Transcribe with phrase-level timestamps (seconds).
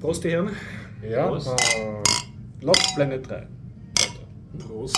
[0.00, 0.50] Prost, die Herren.
[1.08, 1.48] Ja, Prost.
[1.48, 3.46] äh, Lost Planet 3.
[4.58, 4.96] Prost.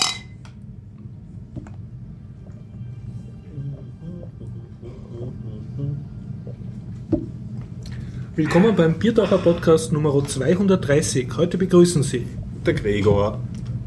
[8.36, 11.28] Willkommen beim Biertaucher Podcast Nummer 230.
[11.36, 12.26] Heute begrüßen Sie
[12.64, 13.40] Der Gregor.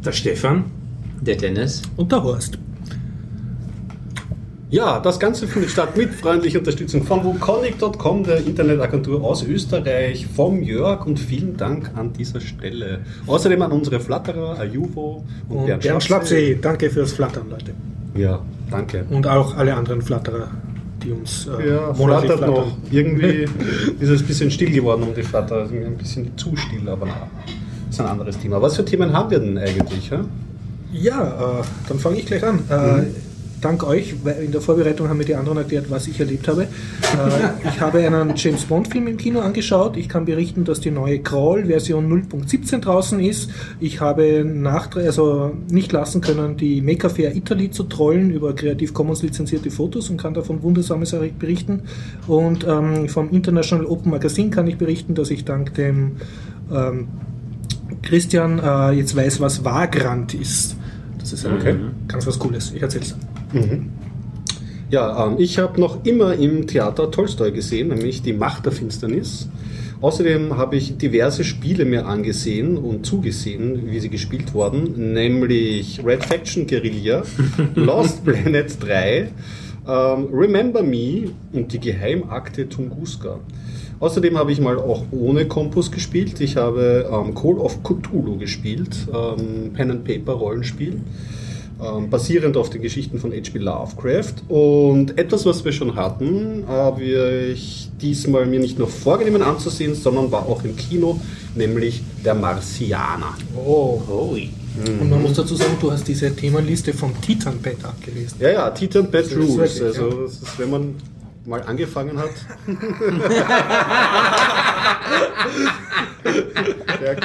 [0.04, 0.66] der Stefan
[1.21, 1.82] Der Dennis.
[1.97, 2.57] und der Horst.
[4.71, 10.63] Ja, das Ganze findet statt mit freundlicher Unterstützung von wukonic.com, der Internetagentur aus Österreich, vom
[10.63, 13.02] Jörg und vielen Dank an dieser Stelle.
[13.27, 17.73] Außerdem an unsere Flatterer, Ajuvo und, Und Bernd Schlapsee, danke fürs Flattern, Leute.
[18.16, 18.40] Ja,
[18.71, 19.05] danke.
[19.12, 20.48] Und auch alle anderen Flatterer,
[21.04, 22.55] die uns äh, Ja, monatlich flattert flattern.
[22.55, 22.77] noch.
[22.91, 23.45] Irgendwie
[23.99, 25.57] ist es ein bisschen still geworden um die Flatter.
[25.57, 27.27] Also ein bisschen zu still, aber na,
[27.90, 28.59] ist ein anderes Thema.
[28.62, 30.09] Was für Themen haben wir denn eigentlich?
[30.09, 30.26] Ja?
[30.91, 32.59] Ja, äh, dann fange ich gleich an.
[32.70, 33.04] Äh,
[33.62, 36.63] Dank euch, weil in der Vorbereitung haben mir die anderen erklärt, was ich erlebt habe.
[36.63, 36.68] Äh,
[37.70, 39.98] ich habe einen James Bond-Film im Kino angeschaut.
[39.98, 43.49] Ich kann berichten, dass die neue Crawl-Version 0.17 draußen ist.
[43.79, 48.91] Ich habe nach, also nicht lassen können, die Maker Fair Italy zu trollen über Creative
[48.94, 51.84] Commons lizenzierte Fotos und kann davon Wundersames berichten.
[52.27, 56.18] Und ähm, vom International Open Magazine kann ich berichten, dass ich dank dem
[56.72, 57.07] ähm,
[58.01, 60.76] Christian äh, jetzt weiß, was Vagrant ist.
[61.20, 61.76] Das ist Okay.
[62.07, 62.72] ganz was Cooles.
[62.76, 63.16] Ich erzähl's
[63.61, 63.91] dann.
[64.91, 69.50] Ja, ähm, ich habe noch immer im Theater Tolstoi gesehen, nämlich Die Macht der Finsternis.
[70.01, 76.23] Außerdem habe ich diverse Spiele mir angesehen und zugesehen, wie sie gespielt wurden, nämlich Red
[76.23, 77.23] Faction Guerilla,
[77.75, 79.29] Lost Planet 3,
[79.88, 83.39] ähm, Remember Me und die Geheimakte Tunguska.
[84.00, 86.39] Außerdem habe ich mal auch ohne Kompus gespielt.
[86.41, 91.01] Ich habe ähm, Call of Cthulhu gespielt, ähm, Pen and Paper Rollenspiel
[91.84, 93.59] ähm, basierend auf den Geschichten von H.P.
[93.59, 94.34] Lovecraft.
[94.47, 100.31] Und etwas, was wir schon hatten, habe ich diesmal mir nicht nur vorgenommen anzusehen, sondern
[100.31, 101.19] war auch im Kino,
[101.56, 103.35] nämlich Der Marsianer.
[103.56, 104.01] Oh.
[104.09, 104.50] Oi.
[105.00, 108.38] Und man muss dazu sagen, du hast diese Themenliste vom Titanpad abgelesen.
[108.39, 109.81] Ja, ja, Titan ist Rules.
[109.81, 110.16] Also, ja.
[110.23, 110.95] das ist, wenn man
[111.45, 112.31] mal angefangen hat.
[117.00, 117.16] Der.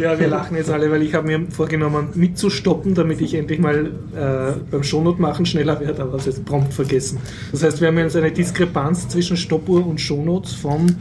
[0.00, 3.86] Ja, wir lachen jetzt alle, weil ich habe mir vorgenommen, mitzustoppen, damit ich endlich mal
[3.86, 7.20] äh, beim Shownote machen schneller werde, aber das ist prompt vergessen.
[7.52, 10.96] Das heißt, wir haben jetzt eine Diskrepanz zwischen Stoppuhr und Shownotes von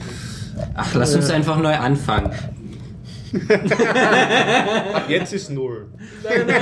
[0.76, 2.32] Ach, lass uns einfach neu anfangen.
[4.94, 5.88] Ab jetzt ist null.
[6.24, 6.62] Nein, nein,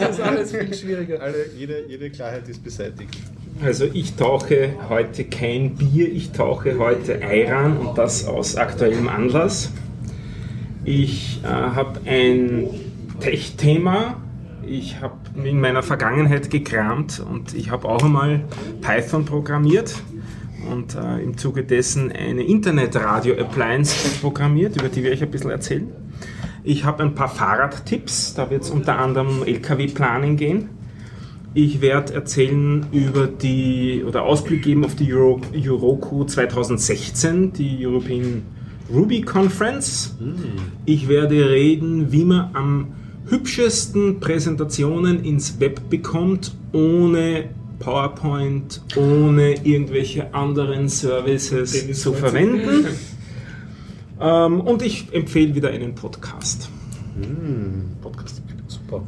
[0.00, 1.20] das ist alles viel schwieriger.
[1.20, 3.14] Alle, jede, jede Klarheit ist beseitigt.
[3.64, 9.72] Also ich tauche heute kein Bier, ich tauche heute Ayran und das aus aktuellem Anlass.
[10.84, 12.68] Ich äh, habe ein
[13.20, 14.20] Tech-Thema.
[14.66, 18.44] Ich habe in meiner Vergangenheit gekramt und ich habe auch einmal
[18.82, 19.94] Python programmiert
[20.70, 25.88] und äh, im Zuge dessen eine Internet-Radio-Appliance programmiert, über die werde ich ein bisschen erzählen.
[26.62, 30.68] Ich habe ein paar Fahrradtipps, da wird es unter anderem um LKW-Planning gehen.
[31.56, 38.42] Ich werde erzählen über die oder Ausblick geben auf die Euro, Euroco 2016, die European
[38.92, 40.14] Ruby Conference.
[40.84, 42.88] Ich werde reden, wie man am
[43.30, 52.86] hübschesten Präsentationen ins Web bekommt, ohne PowerPoint, ohne irgendwelche anderen Services zu verwenden.
[54.18, 56.70] Ähm, und ich empfehle wieder einen Podcast.
[58.00, 59.04] Podcast, super.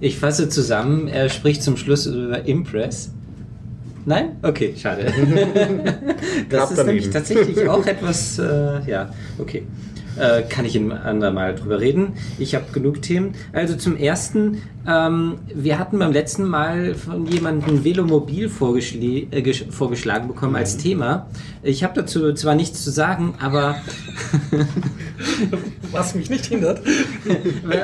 [0.00, 3.10] Ich fasse zusammen, er spricht zum Schluss über Impress.
[4.04, 4.36] Nein?
[4.42, 5.06] Okay, schade.
[6.48, 6.86] das ist daneben.
[6.86, 9.62] nämlich tatsächlich auch etwas, äh, ja, okay.
[10.18, 12.14] Äh, kann ich ein andermal drüber reden.
[12.38, 13.34] Ich habe genug Themen.
[13.52, 19.70] Also zum ersten, ähm, wir hatten beim letzten Mal von jemandem Velomobil vorgeschl äh, gesch-
[19.70, 21.26] vorgeschlagen bekommen als Thema.
[21.62, 23.76] Ich habe dazu zwar nichts zu sagen, aber
[25.92, 26.80] Was mich nicht hindert.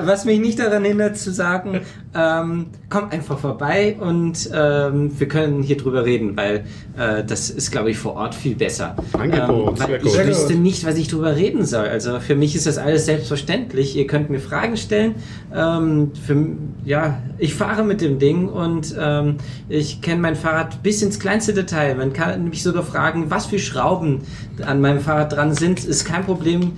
[0.02, 1.80] Was mich nicht daran hindert zu sagen,
[2.14, 6.64] ähm, komm einfach vorbei und ähm, wir können hier drüber reden, weil
[6.98, 8.96] äh, das ist, glaube ich, vor Ort viel besser.
[9.12, 10.00] Angebot, ähm, gut.
[10.04, 10.62] ich Sehr wüsste gut.
[10.62, 11.87] nicht, was ich drüber reden soll.
[11.87, 13.96] Also für mich ist das alles selbstverständlich.
[13.96, 15.14] Ihr könnt mir Fragen stellen.
[15.55, 16.46] Ähm, für,
[16.84, 19.37] ja, ich fahre mit dem Ding und ähm,
[19.69, 21.94] ich kenne mein Fahrrad bis ins kleinste Detail.
[21.94, 24.20] Man kann mich sogar fragen, was für Schrauben
[24.64, 25.84] an meinem Fahrrad dran sind.
[25.84, 26.72] Ist kein Problem,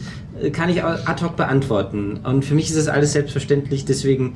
[0.52, 2.20] kann ich ad hoc beantworten.
[2.24, 3.84] Und für mich ist das alles selbstverständlich.
[3.84, 4.34] Deswegen,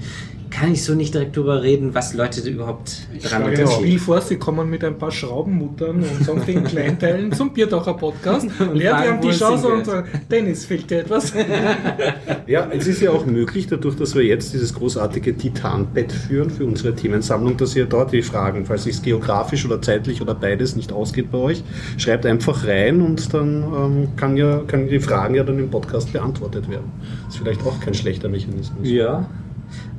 [0.51, 4.21] kann ich so nicht direkt drüber reden, was Leute überhaupt dran Schlage das Spiel vor,
[4.21, 9.21] Sie kommen mit ein paar Schraubenmuttern und sonstigen Kleinteilen zum Biertaucher Podcast, leert fragen, am
[9.21, 11.33] Tisch es aus und sagen, Dennis, fehlt dir etwas?
[12.47, 16.65] Ja, es ist ja auch möglich, dadurch, dass wir jetzt dieses großartige Titanbett führen für
[16.65, 20.91] unsere Themensammlung, dass ihr dort die Fragen, falls es geografisch oder zeitlich oder beides nicht
[20.91, 21.63] ausgeht bei euch,
[21.99, 26.13] schreibt einfach rein und dann ähm, kann ja, können die Fragen ja dann im Podcast
[26.13, 26.91] beantwortet werden.
[27.29, 28.89] ist vielleicht auch kein schlechter Mechanismus.
[28.89, 29.29] Ja.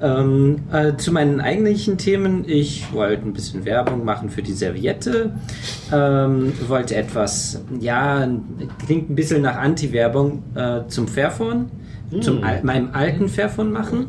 [0.02, 2.46] Ähm, äh, zu meinen eigentlichen Themen.
[2.48, 5.34] Ich wollte ein bisschen Werbung machen für die Serviette.
[5.92, 8.26] Ähm, wollte etwas, ja,
[8.86, 11.66] klingt ein bisschen nach Anti-Werbung äh, zum Fairphone,
[12.22, 14.06] zum al meinem alten Fairphone machen.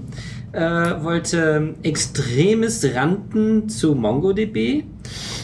[0.53, 4.85] Äh, wollte extremes Ranten zu MongoDB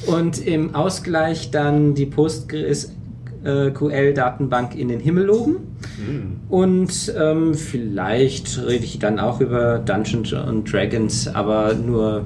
[0.06, 5.75] und im Ausgleich dann die PostgreSQL-Datenbank in den Himmel loben.
[6.48, 12.24] Und ähm, vielleicht rede ich dann auch über Dungeons und Dragons, aber nur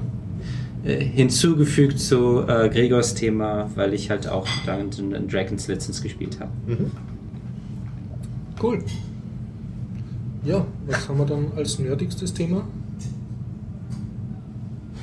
[0.83, 6.39] äh, hinzugefügt zu äh, Gregors Thema, weil ich halt auch Dungeons and Dragons letztens gespielt
[6.39, 6.51] habe.
[8.61, 8.79] Cool.
[10.43, 12.63] Ja, was haben wir dann als nerdigstes Thema?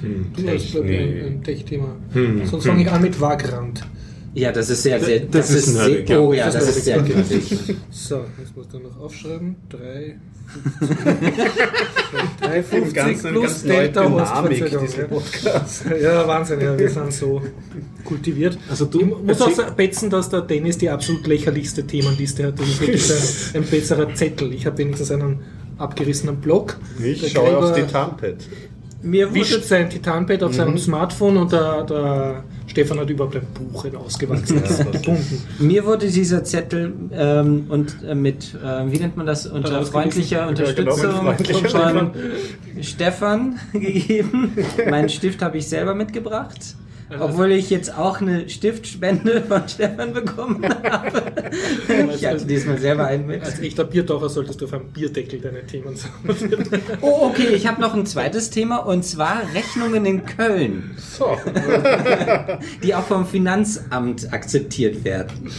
[0.01, 1.97] Du hast, glaube ich, ein, ein Tech-Thema.
[2.13, 2.71] Hm, Sonst hm.
[2.71, 3.85] fange ich an mit Wagrand.
[4.35, 6.23] Ja, das ist sehr, sehr, Das ist nerdig, sehr, ja.
[6.23, 7.77] oh ja, Das das ist ist sehr nerdig.
[7.91, 9.57] So, jetzt muss ich dann noch aufschreiben.
[9.71, 10.17] 3,
[10.81, 15.85] Im 350 Ganzen plus ganz neue Delta Podcast.
[16.03, 17.43] Ja, Wahnsinn, ja, wir sind so
[18.05, 18.59] kultiviert.
[18.71, 22.59] Also du ich muss auch betzen, dass der Dennis die absolut lächerlichste Themenliste hat.
[22.59, 23.11] Das ist wirklich
[23.55, 24.53] ein, ein besserer Zettel.
[24.55, 25.41] Ich habe wenigstens einen
[25.79, 26.79] abgerissenen Block.
[27.03, 28.37] Ich schaue aufs Titanpad.
[29.03, 30.57] Mir Wischt wurde, sein Titanpad auf Mhm.
[30.57, 32.45] seinem Smartphone und der, der
[32.79, 33.43] Stefan hat überhaupt ein
[33.73, 34.63] Buch Ja, ist- gebunden.
[35.59, 39.93] mir wurde dieser Zettel ähm, und äh, mit, äh, wie nennt man das, unter Herausgewiesen.
[39.93, 41.11] freundlicher Ja, genau, Unterstützung
[41.73, 42.13] von
[42.83, 44.53] Stefan gegeben.
[44.89, 46.77] Meinen Stift habe ich selber mitgebracht.
[47.21, 51.23] Obwohl ich jetzt auch eine Stiftspende von Stefan bekommen habe.
[52.15, 53.43] Ich hatte diesmal selber einen mit.
[53.43, 56.59] Als echter Biertaucher solltest du auf einem Bierdeckel deine Themen sammeln.
[57.01, 61.37] Oh, okay, ich habe noch ein zweites Thema und zwar Rechnungen in Köln, So,
[62.83, 65.51] die auch vom Finanzamt akzeptiert werden.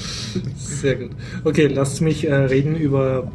[0.58, 1.12] Sehr gut.
[1.44, 3.32] Okay, lasst mich äh, reden über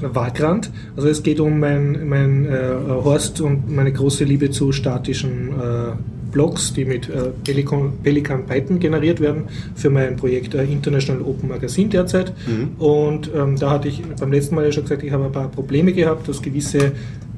[0.00, 0.70] Vagrant.
[0.96, 5.92] Also es geht um mein, mein äh, Horst und meine große Liebe zu statischen äh,
[6.30, 9.44] Blogs, die mit äh, Pelican, Pelican Python generiert werden
[9.74, 12.32] für mein Projekt äh, International Open Magazine derzeit.
[12.78, 15.48] Und ähm, da hatte ich beim letzten Mal ja schon gesagt, ich habe ein paar
[15.48, 16.92] Probleme gehabt, dass gewisse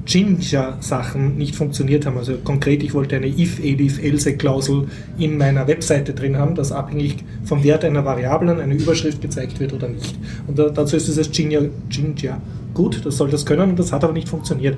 [0.05, 2.17] Jinja-Sachen nicht funktioniert haben.
[2.17, 4.87] Also konkret, ich wollte eine if, elif, else Klausel
[5.17, 9.73] in meiner Webseite drin haben, dass abhängig vom Wert einer Variablen eine Überschrift gezeigt wird
[9.73, 10.15] oder nicht.
[10.47, 12.41] Und da, dazu ist dieses Jinja, Jinja
[12.73, 14.77] gut, das soll das können und das hat aber nicht funktioniert.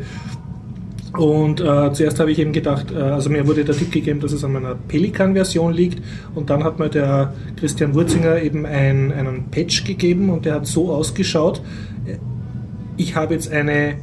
[1.18, 4.32] Und äh, zuerst habe ich eben gedacht, äh, also mir wurde der Tipp gegeben, dass
[4.32, 6.02] es an meiner Pelikan-Version liegt.
[6.34, 10.68] Und dann hat mir der Christian Wurzinger eben ein, einen Patch gegeben und der hat
[10.68, 11.62] so ausgeschaut.
[12.06, 12.18] äh,
[12.98, 13.96] Ich habe jetzt eine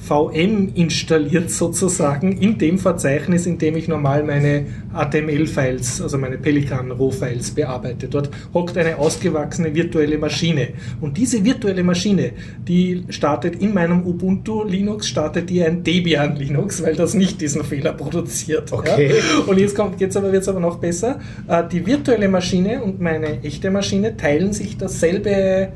[0.00, 7.50] VM installiert sozusagen in dem Verzeichnis, in dem ich normal meine HTML-Files, also meine Pelikan-Roh-Files
[7.52, 8.08] bearbeite.
[8.08, 10.68] Dort hockt eine ausgewachsene virtuelle Maschine.
[11.00, 12.32] Und diese virtuelle Maschine,
[12.66, 17.64] die startet in meinem Ubuntu Linux, startet die ein Debian Linux, weil das nicht diesen
[17.64, 18.72] Fehler produziert.
[18.72, 19.08] Okay.
[19.08, 19.44] Ja?
[19.46, 21.20] Und jetzt kommt, jetzt aber, wird's aber noch besser.
[21.46, 25.68] Äh, Die virtuelle Maschine und meine echte Maschine teilen sich dasselbe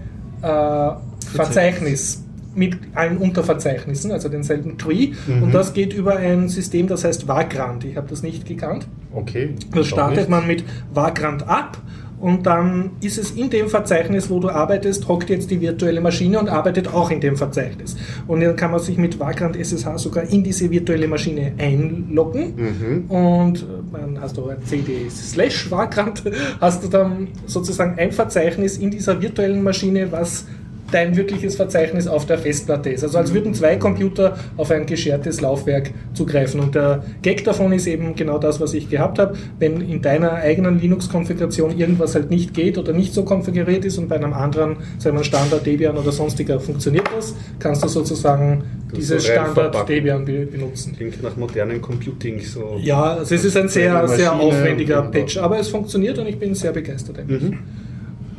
[0.42, 0.90] äh,
[1.34, 2.21] Verzeichnis
[2.54, 5.12] mit allen Unterverzeichnissen, also denselben Tree.
[5.42, 7.84] Und das geht über ein System, das heißt Vagrant.
[7.84, 8.86] Ich habe das nicht gekannt.
[9.14, 9.54] okay.
[9.74, 11.78] Das startet man mit Vagrant ab
[12.20, 16.38] und dann ist es in dem Verzeichnis, wo du arbeitest, hockt jetzt die virtuelle Maschine
[16.38, 17.96] und arbeitet auch in dem Verzeichnis.
[18.28, 23.04] Und dann kann man sich mit Vagrant SSH sogar in diese virtuelle Maschine einloggen Mhm.
[23.10, 26.22] und dann hast du CD slash Vagrant,
[26.60, 30.46] hast du dann sozusagen ein Verzeichnis in dieser virtuellen Maschine, was
[30.92, 33.02] dein wirkliches Verzeichnis auf der Festplatte ist.
[33.02, 36.60] Also als würden zwei Computer auf ein geschertes Laufwerk zugreifen.
[36.60, 39.36] Und der Gag davon ist eben genau das, was ich gehabt habe.
[39.58, 44.08] Wenn in deiner eigenen Linux-Konfiguration irgendwas halt nicht geht oder nicht so konfiguriert ist und
[44.08, 48.98] bei einem anderen, sagen wir Standard Debian oder sonstiger funktioniert das, kannst du sozusagen Das
[48.98, 49.88] dieses Standard.
[49.88, 50.94] Debian be benutzen.
[50.96, 52.78] Klingt nach modernem Computing so.
[52.80, 56.54] Ja, also es ist ein sehr, sehr aufwendiger Patch, aber es funktioniert und ich bin
[56.54, 57.26] sehr begeistert.
[57.26, 57.58] Mhm.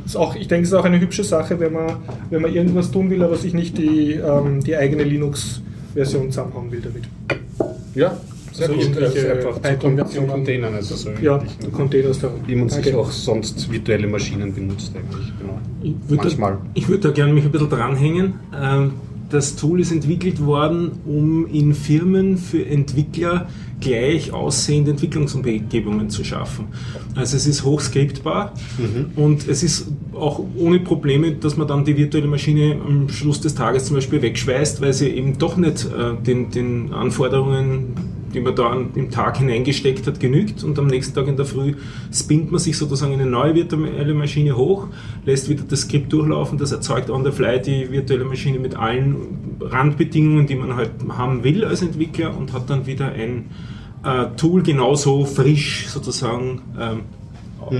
[0.04, 1.96] Ist auch, ich denke, es ist auch eine hübsche Sache, wenn man,
[2.30, 6.80] wenn man irgendwas tun will, aber sich nicht die, ähm, die eigene Linux-Version zusammenhauen will
[6.82, 7.04] damit.
[7.94, 8.16] Ja,
[8.52, 8.82] sehr Also gut.
[8.84, 10.28] irgendwelche Also einfach zu Python-Versionen.
[10.28, 11.72] Containern, also so Ja, wirklich.
[11.72, 12.30] Containers da.
[12.46, 12.94] Wie man sich Okay.
[12.94, 15.32] auch sonst virtuelle Maschinen benutzt eigentlich.
[15.40, 15.58] Genau.
[15.82, 16.52] Ich würde Manchmal.
[16.52, 18.34] Da, ich würde da gerne mich ein bisschen dranhängen.
[18.60, 18.92] Ähm,
[19.30, 23.48] das Tool ist entwickelt worden, um in Firmen für Entwickler
[23.84, 26.66] gleich aussehende Entwicklungsumgebungen zu schaffen.
[27.14, 28.54] Also es ist hochskriptbar
[29.16, 33.54] und es ist auch ohne Probleme, dass man dann die virtuelle Maschine am Schluss des
[33.54, 37.94] Tages zum Beispiel wegschweißt, weil sie eben doch nicht äh, den, den Anforderungen
[38.34, 41.74] die man da im Tag hineingesteckt hat, genügt und am nächsten Tag in der Früh
[42.12, 44.88] spinnt man sich sozusagen eine neue virtuelle Maschine hoch,
[45.24, 49.16] lässt wieder das Skript durchlaufen, das erzeugt on the fly die virtuelle Maschine mit allen
[49.60, 53.46] Randbedingungen, die man halt haben will als Entwickler und hat dann wieder ein
[54.36, 57.00] Tool genauso frisch sozusagen ähm,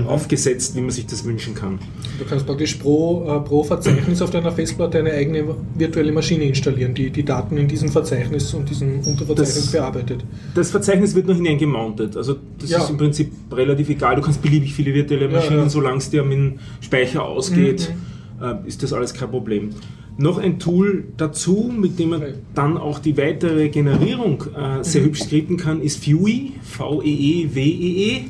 [0.07, 1.77] aufgesetzt, wie man sich das wünschen kann.
[2.17, 5.43] Du kannst praktisch pro, äh, pro Verzeichnis auf deiner Festplatte eine eigene
[5.75, 10.23] virtuelle Maschine installieren, die die Daten in diesem Verzeichnis und diesem Unterverzeichnis Das- bearbeitet.
[10.55, 12.17] Das Verzeichnis wird noch hineingemountet.
[12.17, 12.79] Also das Ja.
[12.79, 14.15] ist im Prinzip relativ egal.
[14.15, 15.69] Du kannst beliebig viele virtuelle Ja, Maschinen, ja.
[15.69, 17.91] solange es dir mit dem Speicher ausgeht,
[18.41, 19.69] äh, ist das alles kein Problem.
[20.17, 25.23] Noch ein Tool dazu, mit dem man dann auch die weitere Generierung äh, sehr hübsch
[25.23, 28.25] skripten kann, ist Vue, V-E-E-W-E-E.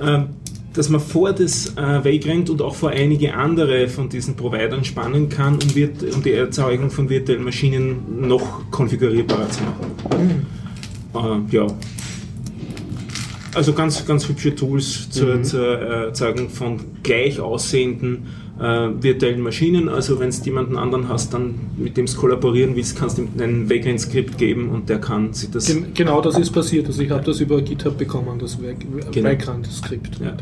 [0.00, 0.28] Ähm,
[0.74, 5.28] dass man vor das äh, Vagrant und auch vor einige andere von diesen Providern spannen
[5.28, 10.46] kann, um, virt um die Erzeugung von virtuellen Maschinen noch konfigurierbarer zu machen.
[11.50, 11.66] Äh, ja.
[13.54, 18.26] Also ganz, ganz hübsche Tools zur, zur äh, Erzeugung von gleich aussehenden
[18.60, 19.88] äh, virtuellen Maschinen.
[19.88, 23.28] Also wenn du jemanden anderen hast, dann mit dem du kollaborieren willst, kannst du ihm
[23.40, 25.66] ein Vagrant-Skript geben und der kann sich das...
[25.66, 26.86] Gen genau das ist passiert.
[26.86, 28.58] Also ich habe das über GitHub bekommen, das
[29.12, 29.28] Genau.
[29.28, 30.20] Background-Skript.
[30.20, 30.34] Ja.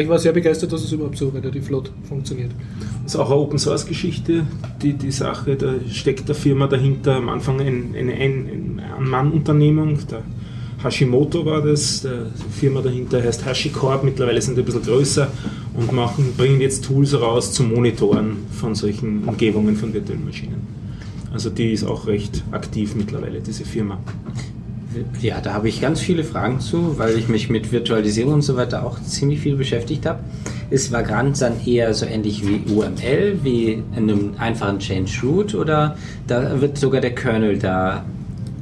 [0.00, 2.50] Ich war sehr begeistert, dass es überhaupt so relativ flott funktioniert.
[3.04, 4.44] Das ist auch eine Open Source Geschichte,
[4.82, 9.98] die, die Sache, da steckt der Firma dahinter am Anfang ein- eine ein, ein Mann-Unternehmung,
[10.10, 10.22] der
[10.84, 15.28] Hashimoto war das, die Firma dahinter heißt HashiCorp, mittlerweile sind die ein bisschen größer
[15.74, 20.66] und machen, bringen jetzt Tools raus zum Monitoren von solchen Umgebungen von virtuellen Maschinen.
[21.32, 23.98] Also die ist auch recht aktiv mittlerweile, diese Firma.
[25.20, 28.56] Ja, da habe ich ganz viele Fragen zu, weil ich mich mit Virtualisierung und so
[28.56, 30.20] weiter auch ziemlich viel beschäftigt habe.
[30.70, 35.96] Ist Vagrant dann eher so ähnlich wie UML, wie in einem einfachen Change Root oder
[36.28, 38.04] da wird sogar der Kernel da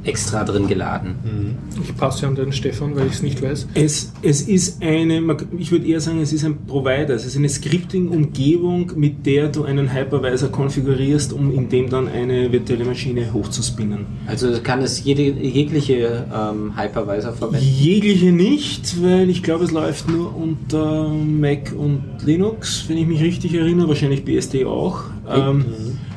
[0.03, 1.57] extra drin geladen?
[1.81, 3.67] Ich passe an den Stefan, weil ich es nicht weiß.
[3.73, 5.21] Es, es ist eine,
[5.57, 9.63] ich würde eher sagen, es ist ein Provider, es ist eine Scripting-Umgebung, mit der du
[9.63, 14.05] einen Hypervisor konfigurierst, um in dem dann eine virtuelle Maschine hochzuspinnen.
[14.27, 17.65] Also kann es jede, jegliche ähm, Hypervisor verwenden?
[17.65, 23.21] Jegliche nicht, weil ich glaube, es läuft nur unter Mac und Linux, wenn ich mich
[23.21, 25.03] richtig erinnere, wahrscheinlich BSD auch.
[25.27, 25.65] Ähm,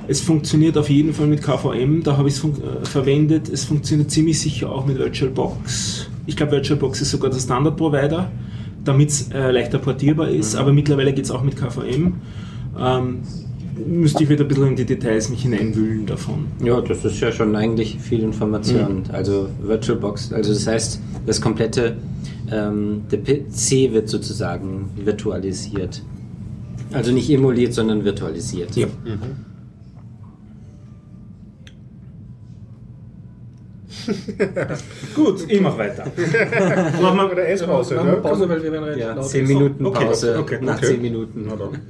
[0.09, 3.49] es funktioniert auf jeden Fall mit KVM, da habe ich es äh, verwendet.
[3.49, 6.09] Es funktioniert ziemlich sicher auch mit VirtualBox.
[6.27, 8.31] Ich glaube, VirtualBox ist sogar der Standard-Provider,
[8.85, 12.15] damit es äh, leichter portierbar ist, aber mittlerweile geht es auch mit KVM.
[12.79, 13.23] Ähm,
[13.85, 16.47] müsste ich wieder ein bisschen in die Details mich hineinwühlen davon.
[16.65, 19.05] Ja, das ist ja schon eigentlich viel Information.
[19.13, 21.97] Also VirtualBox, also das heißt, das komplette,
[22.51, 26.03] ähm, der PC wird sozusagen virtualisiert.
[26.93, 28.77] Also nicht emuliert, sondern virtualisiert.
[28.77, 28.87] Ja.
[35.15, 36.05] Gut, ich mache weiter.
[37.01, 38.21] Machen wir Oder Esspause, Machen wir ne?
[38.21, 39.29] Pause, weil wir werden relativ Ja, laut.
[39.29, 40.87] 10 Minuten Okay, Pause okay, nach okay.
[40.87, 41.47] 10 Minuten.
[41.49, 41.81] Na dann.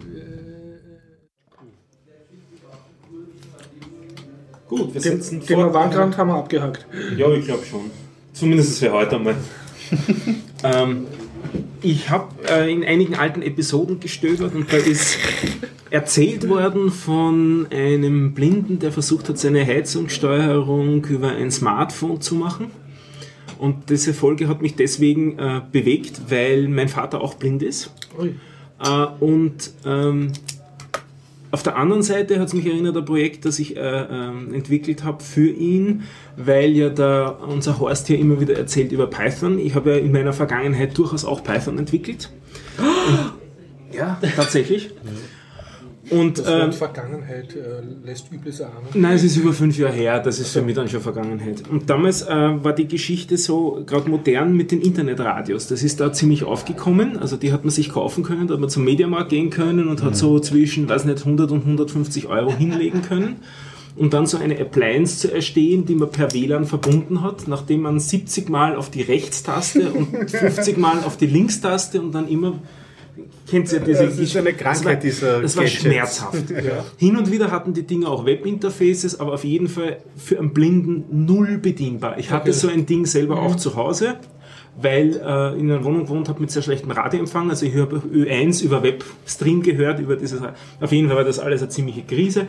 [4.68, 5.74] Gut, wir Den Thema fort.
[5.74, 6.86] Vagrant haben wir abgehakt.
[7.16, 7.90] Ja, ich glaube schon.
[8.32, 9.36] Zumindest für heute einmal.
[10.64, 11.06] ähm,
[11.82, 15.18] ich habe äh, in einigen alten Episoden gestöbert und da ist
[15.90, 22.70] erzählt worden von einem Blinden, der versucht hat, seine Heizungssteuerung über ein Smartphone zu machen.
[23.58, 27.90] Und diese Folge hat mich deswegen äh, bewegt, weil mein Vater auch blind ist.
[28.78, 30.32] Äh, und ähm,
[31.50, 35.04] auf der anderen Seite hat es mich erinnert, ein Projekt, das ich äh, ähm, entwickelt
[35.04, 36.04] habe für ihn,
[36.36, 39.58] weil ja da unser Horst hier immer wieder erzählt über Python.
[39.58, 42.30] Ich habe ja in meiner Vergangenheit durchaus auch Python entwickelt.
[42.78, 44.90] Und, ja, tatsächlich.
[46.10, 48.86] Und Das Wort Vergangenheit äh, lässt Übles erahnen.
[48.94, 51.64] Nein, es ist über fünf Jahre her, das ist für mich dann schon Vergangenheit.
[51.68, 55.66] Und damals äh, war die Geschichte so gerade modern mit den Internetradios.
[55.66, 57.18] Das ist da ziemlich aufgekommen.
[57.18, 60.02] Also die hat man sich kaufen können, da hat man zum Mediamarkt gehen können und
[60.02, 63.36] hat so zwischen, weiß nicht, 100 und 150 Euro hinlegen können.
[63.96, 67.98] Und dann so eine Appliance zu erstehen, die man per WLAN verbunden hat, nachdem man
[67.98, 72.58] 70 Mal auf die Rechtstaste und 50 Mal auf die Linkstaste und dann immer
[73.48, 76.44] kennt ihr diese Das ist eine Krankheit das dieser war, Das war schmerzhaft.
[76.98, 81.26] Hin und wieder hatten die Dinge auch Webinterfaces, aber auf jeden Fall für einen Blinden
[81.26, 82.18] null bedienbar.
[82.18, 82.58] Ich hatte Okay.
[82.58, 84.16] so ein Ding selber auch zu Hause.
[84.78, 87.48] weil äh, in einer Wohnung gewohnt habe mit sehr schlechtem Radioempfang.
[87.48, 90.40] Also ich habe Ö1 über Webstream gehört, über dieses,
[90.82, 92.46] auf jeden Fall war das alles eine ziemliche Krise.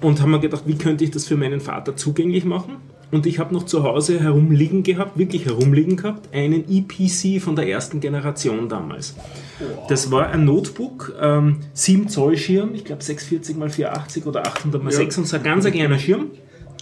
[0.00, 2.76] Und haben mir gedacht, wie könnte ich das für meinen Vater zugänglich machen?
[3.10, 7.66] Und ich habe noch zu Hause herumliegen gehabt, wirklich herumliegen gehabt, einen EPC von der
[7.68, 9.14] ersten Generation damals.
[9.88, 14.84] Das war ein Notebook, ähm, 7 Zoll Schirm, ich glaube 640 x 480 oder 800
[14.84, 16.26] x 6 und so ein ganz ein kleiner Schirm.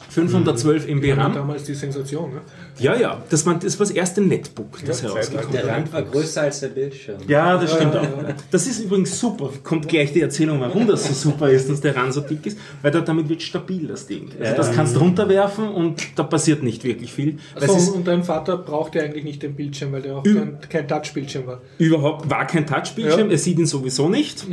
[0.09, 1.33] 512 MB Ja, RAM.
[1.35, 2.31] damals die Sensation.
[2.35, 2.41] Ne?
[2.79, 6.43] Ja, ja, das war das, war das erste Netbook, das herausgekommen Der Rand war größer
[6.43, 7.17] als der Bildschirm.
[7.27, 8.07] ja, das stimmt auch.
[8.51, 9.51] Das ist übrigens super.
[9.63, 12.59] Kommt gleich die Erzählung, warum das so super ist, dass der RAN so dick ist,
[12.83, 14.29] weil da, damit wird stabil das Ding.
[14.41, 17.39] Also das kannst du runterwerfen und da passiert nicht wirklich viel.
[17.55, 20.23] Weil es So, ist und dein Vater brauchte eigentlich nicht den Bildschirm, weil der auch
[20.25, 21.61] kein, kein Touchbildschirm war.
[21.79, 23.25] überhaupt war kein Touchbildschirm, Ja.
[23.27, 23.31] Mhm.
[23.31, 24.47] er sieht ihn sowieso nicht.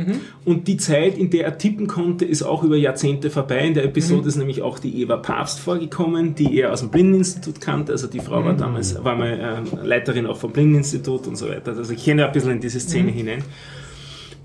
[0.44, 3.66] Und die Zeit, in der er tippen konnte, ist auch über Jahrzehnte vorbei.
[3.66, 4.28] In der Episode Mhm.
[4.28, 7.92] ist nämlich auch die Eva Papst vorgekommen, die er aus dem Blindeninstitut kannte.
[7.92, 11.76] Also die Frau war damals war mal äh, Leiterin auch vom Blindeninstitut und so weiter.
[11.76, 13.14] Also ich kenne ein bisschen in diese Szene Mhm.
[13.16, 13.44] hinein.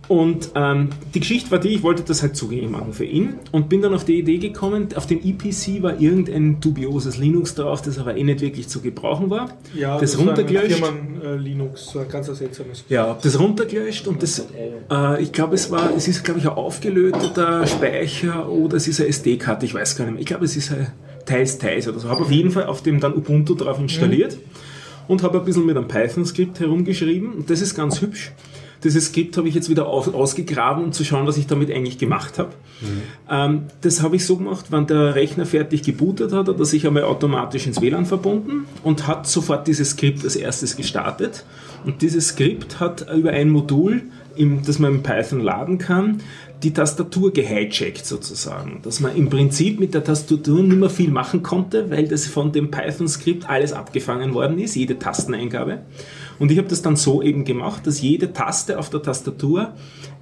[0.08, 3.70] Und ähm, die Geschichte war die, ich wollte das halt zugänglich machen für ihn und
[3.70, 8.00] bin dann auf die Idee gekommen, auf dem EPC war irgendein dubioses Linux drauf, das
[8.00, 9.52] aber eh nicht wirklich zu gebrauchen war.
[10.00, 10.78] das, runtergelöscht.
[10.84, 12.86] Firmen äh, Linux, ein ganz seltsames.
[12.90, 14.48] Ja, das runtergelöscht und das,
[14.90, 19.00] äh, ich glaube, es war, es ist, glaube ich, ein aufgelöteter Speicher oder es ist
[19.00, 20.22] eine SD-Karte, ich weiß gar nicht mehr.
[20.22, 20.88] Ich glaube, es ist ein
[21.29, 22.09] teils, teils oder so.
[22.09, 24.38] Habe auf jeden Fall auf dem dann Ubuntu drauf installiert
[25.07, 28.31] und habe ein bisschen mit einem Python-Skript herumgeschrieben und das ist ganz hübsch.
[28.83, 31.98] Dieses Skript habe ich jetzt wieder auf, ausgegraben, um zu schauen, was ich damit eigentlich
[31.98, 32.51] gemacht habe.
[33.29, 36.88] Ähm, das habe ich so gemacht, wenn der Rechner fertig gebootet hat, hat er sich
[36.88, 41.45] einmal automatisch ins WLAN verbunden und hat sofort dieses Skript als erstes gestartet.
[41.86, 44.03] Und dieses Skript hat über ein Modul,
[44.36, 46.21] im, das man in Python laden kann,
[46.63, 48.79] die Tastatur gehijackt sozusagen.
[48.83, 52.51] Dass man im Prinzip mit der Tastatur nicht mehr viel machen konnte, weil das von
[52.51, 55.79] dem Python-Skript alles abgefangen worden ist, jede Tasteneingabe.
[56.39, 59.74] Und ich habe das dann so eben gemacht, dass jede Taste auf der Tastatur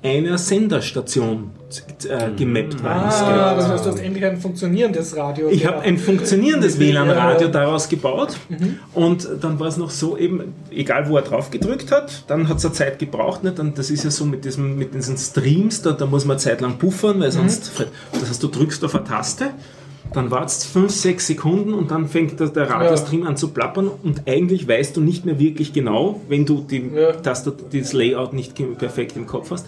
[0.03, 1.51] einer Senderstation
[2.07, 3.05] äh, gemappt war.
[3.05, 5.49] Ah, das heißt, du hast endlich ein funktionierendes Radio.
[5.49, 8.37] Ich habe ein funktionierendes WLAN-Radio daraus gebaut
[8.93, 12.57] und dann war es noch so eben, egal wo er drauf gedrückt hat, dann hat
[12.57, 13.43] es eine Zeit gebraucht.
[13.43, 13.57] Nicht?
[13.57, 16.41] Dann, das ist ja so mit, diesem, mit diesen Streams, da, da muss man eine
[16.41, 17.71] Zeit lang puffern, weil sonst,
[18.13, 19.49] das heißt, du drückst auf eine Taste,
[20.13, 24.27] dann wartest 5, 6 Sekunden und dann fängt der, der Radiostream an zu plappern und
[24.27, 27.13] eigentlich weißt du nicht mehr wirklich genau, wenn du die Ja.
[27.13, 29.65] Taste, das Layout nicht perfekt im Kopf hast.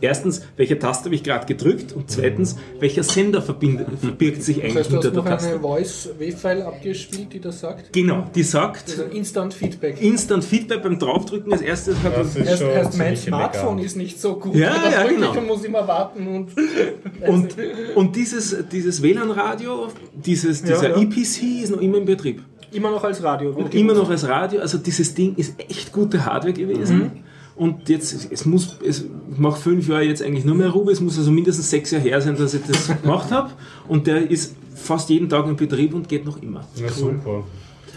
[0.00, 4.64] Erstens, welche Taste habe ich gerade gedrückt und zweitens, welcher Sender verbindet, verbirgt sich Das
[4.64, 5.50] eigentlich heißt, du hinter hast der noch Taste.
[5.50, 7.92] eine Voice-W-File abgespielt, die das sagt?
[7.92, 10.02] Genau, die sagt, Das ist ein Instant-Feedback.
[10.02, 13.86] Instant Feedback beim Draufdrücken als erstes hat Das ist Erst, erst mein Smartphone elegant.
[13.86, 14.54] ist nicht so gut.
[14.54, 15.32] Ja, ja, genau.
[15.32, 16.50] ich und muss immer warten und.
[17.26, 17.56] und,
[17.94, 21.02] und dieses, dieses WLAN-Radio, dieses, dieser ja.
[21.02, 22.42] EPC ist noch immer in Betrieb.
[22.72, 23.56] Immer noch als Radio.
[23.70, 26.98] Immer noch als Radio, also dieses Ding ist echt gute Hardware gewesen.
[26.98, 27.10] Mhm.
[27.56, 29.00] Und jetzt, es muss, es
[29.32, 32.04] ich mache fünf Jahre jetzt eigentlich nur mehr Ruhe, es muss also mindestens sechs Jahre
[32.04, 33.50] her sein, dass ich das gemacht habe.
[33.88, 36.66] Und der ist fast jeden Tag in Betrieb und geht noch immer.
[36.80, 37.44] Na super.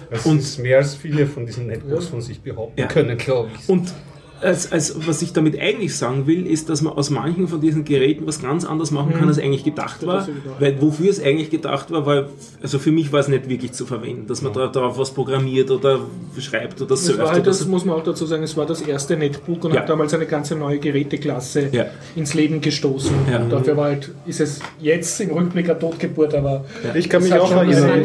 [0.10, 2.88] Das Und- ist mehr als viele von diesen Netbooks von sich behaupten Ja.
[2.88, 3.68] können, glaube ich.
[3.70, 3.94] Und
[4.42, 7.84] als, als, was ich damit eigentlich sagen will, ist, dass man aus manchen von diesen
[7.84, 10.28] Geräten was ganz anderes machen kann, als eigentlich gedacht war.
[10.60, 12.28] Weil wofür es eigentlich gedacht war, weil,
[12.62, 15.72] also für mich war es nicht wirklich zu verwenden, dass man da darauf was programmiert
[15.72, 16.00] oder
[16.40, 17.70] schreibt oder surft halt, das so.
[17.70, 19.82] muss man auch dazu sagen, es war das erste Netbook und Ja.
[19.82, 21.86] hat damals eine ganze neue Geräteklasse Ja.
[22.16, 23.14] ins Leben gestoßen.
[23.32, 23.40] Ja.
[23.40, 27.30] Und dafür war halt, ist es jetzt im Rückblick eine Totgeburt, aber Ich kann Das
[27.30, 28.04] mich auch war erinnern.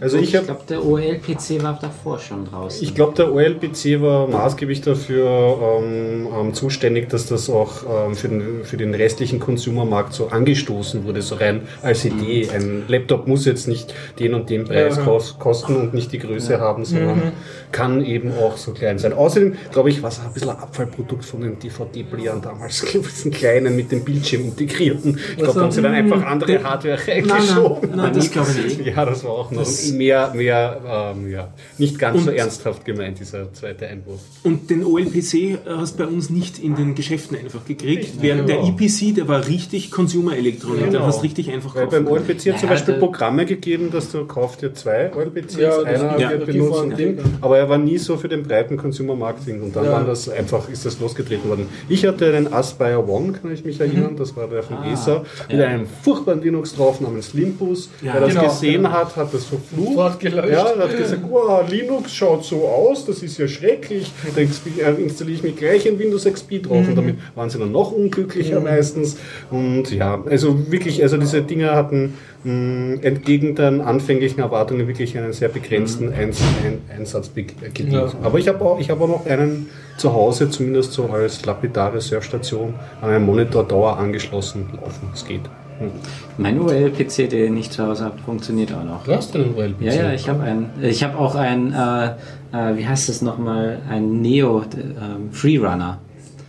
[0.00, 2.82] Also ich ich glaube, der OLPC war davor schon draußen.
[2.82, 8.28] Ich glaube, der OLPC war maßgeblich dafür ähm, ähm, zuständig, dass das auch ähm, für,
[8.28, 12.48] den, für den restlichen Konsumermarkt so angestoßen wurde, so rein als Idee.
[12.54, 15.02] Ein Laptop muss jetzt nicht den und den Preis Ja.
[15.04, 17.32] kos kosten und nicht die Größe haben, sondern
[17.72, 19.12] kann eben auch so klein sein.
[19.12, 23.74] Außerdem, glaube ich, war es ein bisschen ein Abfallprodukt von den DVD-Playern damals, diesen kleinen
[23.76, 25.18] mit dem Bildschirm integrierten.
[25.30, 27.90] Ich glaube, da haben sie dann einfach andere Hardware reingeschoben.
[27.90, 28.86] nein, nein, das glaube ich nicht.
[28.92, 33.18] Ja, das war auch noch Das- mehr, mehr, ähm, ja, nicht ganz so ernsthaft gemeint,
[33.20, 34.20] dieser zweite Einwurf.
[34.42, 38.46] Und den OLPC äh, hast du bei uns nicht in den Geschäften einfach gekriegt, während
[38.46, 38.62] genau.
[38.64, 41.06] der EPC, der war richtig Consumer-Elektronik, den Genau.
[41.06, 42.06] hast du richtig einfach Weil beim.
[42.06, 45.82] OLPC hat zum Ja, Beispiel der- Programme gegeben, dass du kaufst dir zwei OLPCs, Ja,
[45.82, 49.62] das einer ja, wird benutzt Ding, aber er war nie so für den breiten Consumer-Marketing
[49.62, 49.92] und dann Ja.
[49.92, 51.66] waren das einfach, ist das losgetreten worden.
[51.88, 55.60] Ich hatte einen Aspire One, kann ich mich erinnern, das war der von ESA, mit
[55.60, 57.88] einem furchtbaren Linux drauf namens Limpus.
[58.02, 58.90] Ja, Wer das genau, gesehen genau.
[58.90, 60.22] hat, hat das verflucht.
[60.22, 64.10] Ja, er hat gesagt, wow, Linux schaut so aus, das ist ja schrecklich.
[64.34, 67.92] Da installiere ich mir gleich ein Windows XP drauf und damit waren sie dann noch
[67.92, 69.16] unglücklicher meistens.
[69.50, 75.32] Und ja, also wirklich, also diese Dinger hatten mh, entgegen den anfänglichen Erwartungen wirklich einen
[75.32, 77.92] sehr begrenzten Eins Ein Einsatz be- äh, gedient.
[77.92, 78.12] Ja.
[78.22, 82.00] Aber ich habe auch, ich habe auch noch einen zu Hause, zumindest so als lapidare
[82.00, 85.08] Surfstation, an einen Monitor Dauer angeschlossen laufen.
[85.14, 85.42] Es geht.
[85.82, 85.90] Hm.
[86.38, 89.04] Mein UL-PC, den ich zu Hause habe, funktioniert auch noch.
[89.04, 89.82] Du hast einen UL-PC?
[89.82, 90.70] Ja, ja, ich habe einen.
[90.82, 92.06] Ich habe auch einen, äh,
[92.52, 95.98] äh, wie heißt das nochmal, ein Neo ähm, Freerunner.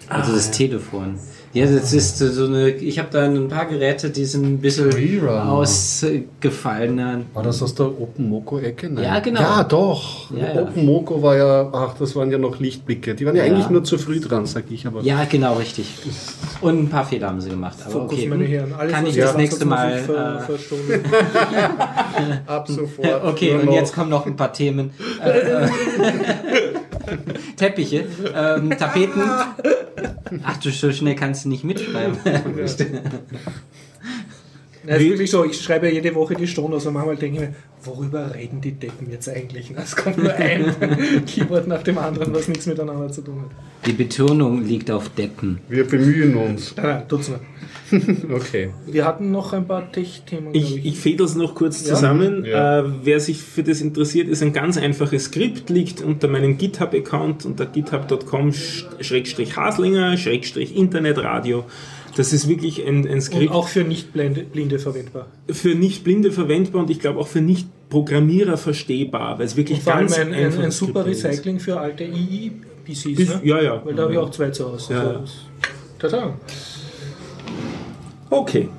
[0.10, 1.16] Also das Telefon.
[1.54, 2.70] Ja, das ist so eine.
[2.72, 4.90] Ich habe da ein paar Geräte, die sind ein bisschen
[5.30, 7.26] ausgefallen.
[7.34, 8.90] War das aus der Open Moco Ecke?
[8.90, 9.04] Nein.
[9.04, 9.42] Ja, genau.
[9.42, 10.32] Ja, doch.
[10.32, 10.62] Ja, ja.
[10.64, 13.14] Open Moco war ja, ach, das waren ja noch Lichtblicke.
[13.14, 13.54] Die waren ja, Ja.
[13.54, 14.88] eigentlich nur zu früh dran, sag ich.
[14.88, 15.86] Aber Ja, genau, richtig.
[16.62, 17.78] Und ein paar Fehler haben sie gemacht.
[17.84, 18.74] Aber Fokus, okay, meine Herren.
[18.74, 20.00] Alles, kann ich das nächste Mal.
[20.00, 23.24] ver, Äh, ab sofort.
[23.26, 24.90] Okay, und noch- jetzt kommen noch ein paar Themen.
[25.24, 25.68] Äh,
[27.58, 29.22] Teppiche, ähm, Tapeten.
[30.44, 32.18] Ach du, so schnell kannst du nicht mitschreiben.
[34.86, 37.36] Ja, es ist wirklich so, ich schreibe ja jede Woche die Stunde, also manchmal denke
[37.36, 39.72] ich mir, worüber reden die Deppen jetzt eigentlich?
[39.78, 40.76] Es kommt nur ein
[41.26, 43.52] Keyword nach dem anderen, was nichts miteinander zu tun hat.
[43.86, 45.60] Die Betonung liegt auf Deppen.
[45.70, 46.74] Wir bemühen uns.
[46.78, 47.40] Nein, nein, tut's nicht.
[48.34, 48.72] Okay.
[48.88, 50.86] Wir hatten noch ein paar Tech-Themen, Ich, ich.
[50.86, 51.94] ich fädel es noch kurz Ja.
[51.94, 52.44] zusammen.
[52.44, 52.80] Ja.
[52.80, 57.46] Äh, wer sich für das interessiert, ist ein ganz einfaches Skript, liegt unter meinem GitHub-Account
[57.46, 60.16] unter github.com-haslinger,
[60.76, 61.66] Internetradio.
[62.16, 65.28] Das ist wirklich ein, ein Und Skript auch für Nicht-Blinde verwendbar.
[65.50, 69.96] für Nicht-Blinde verwendbar und ich glaube auch für Nicht-Programmierer verstehbar, weil es wirklich Und vor
[69.96, 71.26] allem ganz ein, ein, ein super Skript ist.
[71.26, 73.16] Recycling für alte II-PCs.
[73.16, 73.42] Bis- Ne?
[73.44, 73.82] ja, ja.
[73.86, 74.94] Weil da habe ich auch zwei zu Hause.
[74.94, 75.32] Ja, So,
[76.00, 76.34] Tada.
[78.30, 78.70] Okay.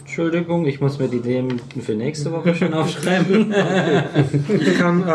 [0.00, 3.54] Entschuldigung, ich muss mir die Themen für nächste Woche schon aufschreiben.
[4.60, 5.06] Ich kann, äh,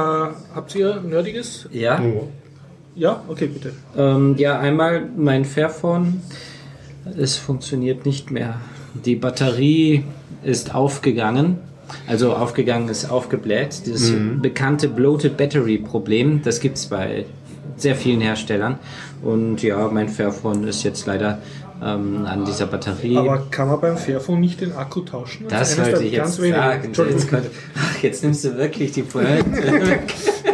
[0.56, 1.68] habt ihr Nerdiges?
[1.72, 2.02] ja.
[2.02, 2.12] Ja?
[3.28, 3.74] Okay, bitte.
[3.98, 6.22] Ähm, ja, einmal mein Fairphone.
[7.18, 8.56] Es funktioniert nicht mehr.
[9.06, 10.04] Die Batterie
[10.44, 11.58] ist aufgegangen.
[12.06, 13.86] Also aufgegangen ist aufgebläht.
[13.86, 17.26] Dieses bekannte Bloated Battery Problem, das gibt es bei
[17.78, 18.78] sehr vielen Herstellern.
[19.22, 21.40] Und ja, mein Fairphone ist jetzt leider
[21.82, 23.18] ähm, an dieser Batterie.
[23.18, 25.46] Aber kann man beim Fairphone nicht den Akku tauschen?
[25.48, 26.92] das eines wollte ich jetzt sagen.
[26.94, 27.28] Jetzt,
[27.76, 30.00] ach, jetzt nimmst du wirklich die Pointe.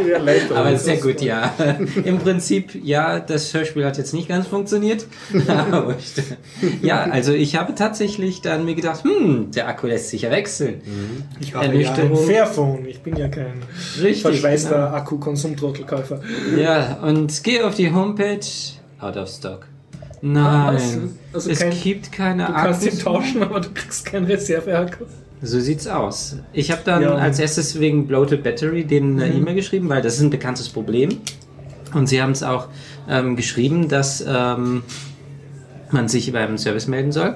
[0.50, 0.56] Ja.
[0.56, 1.54] Aber sehr gut, ja.
[2.04, 5.06] Im Prinzip, ja, das Hörspiel hat jetzt nicht ganz funktioniert.
[6.82, 10.82] Ja, also ich habe tatsächlich dann mir gedacht, hm, der Akku lässt sich ja wechseln.
[11.39, 12.16] Ich habe ja ein.
[12.16, 12.86] Fairphone.
[12.86, 13.54] Ich bin ja kein
[14.02, 14.88] Richtig, verschweißter genau.
[14.98, 16.22] Akku-Konsumtrottelkäufer.
[16.58, 18.39] Ja, und gehe auf die Homepage,
[19.00, 19.68] out of stock.
[20.22, 20.98] Nein, was?
[21.34, 23.04] Also es kein- gibt keine Du kannst ihn Akkus.
[23.04, 25.04] tauschen, aber du kriegst keinen Reserve-Akku.
[25.44, 26.38] So sieht's aus.
[26.54, 27.16] Ich habe dann Ja.
[27.16, 31.18] als erstes wegen Bloated Battery den eine E-Mail geschrieben, weil das ist ein bekanntes Problem.
[31.94, 32.70] Und sie haben es auch
[33.10, 34.84] ähm, geschrieben, dass ähm,
[35.92, 37.36] man sich beim Service melden soll.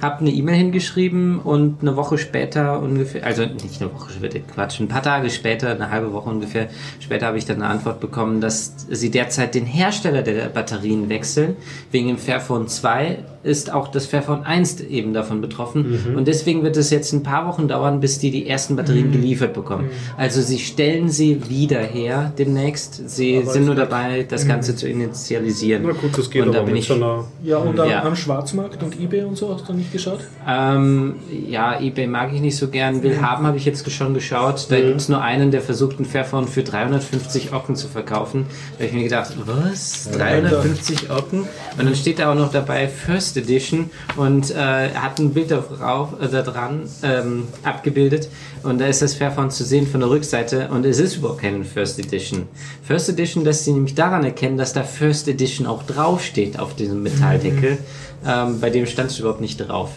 [0.00, 4.80] Hab eine E-Mail hingeschrieben und eine Woche später ungefähr, also nicht eine Woche später, Quatsch,
[4.80, 6.68] ein paar Tage später, eine halbe Woche ungefähr
[7.00, 11.56] später habe ich dann eine Antwort bekommen, dass sie derzeit den Hersteller der Batterien wechseln.
[11.90, 16.14] Wegen dem Fairphone 2 ist auch das Fairphone 1 eben davon betroffen.
[16.16, 19.54] Und deswegen wird es jetzt ein paar Wochen dauern, bis die die ersten Batterien geliefert
[19.54, 19.90] bekommen.
[20.16, 23.08] Also sie stellen sie wieder her demnächst.
[23.08, 25.82] Sie sind nur dabei, das Ganze zu initialisieren.
[25.86, 27.88] Na gut, das geht Und da aber bin mit ich so einer Ja, und am,
[27.88, 28.04] Ja.
[28.04, 30.20] am Schwarzmarkt und Ebay und so hast du nicht geschaut?
[30.46, 31.14] Ähm,
[31.48, 33.02] ja, eBay mag ich nicht so gern.
[33.02, 34.66] Will haben habe ich jetzt schon geschaut.
[34.70, 38.46] Da gibt es nur einen, der versucht, ein Fairphone für 350 Ocken zu verkaufen.
[38.72, 40.10] Da habe ich mir gedacht, was?
[40.10, 41.40] 350 Ocken?
[41.40, 46.20] Und dann steht da auch noch dabei First Edition und äh, hat ein Bild darauf,
[46.20, 48.28] äh, da dran ähm, abgebildet.
[48.62, 51.64] Und da ist das Fairphone zu sehen von der Rückseite und es ist überhaupt keine
[51.64, 52.46] First Edition.
[52.82, 57.02] First Edition lässt sie nämlich daran erkennen, dass da First Edition auch draufsteht auf diesem
[57.02, 57.78] Metalldeckel.
[58.26, 59.90] Ähm, bei dem stand es überhaupt nicht drauf.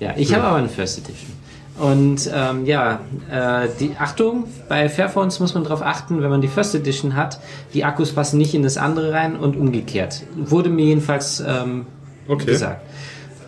[0.00, 1.40] Ja, ich habe aber eine First Edition.
[1.80, 6.48] Und ähm, ja, äh, die Achtung, bei Fairphones muss man darauf achten, wenn man die
[6.48, 7.40] First Edition hat,
[7.72, 10.22] die Akkus passen nicht in das andere rein und umgekehrt.
[10.36, 11.86] Wurde mir jedenfalls ähm,
[12.28, 12.46] Okay.
[12.46, 12.82] gesagt.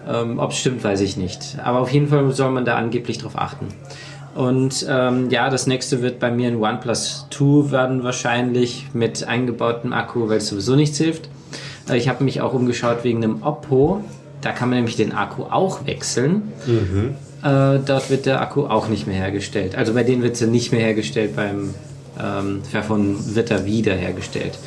[0.09, 1.59] Ähm, Ob es stimmt, weiß ich nicht.
[1.63, 3.69] Aber auf jeden Fall soll man da angeblich drauf achten.
[4.35, 9.93] Und ähm, ja, das nächste wird bei mir ein OnePlus 2 werden wahrscheinlich mit eingebautem
[9.93, 11.29] Akku, weil es sowieso nichts hilft.
[11.89, 14.03] Äh, Ich habe mich auch umgeschaut wegen einem Oppo.
[14.41, 16.51] Da kann man nämlich den Akku auch wechseln.
[17.45, 19.77] Äh, dort wird der Akku auch nicht mehr hergestellt.
[19.77, 21.75] Also bei denen wird er nicht mehr hergestellt, beim
[22.21, 24.59] ähm, Fairphone wird er wieder hergestellt.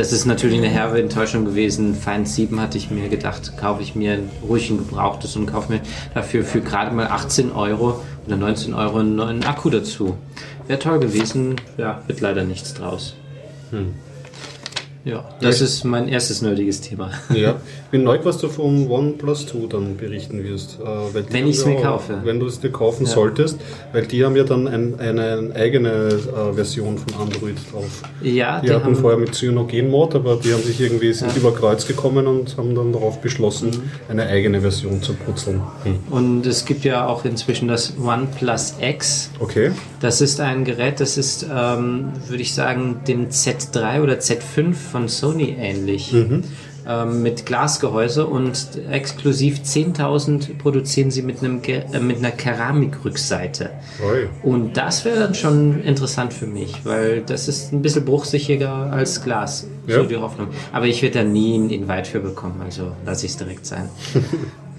[0.00, 1.94] Das ist natürlich eine herbe Enttäuschung gewesen.
[1.94, 5.82] Find 7 hatte ich mir gedacht, kaufe ich mir ruhig ein gebrauchtes und kaufe mir
[6.14, 10.16] dafür für gerade mal 18 Euro oder 19 Euro einen neuen Akku dazu.
[10.66, 13.14] Wäre toll gewesen, ja, wird leider nichts draus.
[15.02, 17.10] Ja, das ist mein erstes nerdiges Thema.
[17.34, 17.52] Ja,
[17.84, 20.78] ich bin neu, was du vom OnePlus 2 dann berichten wirst.
[20.78, 22.20] Äh, Wenn ich's ja mir kaufe.
[22.22, 23.12] Wenn du es dir kaufen Ja.
[23.12, 23.58] solltest,
[23.92, 28.02] weil die haben ja dann ein, eine eigene äh, Version von Android drauf.
[28.20, 31.34] Ja, Die, die hatten haben, vorher mit Cyanogen-Mod, aber die haben sich irgendwie sind Ja.
[31.34, 31.40] Mhm.
[31.40, 33.70] über Kreuz gekommen und haben dann darauf beschlossen,
[34.10, 35.62] eine eigene Version zu putzeln.
[35.84, 35.98] Hm.
[36.10, 39.30] und es gibt ja auch inzwischen das OnePlus X.
[39.38, 39.70] Okay.
[40.00, 45.08] Das ist ein Gerät, das ist, ähm, würde ich sagen, dem Z3 oder Z5 von
[45.08, 46.14] Sony ähnlich.
[46.88, 48.56] Ähm, mit Glasgehäuse und
[48.90, 53.70] exklusiv 10.000 produzieren sie mit, einem, Ge- äh, mit einer Keramikrückseite.
[54.02, 54.28] Oi.
[54.42, 59.22] Und das wäre dann schon interessant für mich, weil das ist ein bisschen bruchsicherer als
[59.22, 59.66] Glas.
[59.86, 59.96] Ja.
[59.96, 60.48] So die Hoffnung.
[60.72, 63.90] Aber ich werde da nie einen Invite für bekommen, also lasse ich es direkt sein.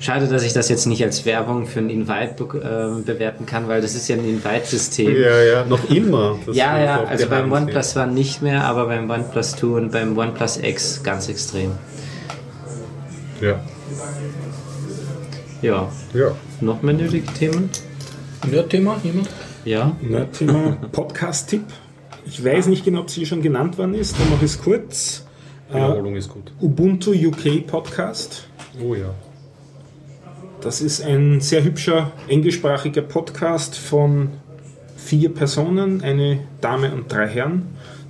[0.00, 3.66] Schade, dass ich das jetzt nicht als Werbung für einen Invite be äh, bewerten kann,
[3.66, 5.10] weil das ist ja ein Invite-System.
[5.10, 6.38] Ja, ja, noch immer.
[6.46, 10.16] Das Ja, ja, also beim OnePlus war nicht mehr, aber beim OnePlus 2 und beim
[10.16, 11.72] OnePlus X ganz extrem.
[13.40, 13.60] Ja.
[15.62, 16.30] Ja, ja.
[16.60, 17.68] noch mehr nötige Themen?
[18.48, 19.28] Nerd-Thema, jemand?
[19.64, 19.96] Ja.
[20.00, 21.64] Nerd-Thema Podcast-Tipp.
[22.24, 25.26] Ich weiß nicht genau, ob sie schon genannt worden ist, dann mache ich es kurz.
[25.70, 26.52] Äh, Wiederholung ist gut.
[26.60, 28.46] Ubuntu UK Podcast.
[28.80, 29.12] Oh ja.
[30.60, 34.30] Das ist ein sehr hübscher englischsprachiger Podcast von
[34.96, 37.68] vier Personen, eine Dame und drei Herren,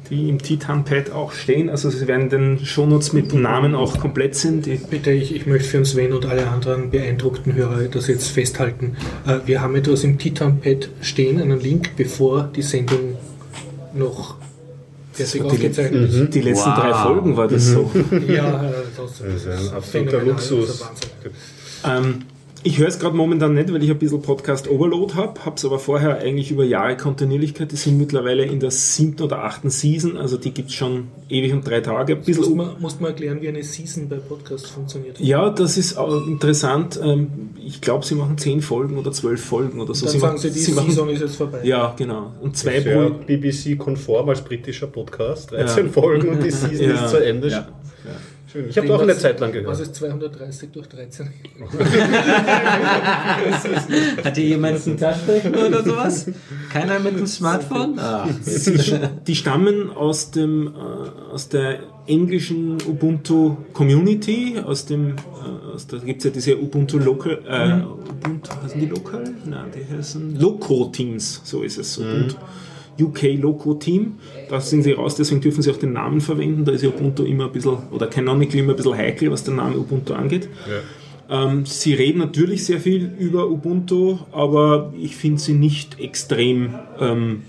[0.09, 1.69] die im Titan-Pad auch stehen.
[1.69, 4.67] Also sie werden den Shownotes mit Namen auch komplett sind.
[4.89, 8.97] Bitte, ich, ich möchte für den Sven und alle anderen beeindruckten Hörer das jetzt festhalten.
[9.27, 13.17] Äh, wir haben etwas im Titan-Pad stehen, einen Link, bevor die Sendung
[13.95, 14.37] noch
[15.13, 16.35] fertig aufgezeichnet ist.
[16.35, 16.79] Die letzten Wow.
[16.81, 17.91] drei Folgen war das so.
[18.27, 20.81] Ja, äh, das, Das ist ein absoluter Luxus.
[21.85, 22.09] Wahnsinn.
[22.09, 22.25] Ähm,
[22.65, 25.65] ich höre es gerade momentan nicht, weil ich ein bisschen Podcast Overload habe, habe es
[25.65, 27.71] aber vorher eigentlich über Jahre Kontinuierlichkeit.
[27.73, 31.53] Die sind mittlerweile in der siebten oder achten Season, also die gibt es schon ewig
[31.53, 32.15] und drei Tage.
[32.17, 35.21] Ein bisschen Muss man, muss man erklären, wie eine Season bei Podcasts funktioniert.
[35.21, 36.99] Ja, das ist auch interessant.
[37.03, 37.29] Ähm,
[37.65, 40.07] Ich glaube, sie machen zehn Folgen oder zwölf Folgen oder so.
[40.07, 41.61] Dann sie sagen machen, sie, die sie machen, Saison ist jetzt vorbei.
[41.65, 42.33] Ja, genau.
[42.41, 43.11] Und zwei pro.
[43.27, 45.53] BBC-konform als britischer Podcast.
[45.53, 45.93] 13 Ja.
[45.93, 47.05] Folgen und die Season Ja.
[47.05, 47.49] ist zu Ende.
[47.49, 47.69] Ja.
[48.51, 48.71] Schön.
[48.71, 49.81] Ich habe auch eine Zeit lang Was gehört.
[49.81, 51.27] ist 230 durch 13?
[54.25, 56.31] Hat hier jemand einen Taschenrechner oder sowas?
[56.73, 57.99] Keiner mit einem Smartphone?
[57.99, 58.27] Ah.
[59.27, 60.71] Die stammen aus dem äh,
[61.33, 66.97] aus der englischen Ubuntu Community, aus dem äh, aus, da gibt es ja diese Ubuntu
[66.99, 69.25] Local äh, Ubuntu, heißen die Local?
[69.45, 71.99] Nein, die heißen Loco Teams, so ist es.
[71.99, 72.37] Ubuntu.
[73.01, 76.65] UK Loco Team, da sind sie raus, deswegen dürfen sie auch den Namen verwenden.
[76.65, 79.57] Da ist ja Ubuntu immer ein bisschen, oder Canonical immer ein bisschen heikel, was den
[79.57, 80.49] Namen Ubuntu angeht.
[81.31, 87.43] Ähm, sie reden natürlich sehr viel über Ubuntu, aber ich finde sie nicht extrem ähm,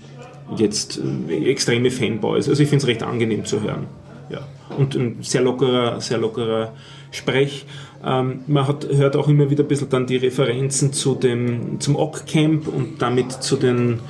[0.56, 2.48] jetzt äh, extreme Fanboys.
[2.48, 3.86] Also ich finde es recht angenehm zu hören.
[4.28, 4.46] Ja.
[4.76, 6.74] Und ein sehr lockerer, sehr lockerer
[7.10, 7.64] Sprech.
[8.04, 11.96] Ähm, man hat, hört auch immer wieder ein bisschen dann die Referenzen zu dem, zum
[11.96, 14.00] Ock-Camp und damit zu den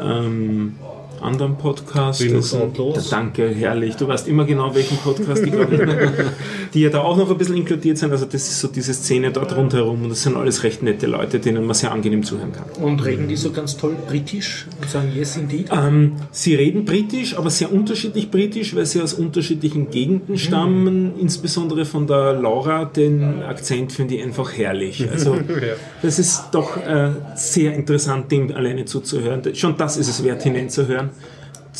[0.00, 0.74] ähm,
[1.22, 2.22] anderen Podcasts.
[2.22, 3.10] Linux Das- Outlaws.
[3.10, 3.96] Danke, herrlich.
[3.96, 6.12] Du weißt immer genau, welchen Podcast ich gerade
[6.74, 8.10] die ja da auch noch ein bisschen inkludiert sind.
[8.12, 11.38] Also das ist so diese Szene dort rundherum und das sind alles recht nette Leute,
[11.38, 12.64] denen man sehr angenehm zuhören kann.
[12.82, 15.68] Und reden die so ganz toll britisch und sagen Yes, indeed?
[15.72, 21.12] Ähm, sie reden britisch, aber sehr unterschiedlich britisch, weil sie aus unterschiedlichen Gegenden stammen.
[21.20, 25.08] Insbesondere von der Laura, den Akzent finde ich einfach herrlich.
[25.10, 25.36] Also
[26.02, 29.42] das ist doch äh, sehr interessant, dem alleine zuzuhören.
[29.54, 31.10] Schon das ist es wert, hineinzuhören,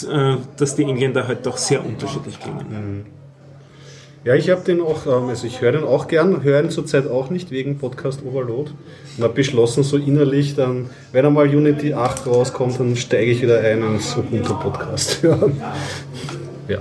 [0.04, 3.06] äh, dass die Engländer halt doch sehr unterschiedlich klingen.
[4.26, 7.06] Ja, ich habe den auch, ähm, also ich höre den auch gern, höre ihn zurzeit
[7.06, 8.72] auch nicht wegen Podcast Overload.
[9.16, 13.61] Und habe beschlossen, so innerlich dann, wenn einmal Unity 8 rauskommt, dann steige ich wieder
[13.61, 15.20] ein ins Ubuntu Podcast.
[16.68, 16.74] Ja.
[16.74, 16.80] ja.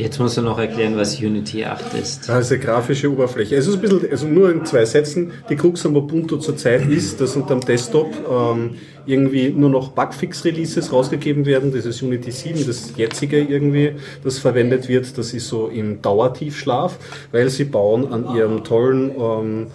[0.00, 2.30] Jetzt musst du noch erklären, was Unity 8 ist.
[2.30, 3.54] Also grafische Oberfläche.
[3.54, 7.20] Es ist ein bisschen, also nur in zwei Sätzen, die Krux am Ubuntu zurzeit ist,
[7.20, 11.70] dass unter dem Desktop ähm, irgendwie nur noch Bugfix-Releases rausgegeben werden.
[11.74, 13.92] Das ist Unity 7, das jetzige irgendwie,
[14.24, 15.18] das verwendet wird.
[15.18, 16.98] Das ist so im Dauertiefschlaf,
[17.30, 19.66] weil sie bauen an ihrem tollen ähm,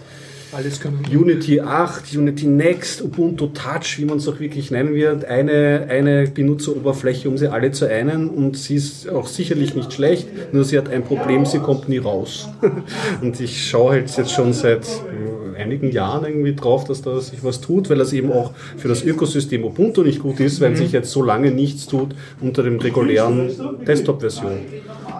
[0.56, 1.04] Alles können.
[1.12, 6.28] Unity 8, Unity Next, Ubuntu Touch, wie man es auch wirklich nennen wird, eine, eine
[6.28, 10.78] Benutzeroberfläche, um sie alle zu einen und sie ist auch sicherlich nicht schlecht, nur sie
[10.78, 12.48] hat ein Problem, sie kommt nie raus.
[13.20, 17.44] und ich schaue halt jetzt schon seit äh, einigen Jahren irgendwie drauf, dass da sich
[17.44, 20.92] was tut, weil das eben auch für das Ökosystem Ubuntu nicht gut ist, weil sich
[20.92, 23.50] jetzt so lange nichts tut unter dem regulären
[23.86, 24.52] Desktop-Version.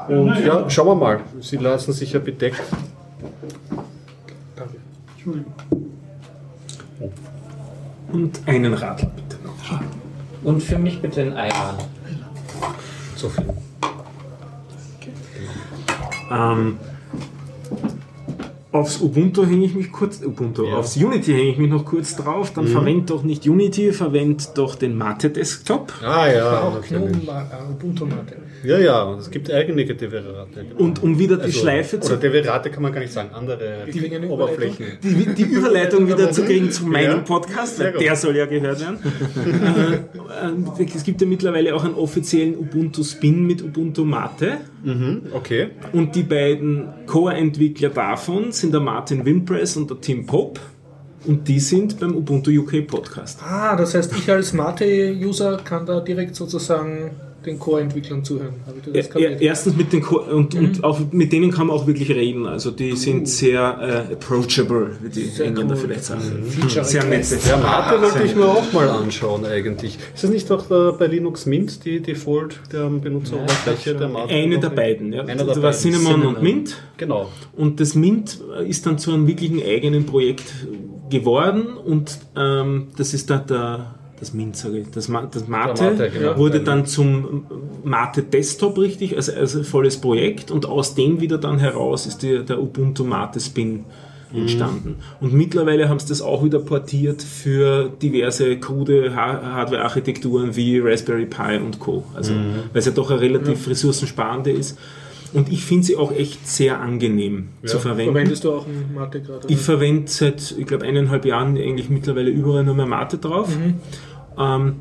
[0.09, 1.21] Und ja, schauen wir mal.
[1.41, 2.63] Sie lassen sich ja bedeckt.
[5.27, 5.45] Danke.
[8.13, 9.81] Und einen Radl bitte noch.
[10.45, 11.77] Und für mich bitte ein Eiran.
[13.17, 13.45] so viel.
[16.31, 16.79] Ähm,
[18.77, 22.53] aufs Ubuntu hänge ich mich kurz, Ubuntu, aufs Unity hänge ich mich noch kurz drauf.
[22.55, 25.93] Dann verwend doch nicht Unity, verwend doch den Mate Desktop.
[26.03, 27.13] Ah ja, Auch natürlich.
[27.25, 28.37] GNOME, äh, Ubuntu-Mate.
[28.65, 30.49] Ja, ja, es gibt eigene Deverate.
[30.55, 30.77] Genau.
[30.79, 33.85] Und um wieder die Also, Schleife zu Oder Deverate kann man gar nicht sagen, andere
[33.87, 34.87] eine Oberflächen.
[35.03, 37.23] die, die Überleitung wieder zu kriegen zu meinem Ja.
[37.23, 38.99] Podcast, weil der soll ja gehört werden.
[40.79, 44.59] äh, äh, es gibt ja mittlerweile auch einen offiziellen Ubuntu Spin mit Ubuntu Mate.
[45.33, 45.69] Okay.
[45.93, 50.61] Und die beiden Core-Entwickler davon sind der Martin Wimpress und der Tim Pope.
[51.27, 53.41] Und die sind beim Ubuntu UK Podcast.
[53.43, 57.11] Ah, das heißt, ich als Mate-User kann da direkt sozusagen
[57.47, 58.55] den Core-Entwicklern zuhören.
[58.67, 59.41] Habe ich das Er, kapiert?
[59.43, 62.47] erstens mit den Core und, und auch mit denen kann man auch wirklich reden.
[62.47, 65.81] Also die sind sehr äh, approachable, wie die Sehr Engländer cool.
[65.83, 66.23] vielleicht sagen.
[66.49, 67.17] Feature Sehr nette.
[67.35, 67.49] Request.
[67.49, 69.97] Ja, Mate wollte ich mir auch mal anschauen eigentlich.
[70.15, 74.33] Ist das nicht doch äh, bei Linux Mint die Default der Benutzeroberfläche der Mate?
[74.35, 75.13] Eine der beiden.
[75.13, 75.23] Ja.
[75.23, 75.79] Einer der da war beiden.
[75.81, 76.35] Cinnamon, Cinnamon.
[76.37, 76.77] und Mint.
[76.97, 77.31] Genau.
[77.57, 80.45] Und das Mint ist dann zu einem wirklichen eigenen Projekt
[81.11, 85.83] geworden und ähm, das ist da der, das Mint, sage ich, das, Ma das Mate,
[85.83, 86.39] Mate, genau.
[86.39, 87.45] wurde dann zum
[87.85, 92.43] Mate Desktop richtig, also, also volles Projekt und aus dem wieder dann heraus ist die,
[92.45, 93.85] der Ubuntu Mate Spin
[94.35, 94.97] entstanden.
[95.21, 101.27] Und mittlerweile haben sie das auch wieder portiert für diverse krude Ha- Hardware-Architekturen wie Raspberry
[101.27, 102.05] Pi und Co.
[102.15, 102.41] Also, weil
[102.75, 104.79] es ja doch eine relativ ressourcensparende ist.
[105.33, 108.13] Und ich finde sie auch echt sehr angenehm zu verwenden.
[108.13, 109.47] Verwendest du auch Mate gerade?
[109.49, 113.49] Ich verwende seit, ich glaube, eineinhalb Jahren eigentlich mittlerweile überall nur mehr Mate drauf.
[114.39, 114.77] Ähm,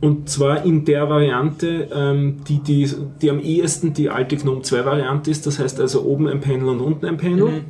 [0.00, 2.88] und zwar in der Variante, ähm, die, die,
[3.20, 5.44] die am ehesten die alte GNOME 2 Variante ist.
[5.44, 7.62] Das heißt also oben ein Panel und unten ein Panel.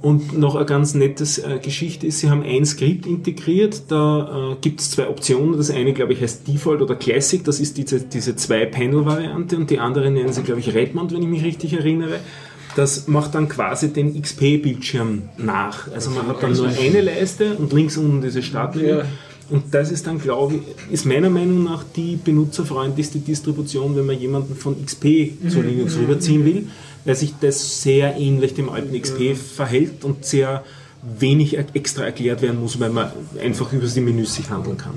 [0.00, 3.84] Und noch eine ganz nette äh, Geschichte ist, sie haben ein Skript integriert.
[3.88, 5.56] Da äh, gibt es zwei Optionen.
[5.56, 7.44] Das eine, glaube ich, heißt Default oder Classic.
[7.44, 9.56] Das ist diese, diese Zwei-Panel-Variante.
[9.56, 12.18] Und die andere nennen sie, glaube ich, Redmond, wenn ich mich richtig erinnere.
[12.74, 15.90] Das macht dann quasi den XP-Bildschirm nach.
[15.92, 18.88] Also man hat dann nur eine Leiste und links unten diese Startmenü.
[18.88, 19.04] Ja.
[19.50, 24.18] Und das ist dann, glaube ich, ist meiner Meinung nach die benutzerfreundlichste Distribution, wenn man
[24.18, 26.68] jemanden von XP zu Linux rüberziehen will,
[27.04, 30.64] weil sich das sehr ähnlich dem alten XP verhält und sehr
[31.18, 33.10] wenig extra erklärt werden muss, weil man
[33.42, 34.94] einfach über die Menüs sich handeln kann.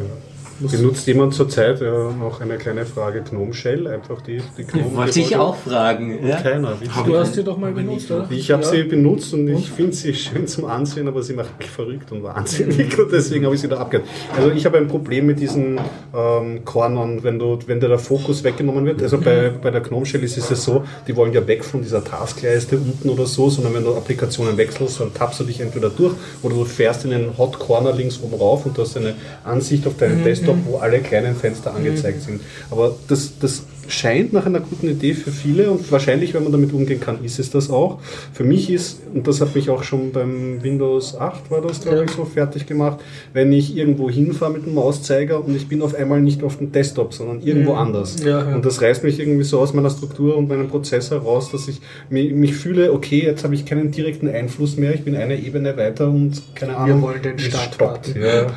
[0.59, 3.87] Benutzt jemand zurzeit äh, noch eine kleine Frage Gnome Shell?
[3.87, 4.95] Einfach die, die Gnome.
[4.95, 6.25] Wollte ich auch fragen.
[6.25, 6.37] Ja?
[6.41, 6.77] Keiner.
[6.79, 8.27] Ich, Du hast sie doch mal benutzt, oder?
[8.29, 8.69] ich habe Ja.
[8.69, 12.23] sie benutzt und ich finde sie schön zum Ansehen, aber sie macht mich verrückt und
[12.23, 14.07] wahnsinnig und deswegen habe ich sie da abgehört.
[14.37, 15.79] Also ich habe ein Problem mit diesen
[16.15, 19.01] ähm, Cornern, wenn, du, wenn dir der Fokus weggenommen wird.
[19.01, 22.03] Also bei, bei der Gnome Shell ist es so, die wollen ja weg von dieser
[22.03, 26.13] Taskleiste unten oder so, sondern wenn du Applikationen wechselst, dann tappst du dich entweder durch
[26.43, 29.85] oder du fährst in den Hot Corner links oben rauf und du hast eine Ansicht
[29.87, 32.41] auf deinen Desktop, wo alle kleinen Fenster angezeigt sind.
[32.69, 36.74] Aber das, das scheint nach einer guten Idee für viele und wahrscheinlich, wenn man damit
[36.74, 38.00] umgehen kann, ist es das auch.
[38.34, 42.06] Für mich ist, und das hat mich auch schon beim Windows 8 war das, glaube
[42.06, 43.00] ich, so fertig gemacht,
[43.34, 46.72] wenn ich irgendwo hinfahre mit dem Mauszeiger und ich bin auf einmal nicht auf dem
[46.72, 48.24] Desktop, sondern irgendwo anders.
[48.24, 48.56] Ja, ja.
[48.56, 51.82] Und das reißt mich irgendwie so aus meiner Struktur und meinem Prozessor raus, dass ich
[52.10, 56.08] mich, fühle, okay, jetzt habe ich keinen direkten Einfluss mehr, ich bin eine Ebene weiter
[56.08, 57.02] und keine Ahnung.
[57.02, 58.15] wollen den Start stoppt.
[58.15, 58.48] Ja,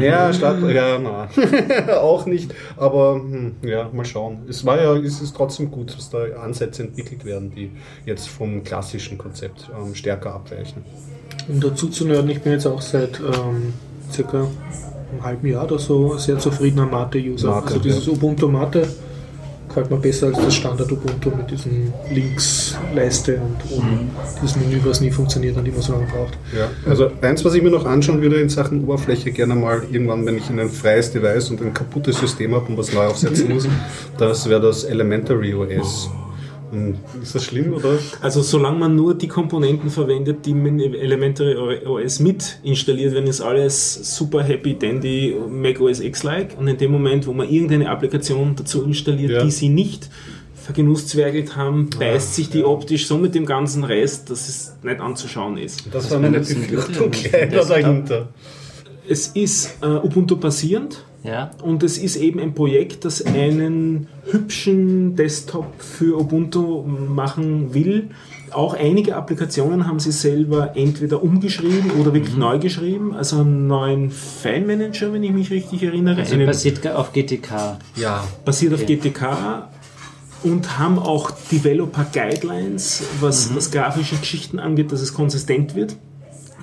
[0.00, 1.96] ja Start, ja, na.
[2.00, 4.38] auch nicht, aber hm, ja, mal schauen.
[4.48, 7.70] Es war es ist trotzdem gut, dass da Ansätze entwickelt werden, die
[8.04, 10.84] jetzt vom klassischen Konzept ähm, stärker abweichen.
[11.48, 13.72] Um dazu zu nörden, ich bin jetzt auch seit ähm,
[14.10, 14.46] circa
[15.12, 17.50] einem halben Jahr oder so sehr zufriedener Mate-User.
[17.50, 18.08] Mate, also dieses.
[18.08, 18.88] Ubuntu Mate
[19.76, 24.10] gefällt mir besser als das Standard Ubuntu mit diesem Links-Leiste und oben
[24.40, 26.38] dieses Menü, was nie funktioniert und immer so lange braucht.
[26.56, 30.24] Ja, also eins, was ich mir noch anschauen würde in Sachen Oberfläche, gerne mal irgendwann,
[30.24, 33.68] wenn ich ein freies Device und ein kaputtes System habe und was neu aufsetzen muss,
[34.16, 36.08] das wäre das Elementary OS.
[36.70, 37.98] Hm, Ist das schlimm oder?
[38.20, 43.40] Also solange man nur die Komponenten verwendet, die mit Elementary OS mit installiert werden, ist
[43.40, 48.54] alles super happy dandy Mac OS X-like und in dem Moment, wo man irgendeine Applikation
[48.56, 49.44] dazu installiert, Ja.
[49.44, 50.08] die sie nicht
[50.54, 55.58] vergenusszwergelt haben, beißt sich die optisch so mit dem ganzen Rest, dass es nicht anzuschauen
[55.58, 55.84] ist.
[55.92, 57.12] Das war meine Befürchtung
[57.68, 58.28] dahinter.
[59.08, 61.50] Es ist äh, Ubuntu basierend Ja.
[61.62, 68.10] und es ist eben ein Projekt, das einen hübschen Desktop für Ubuntu machen will.
[68.52, 72.40] Auch einige Applikationen haben sie selber entweder umgeschrieben oder wirklich Mhm.
[72.40, 73.12] neu geschrieben.
[73.14, 76.20] Also einen neuen File Manager, wenn ich mich richtig erinnere.
[76.20, 77.78] Also einen, basiert auf GTK.
[77.96, 78.24] Ja.
[78.44, 78.96] basiert auf Okay.
[78.96, 79.68] GTK
[80.44, 83.56] und haben auch Developer Guidelines, was, Mhm.
[83.56, 85.96] was grafische Geschichten angeht, dass es konsistent wird.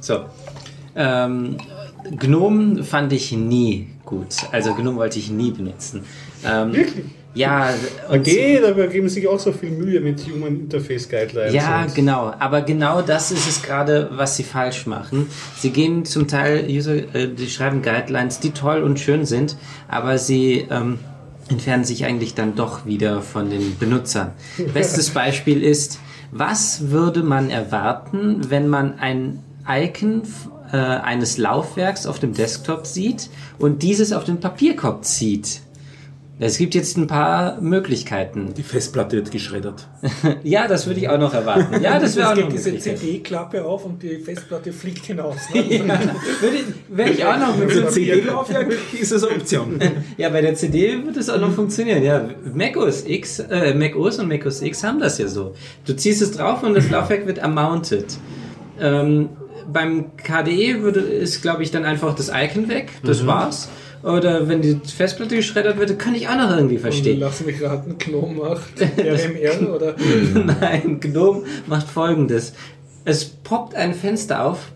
[0.00, 0.24] So.
[0.96, 1.56] Ähm,
[2.18, 4.34] Gnome fand ich nie gut.
[4.50, 6.04] Also Gnome wollte ich nie benutzen.
[6.44, 6.74] Ähm,
[7.34, 7.72] ja,
[8.08, 11.54] Okay, da geben sich auch so viel Mühe mit Human Interface Guidelines.
[11.54, 12.32] ja, genau.
[12.38, 15.26] Aber genau das ist es gerade, was sie falsch machen.
[15.56, 19.56] Sie gehen zum Teil, User, äh, die schreiben Guidelines, die toll und schön sind,
[19.88, 20.98] aber sie ähm,
[21.48, 24.32] entfernen sich eigentlich dann doch wieder von den Benutzern.
[24.74, 25.98] Bestes Beispiel ist,
[26.32, 30.22] was würde man erwarten, wenn man ein Icon
[30.72, 35.60] äh, eines Laufwerks auf dem Desktop sieht und dieses auf den Papierkorb zieht?
[36.42, 38.54] Es gibt jetzt ein paar Möglichkeiten.
[38.56, 39.86] Die Festplatte wird geschreddert.
[40.42, 41.82] Ja, das würde ich auch noch erwarten.
[41.82, 42.78] Ja, das wäre auch noch diese.
[42.78, 45.36] CD-Klappe auf und die Festplatte fliegt hinaus.
[45.52, 45.60] Ja,
[46.40, 49.78] würde, wäre ich auch noch mit so Für CD-Laufwerk ist das eine Option.
[50.16, 52.02] Ja, bei der CD wird es auch noch funktionieren.
[52.02, 55.54] Ja, Mac OS X, äh, Mac OS und Mac OS X haben das ja so.
[55.84, 58.06] Du ziehst es drauf und das Laufwerk wird ermounted.
[58.80, 59.28] Ähm,
[59.70, 62.92] beim KDE würde, ist, glaube ich, dann einfach das Icon weg.
[63.04, 63.68] Das war's.
[64.02, 67.20] Oder wenn die Festplatte geschreddert wird, kann ich auch noch irgendwie verstehen.
[67.20, 69.94] Lass mich raten, Gnome macht RMR oder
[70.34, 72.54] Nein, GNOME macht folgendes.
[73.04, 74.68] Es poppt ein Fenster auf,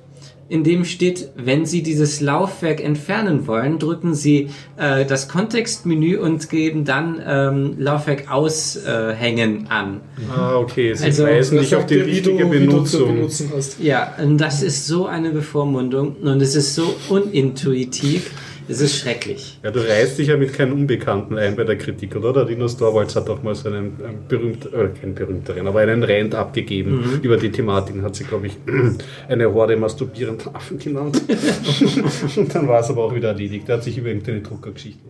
[0.50, 6.50] in dem steht, wenn Sie dieses Laufwerk entfernen wollen, drücken Sie äh, das Kontextmenü und
[6.50, 10.00] geben dann ähm, Laufwerk aushängen an.
[10.30, 13.14] Ah, okay, sie Also, weisen Das dich auf die richtige Benutzung.
[13.14, 13.80] benutzen hast.
[13.80, 18.30] Ja, und das ist so eine Bevormundung und es ist so unintuitiv.
[18.66, 19.58] Es ist schrecklich.
[19.62, 22.32] Ja, du reißt dich ja mit keinem Unbekannten ein bei der Kritik, oder?
[22.32, 26.02] Der Linus Torvalds hat auch mal so einen, einen berühmt, oder keinen berühmteren, aber einen
[26.02, 28.00] Rant abgegeben über die Thematik.
[28.02, 28.54] Hat sie, glaube ich,
[29.28, 31.20] eine Horde masturbierender Affen genannt.
[32.36, 33.68] Und dann war es aber auch wieder erledigt.
[33.68, 35.00] Er hat sich über irgendeine Druckergeschichte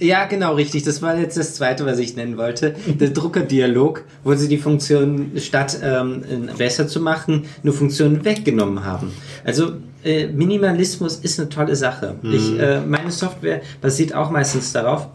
[0.00, 0.82] Ja, genau, richtig.
[0.82, 2.74] Das war jetzt das zweite, was ich nennen wollte.
[2.86, 6.22] Der Druckerdialog, wo sie die Funktion, statt ähm,
[6.58, 9.12] besser zu machen, nur Funktionen weggenommen haben.
[9.44, 9.74] Also
[10.04, 12.16] äh, Minimalismus ist eine tolle Sache.
[12.22, 15.08] Ich, äh, meine Software basiert auch meistens darauf,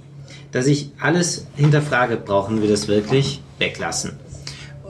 [0.51, 3.41] dass ich alles hinterfrage, brauchen wir das wirklich?
[3.59, 4.13] Weglassen.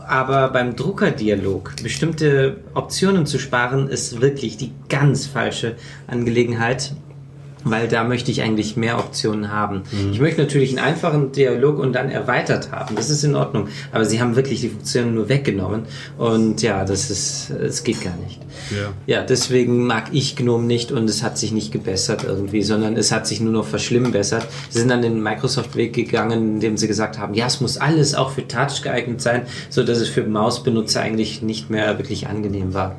[0.07, 5.75] Aber beim Druckerdialog bestimmte Optionen zu sparen, ist wirklich die ganz falsche
[6.05, 6.93] Angelegenheit,
[7.65, 9.81] weil da möchte ich eigentlich mehr Optionen haben.
[10.11, 12.95] Ich möchte natürlich einen einfachen Dialog und dann erweitert haben.
[12.95, 13.67] Das ist in Ordnung.
[13.91, 15.83] Aber sie haben wirklich die Funktionen nur weggenommen.
[16.17, 18.39] Und ja, das ist, es geht gar nicht.
[18.71, 18.93] Ja.
[19.07, 23.11] Ja, deswegen mag ich GNOME nicht und es hat sich nicht gebessert irgendwie, sondern es
[23.11, 24.47] hat sich nur noch verschlimmbessert.
[24.69, 28.31] Sie sind dann den Microsoft-Weg gegangen, indem sie gesagt haben, ja, es muss alles auch
[28.31, 32.95] für Touch geeignet sein, so dass es für Mausbenutzer eigentlich nicht mehr wirklich angenehm war.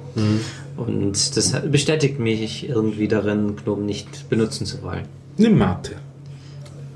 [0.77, 5.05] Und das bestätigt mich irgendwie darin, GNOME nicht benutzen zu wollen.
[5.39, 5.93] Nimm Mate.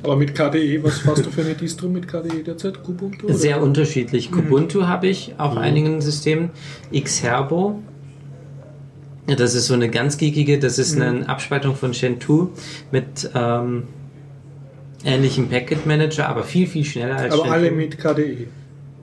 [0.03, 2.83] Aber mit KDE, was hast du für eine Distro mit KDE derzeit?
[2.83, 3.27] Kubuntu?
[3.27, 3.35] oder?
[3.35, 4.31] Sehr unterschiedlich.
[4.31, 6.51] Kubuntu habe ich auf einigen Systemen.
[6.93, 7.81] Xherbo.
[9.27, 12.49] Das ist so eine ganz geekige, das ist eine Abspaltung von Gentoo
[12.91, 13.85] mit ähm,
[15.05, 17.55] ähnlichem Packet Manager, aber viel, viel schneller als Aber Gentoo.
[17.55, 18.47] alle mit KDE.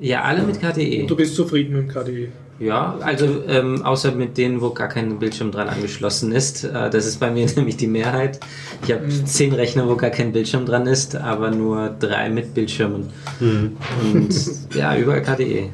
[0.01, 1.05] Ja, alle mit KDE.
[1.07, 2.28] Du bist zufrieden mit dem KDE.
[2.60, 6.64] Ja, also ähm, außer mit denen, wo gar kein Bildschirm dran angeschlossen ist.
[6.64, 8.39] Äh, das ist bei mir nämlich die Mehrheit.
[8.84, 13.10] Ich habe zehn Rechner, wo gar kein Bildschirm dran ist, aber nur drei mit Bildschirmen.
[13.39, 14.34] Und
[14.74, 15.70] ja, überall KDE.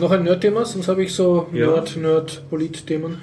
[0.00, 1.66] Noch ein Nerd-Thema, sonst habe ich so Ja.
[1.66, 3.18] Nerd, Nerd, Polit-Themen.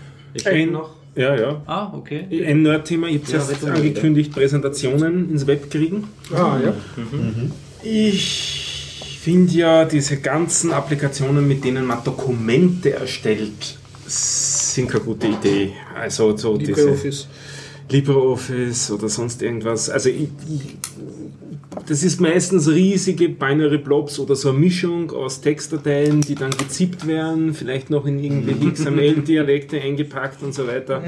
[0.46, 0.92] Ein, noch?
[1.16, 1.62] ja, ja.
[1.66, 2.26] Ah, okay.
[2.46, 6.08] Ein Nerd-Thema, ich habe Ja, jetzt angekündigt, Präsentationen ins Web kriegen.
[6.32, 6.74] Ah, ja.
[7.84, 8.67] Ich
[9.28, 15.74] finde ja diese ganzen Applikationen, mit denen man Dokumente erstellt, sind keine gute Idee.
[16.00, 17.28] Also so LibreOffice.
[17.90, 19.90] LibreOffice oder sonst irgendwas.
[19.90, 20.78] Also ich, ich,
[21.86, 27.06] das ist meistens riesige Binary Blobs oder so eine Mischung aus Textdateien, die dann gezippt
[27.06, 31.04] werden, vielleicht noch in irgendwelche XML-Dialekte eingepackt und so weiter.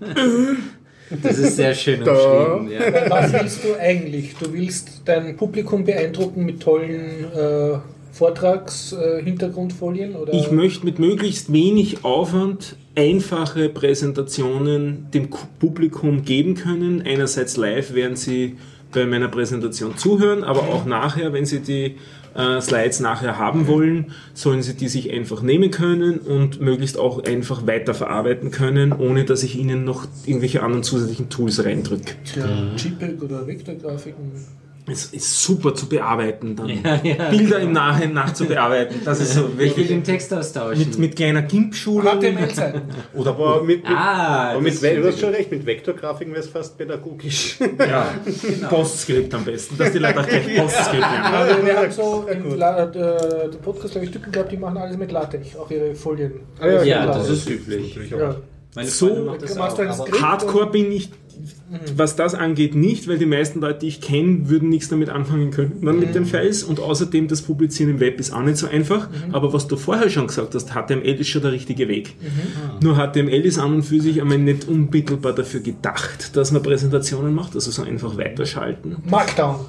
[1.22, 2.70] Das ist sehr schön umschrieben.
[2.70, 3.10] Ja.
[3.10, 4.34] Was willst du eigentlich?
[4.36, 7.78] Du willst dein Publikum beeindrucken mit tollen äh,
[8.12, 10.16] Vortrags-Hintergrundfolien?
[10.16, 10.32] oder?
[10.34, 17.02] Ich möchte mit möglichst wenig Aufwand einfache Präsentationen dem Ku- Publikum geben können.
[17.06, 18.56] Einerseits live, während sie
[18.92, 21.96] bei meiner Präsentation zuhören, aber auch nachher, wenn sie die
[22.36, 27.24] äh, Slides nachher haben wollen, sollen sie die sich einfach nehmen können und möglichst auch
[27.24, 32.14] einfach weiterverarbeiten können, ohne dass ich ihnen noch irgendwelche anderen zusätzlichen Tools reindrücke.
[32.36, 34.32] Ja, JPEG oder Vektorgrafiken.
[34.88, 39.00] Es ist super zu bearbeiten, dann Ja, ja, Bilder im Nachhinein nachzubearbeiten.
[39.04, 40.78] Das ist so Ich will wirklich den Text austauschen.
[40.78, 41.42] mit, mit kleiner.
[41.42, 42.82] HTML-Seiten.
[43.14, 46.50] Oder aber mit, mit, ah, aber mit, du hast schon recht, mit Vektorgrafiken wäre es
[46.50, 47.58] fast pädagogisch.
[47.78, 48.14] Ja,
[48.68, 51.34] Postscript am besten, dass die Leute auch gleich Postscript lernen.
[51.34, 54.76] Also wir haben so im La äh, der Podcast, glaube ich, Typen gehabt, die machen
[54.78, 56.32] alles mit LaTeX, auch ihre Folien.
[56.60, 57.18] Ah, ja, ja, genau.
[57.18, 57.98] das ist üblich.
[58.10, 58.36] Ja.
[58.74, 59.34] Meine So?
[60.20, 61.10] Hardcore bin ich,
[61.96, 65.50] was das angeht, nicht, weil die meisten Leute, die ich kenne, würden nichts damit anfangen
[65.50, 68.66] können dann mit den Files und außerdem das Publizieren im Web ist auch nicht so
[68.66, 69.08] einfach.
[69.32, 72.14] Aber was du vorher schon gesagt hast, HTML ist schon der richtige Weg.
[72.80, 77.34] Nur HTML ist an und für sich einmal nicht unmittelbar dafür gedacht, dass man Präsentationen
[77.34, 78.96] macht, also so einfach weiterschalten.
[79.08, 79.66] Markdown.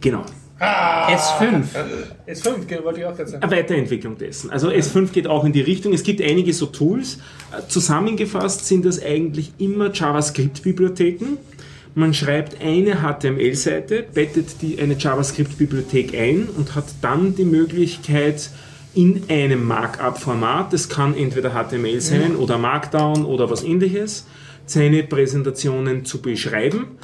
[0.00, 0.24] Genau.
[0.62, 1.64] S5.
[2.26, 3.42] S5, genau, wollte ich auch gerade sagen.
[3.42, 4.50] Eine Weiterentwicklung dessen.
[4.50, 5.92] Also S5 geht auch in die Richtung.
[5.92, 7.18] Es gibt einige so Tools.
[7.50, 11.38] Äh, Zusammengefasst sind das eigentlich immer JavaScript-Bibliotheken.
[11.94, 18.50] Man schreibt eine HTML-Seite, bettet die, eine JavaScript-Bibliothek ein und hat dann die Möglichkeit,
[18.94, 24.26] in einem Markup-Format, das kann entweder HTML sein oder Markdown oder was ähnliches,
[24.66, 26.98] seine Präsentationen zu beschreiben.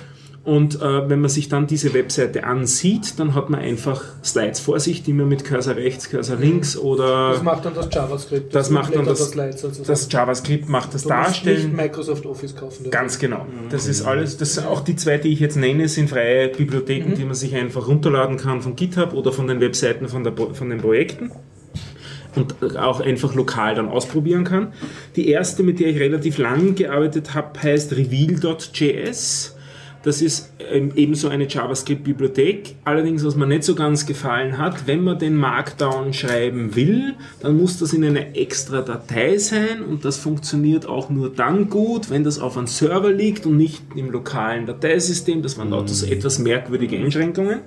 [0.48, 4.80] Und äh, wenn man sich dann diese Webseite ansieht, dann hat man einfach Slides vor
[4.80, 8.54] sich, die man mit Cursor rechts, Cursor links oder Das macht dann das JavaScript.
[8.54, 9.84] das macht dann das, sozusagen.
[9.86, 11.76] das JavaScript macht das du musst nicht Darstellen.
[11.76, 12.84] Microsoft Office kaufen.
[12.84, 12.90] dafür.
[12.90, 13.44] Ganz genau.
[13.68, 14.38] Das ist alles.
[14.38, 17.54] Das sind auch die zwei, die ich jetzt nenne, sind freie Bibliotheken, die man sich
[17.54, 21.30] einfach runterladen kann von GitHub oder von den Webseiten von, der, von den Projekten
[22.36, 24.72] und auch einfach lokal dann ausprobieren kann.
[25.14, 29.56] Die erste, mit der ich relativ lang gearbeitet habe, heißt Reveal.js.
[30.08, 32.76] Das ist ähm, ebenso eine JavaScript-Bibliothek.
[32.84, 37.58] Allerdings, was mir nicht so ganz gefallen hat, wenn man den Markdown schreiben will, dann
[37.58, 42.24] muss das in einer extra Datei sein und das funktioniert auch nur dann gut, wenn
[42.24, 45.42] das auf einem Server liegt und nicht im lokalen Dateisystem.
[45.42, 47.58] Das waren lauter so etwas merkwürdige Einschränkungen.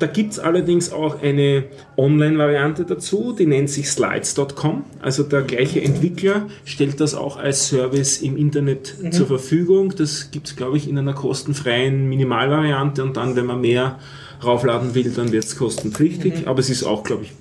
[0.00, 1.64] Da gibt es allerdings auch eine
[1.96, 4.84] Online-Variante dazu, die nennt sich slides.com.
[5.00, 9.94] Also der gleiche Entwickler stellt das auch als Service im Internet zur Verfügung.
[9.96, 13.98] Das gibt es, glaube ich, in einer kostenfreien Minimalvariante und dann, wenn man mehr
[14.42, 16.48] raufladen will, dann wird es kostenpflichtig.
[16.48, 17.32] Aber es ist auch, glaube ich,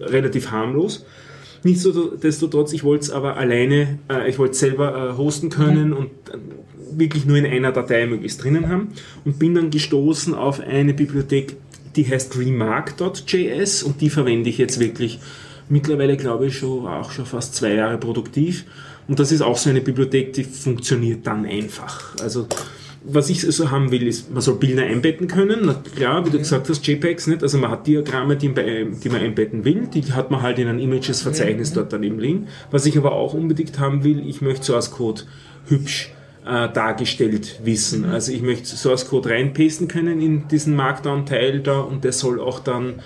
[0.00, 1.04] relativ harmlos.
[1.64, 6.06] Nichtsdestotrotz, ich wollte es aber alleine, äh, ich wollte es selber äh, hosten können und
[6.06, 6.38] äh,
[6.98, 8.88] wirklich nur in einer Datei möglichst drinnen haben
[9.24, 11.56] und bin dann gestoßen auf eine Bibliothek,
[11.96, 15.20] die heißt remark.js und die verwende ich jetzt wirklich
[15.68, 18.64] mittlerweile, glaube ich, schon auch schon fast zwei Jahre produktiv.
[19.08, 22.16] Und das ist auch so eine Bibliothek, die funktioniert dann einfach.
[22.20, 22.46] Also
[23.04, 25.60] was ich so haben will, ist, man soll Bilder einbetten können.
[25.64, 27.42] Na klar, wie du gesagt hast, JPEGs nicht.
[27.42, 29.88] Also man hat Diagramme, die, man einbetten will.
[29.92, 32.46] Die hat man halt in ein Images-Verzeichnis dort daneben liegen.
[32.70, 35.22] Was ich aber auch unbedingt haben will, ich möchte Source Code
[35.66, 36.12] hübsch
[36.44, 38.04] äh, dargestellt wissen.
[38.04, 42.60] Also ich möchte Source Code reinpasten können in diesen Markdown-Teil da und der soll auch
[42.60, 43.02] dann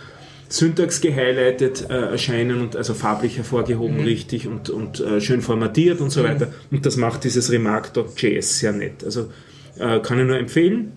[0.49, 6.11] Syntax gehighlightet äh, erscheinen und also farblich hervorgehoben richtig und, und äh, schön formatiert und
[6.11, 6.53] so weiter.
[6.70, 9.05] Und das macht dieses Remark.js sehr nett.
[9.05, 9.30] Also
[9.78, 10.93] äh, kann ich nur empfehlen.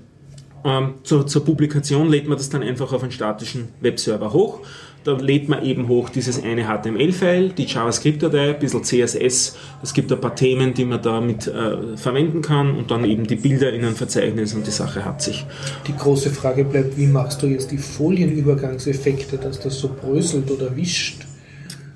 [0.64, 4.62] Ähm, zur, zur Publikation lädt man das dann einfach auf einen statischen Webserver hoch.
[5.04, 9.56] Da lädt man eben hoch dieses eine HTML-File, die JavaScript-Datei, ein bisschen CSS.
[9.82, 13.38] Es gibt ein paar Themen, die man damit äh, verwenden kann und dann eben die
[13.38, 15.46] Bilder in ein Verzeichnis und die Sache hat sich.
[15.88, 20.76] Die große Frage bleibt, wie machst du jetzt die Folienübergangseffekte, dass das so bröselt oder
[20.76, 21.26] wischt?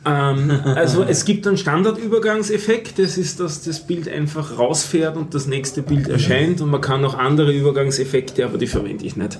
[0.05, 5.47] Ähm, also es gibt einen Standardübergangseffekt, das ist, dass das Bild einfach rausfährt und das
[5.47, 9.39] nächste Bild erscheint und man kann noch andere Übergangseffekte, aber die verwende ich nicht,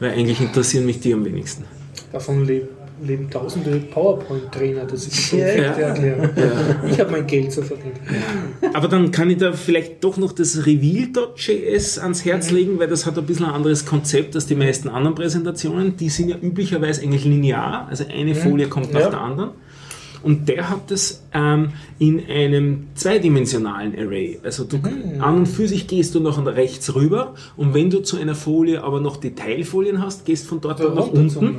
[0.00, 1.64] weil eigentlich interessieren mich die am wenigsten.
[2.12, 2.68] Davon leben,
[3.02, 5.62] leben tausende PowerPoint-Trainer, das ist so Ja, ja.
[5.62, 6.30] erklären.
[6.90, 7.96] Ich habe mein Geld so verdient.
[8.74, 13.06] Aber dann kann ich da vielleicht doch noch das Reveal.js ans Herz legen, weil das
[13.06, 15.96] hat ein bisschen ein anderes Konzept als die meisten anderen Präsentationen.
[15.96, 19.10] Die sind ja üblicherweise eigentlich linear, also eine Folie kommt nach Ja.
[19.10, 19.50] der anderen.
[20.22, 24.38] Und der hat das ähm, in einem zweidimensionalen Array.
[24.42, 24.78] Also du,
[25.20, 28.82] an und für sich gehst du nach rechts rüber und wenn du zu einer Folie
[28.82, 31.56] aber noch Detailfolien hast, gehst von dort dann nach zum- unten,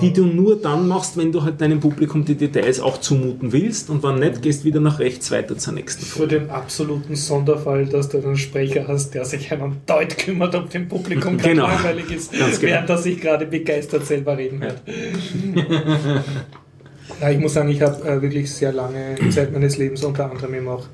[0.00, 3.90] die du nur dann machst, wenn du halt deinem Publikum die Details auch zumuten willst
[3.90, 6.40] und wenn nicht, gehst wieder nach rechts weiter zur nächsten Für Folie.
[6.40, 10.88] den absoluten Sonderfall, dass du einen Sprecher hast, der sich einen Deut kümmert, ob dem
[10.88, 11.66] Publikum gerade Genau.
[11.66, 12.72] langweilig ist, Ganz genau.
[12.74, 14.82] während er sich gerade begeistert selber reden hört.
[14.86, 15.62] Ja,
[17.30, 20.68] ich muss sagen, ich habe äh, wirklich sehr lange Zeit meines Lebens unter anderem eben
[20.68, 20.84] auch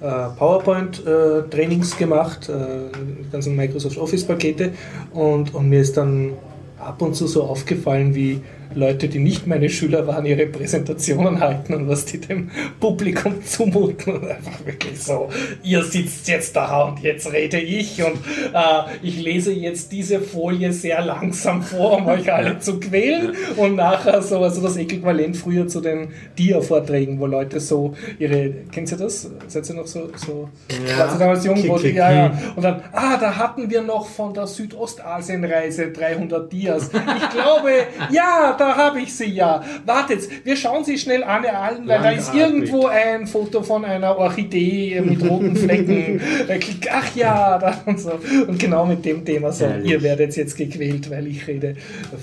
[0.00, 2.52] äh, PowerPoint-Trainings gemacht, äh,
[2.94, 4.72] die ganzen Microsoft Office-Pakete
[5.12, 6.32] und, und mir ist dann
[6.78, 8.40] ab und zu so aufgefallen, wie
[8.74, 12.50] Leute, die nicht meine Schüler waren, ihre Präsentationen halten und was die dem
[12.80, 15.28] Publikum zumuten und einfach wirklich so,
[15.62, 18.16] ihr sitzt jetzt da und jetzt rede ich und
[18.52, 23.76] äh, ich lese jetzt diese Folie sehr langsam vor, um euch alle zu quälen und
[23.76, 26.08] nachher so, also das Äquivalent früher zu den
[26.38, 29.30] Dia-Vorträgen, wo Leute so ihre, kennt ihr das?
[29.46, 30.48] Seid ihr noch so, so
[30.88, 31.12] Ja.
[31.12, 31.54] ihr damals jung?
[31.56, 32.32] Klick, klick, ja, ja.
[32.56, 36.90] Und dann, ah, da hatten wir noch von der Südostasienreise 300 Dias.
[36.92, 37.70] Ich glaube,
[38.10, 39.62] ja, da habe ich sie ja.
[39.84, 44.16] Wartet, wir schauen sie schnell an, allen, weil da ist irgendwo ein Foto von einer
[44.16, 46.20] Orchidee mit roten Flecken.
[46.90, 48.12] Ach ja, da und so.
[48.46, 49.90] Und genau mit dem Thema so, Herrlich.
[49.90, 51.76] ihr werdet jetzt gequält, weil ich rede.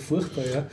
[0.07, 0.65] Furchtbar, ja.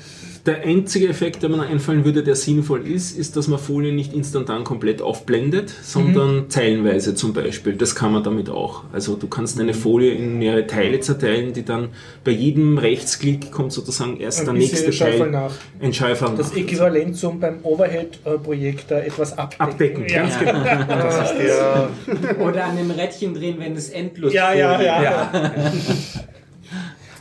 [0.44, 3.94] Der einzige Effekt, der mir noch einfallen würde, der sinnvoll ist, ist, dass man Folien
[3.94, 7.74] nicht instantan komplett aufblendet, sondern zeilenweise zum Beispiel.
[7.74, 8.82] Das kann man damit auch.
[8.92, 11.90] Also du kannst eine Folie in mehrere Teile zerteilen, die dann
[12.24, 15.30] bei jedem Rechtsklick kommt sozusagen erst Ein der nächste Teil.
[15.30, 15.52] nach.
[15.80, 16.56] Ein Shuffle Das nach.
[16.56, 19.62] Äquivalent zum beim Overhead-Projektor etwas abdecken.
[19.62, 20.22] Abdecken, ja.
[20.22, 20.62] ganz genau.
[21.02, 25.02] Das ist der, Oder an dem Rädchen drehen, wenn es endlos Ja, ja, ja.
[25.02, 25.32] Ja.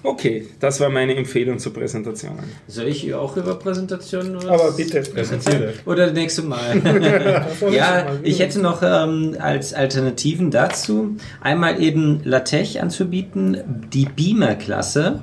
[0.03, 2.39] Okay, das war meine Empfehlung zur Präsentation.
[2.67, 5.01] Soll ich auch über Präsentationen was Aber bitte.
[5.01, 5.73] präsentiere.
[5.85, 6.81] Oder das nächste Mal.
[7.71, 13.57] ja, ich hätte noch ähm, als Alternativen dazu einmal eben LaTeX anzubieten,
[13.93, 15.21] die Beamer-Klasse.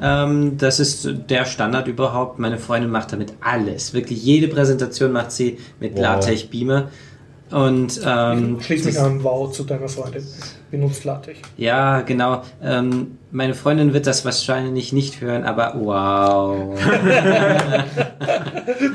[0.00, 2.38] Ähm, das ist der Standard überhaupt.
[2.38, 3.92] Meine Freundin macht damit alles.
[3.92, 6.02] Wirklich jede Präsentation macht sie mit Wow.
[6.02, 6.90] LaTeX Beamer.
[7.50, 10.24] Und ähm, Schließ mich an, wow, zu deiner Freundin.
[10.72, 11.38] Benutzt LaTeX.
[11.58, 12.42] ja, genau.
[12.62, 16.74] Ähm, meine Freundin wird das wahrscheinlich nicht hören, aber wow.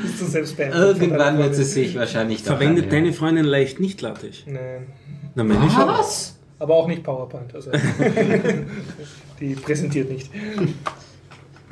[0.02, 3.04] Bist du selbst Irgendwann wird sie sich wahrscheinlich Verwendet anhören.
[3.04, 4.38] deine Freundin leicht nicht LaTeX?
[4.46, 4.88] Nein.
[5.36, 5.60] Na, meine.
[5.60, 6.36] Was?
[6.58, 7.54] Aber auch nicht PowerPoint.
[7.54, 7.70] Also
[9.40, 10.30] die präsentiert nicht.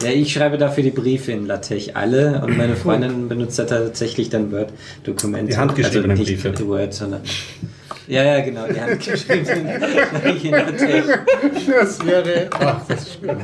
[0.00, 4.28] Ja, ich schreibe dafür die Briefe in LaTeX alle und meine Freundin benutzt da tatsächlich
[4.28, 5.50] dann Word-Dokumente.
[5.50, 6.68] Die handgeschriebenen also nicht Briefe.
[6.68, 7.22] Word, sondern.
[8.09, 11.07] Ja, ja, genau, die handgeschriebenen in LaTeX.
[11.66, 12.48] Das wäre.
[12.52, 13.36] Ach, das ist schön.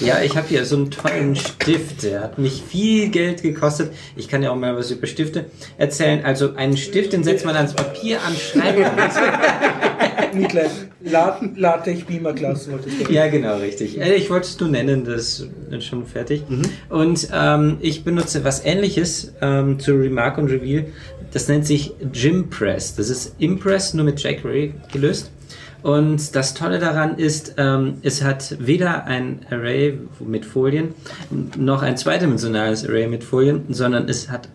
[0.00, 3.92] Ja, ich habe hier so einen tollen Stift, der hat mich viel Geld gekostet.
[4.16, 5.46] Ich kann ja auch mal was über Stifte
[5.78, 6.24] erzählen.
[6.24, 10.34] Also einen Stift, den setzt man ans Papier an, schreibt damit.
[10.34, 10.70] Niklas,
[11.02, 12.68] La LaTeX Beamer Class.
[13.08, 14.00] Ja, genau, richtig.
[14.00, 16.42] Äh, Ich wollte es nur nennen, das ist schon fertig.
[16.88, 20.86] Und ähm, ich benutze was ähnliches ähm, zu Remark und Reveal.
[21.32, 22.94] Das nennt sich Gimpress.
[22.96, 25.30] Das ist Impress, nur mit jQuery gelöst.
[25.82, 30.94] Und das Tolle daran ist, ähm, es hat weder ein Array mit Folien
[31.56, 34.48] noch ein zweidimensionales Array mit Folien, sondern es hat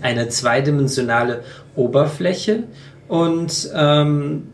[0.00, 1.42] eine zweidimensionale
[1.76, 2.64] Oberfläche
[3.08, 4.44] und ähm,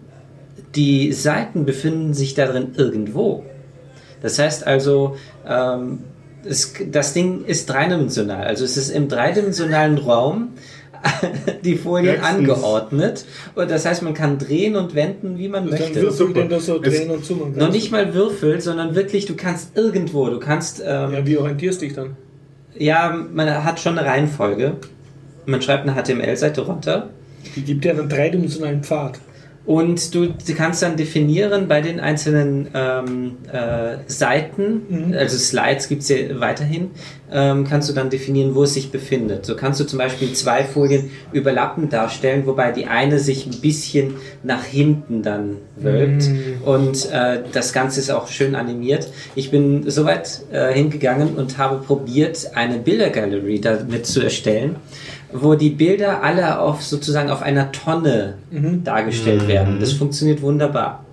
[0.75, 3.45] die Seiten befinden sich darin irgendwo.
[4.23, 5.17] Das heißt also,
[5.47, 6.01] ähm,
[6.45, 8.45] es, das Ding ist dreidimensional.
[8.45, 10.51] Also es ist im dreidimensionalen Raum
[11.65, 12.29] die Folien Höchstens.
[12.37, 13.25] angeordnet.
[13.55, 16.01] Und das heißt, man kann drehen und wenden, wie man Dann möchte.
[16.03, 17.57] Würfel, den du so Es- drehen und kannst.
[17.57, 21.81] Noch nicht mal Würfel, sondern wirklich, du kannst irgendwo, du kannst, ähm, Ja, wie orientierst
[21.83, 22.17] du dich dann?
[22.79, 24.73] ja, man hat schon eine Reihenfolge.
[25.47, 27.11] Man schreibt eine HTML-Seite runter
[27.55, 29.19] Die gibt dir einen dreidimensionalen Pfad.
[29.67, 35.15] Und du, du kannst dann definieren bei den einzelnen ähm, äh, Seiten, Mhm.
[35.15, 36.91] also Slides gibt es ja weiterhin,
[37.33, 39.45] ähm, kannst du dann definieren, wo es sich befindet.
[39.45, 44.15] So kannst du zum Beispiel zwei Folien überlappend darstellen, wobei die eine sich ein bisschen
[44.45, 46.31] nach hinten dann wölbt.
[46.65, 49.09] Und äh, das Ganze ist auch schön animiert.
[49.35, 54.77] Ich bin soweit äh, hingegangen und habe probiert, eine Bildergalerie damit zu erstellen
[55.43, 58.35] wo die Bilder alle auf sozusagen auf einer Tonne
[58.85, 59.79] dargestellt werden.
[59.81, 61.05] Das funktioniert wunderbar.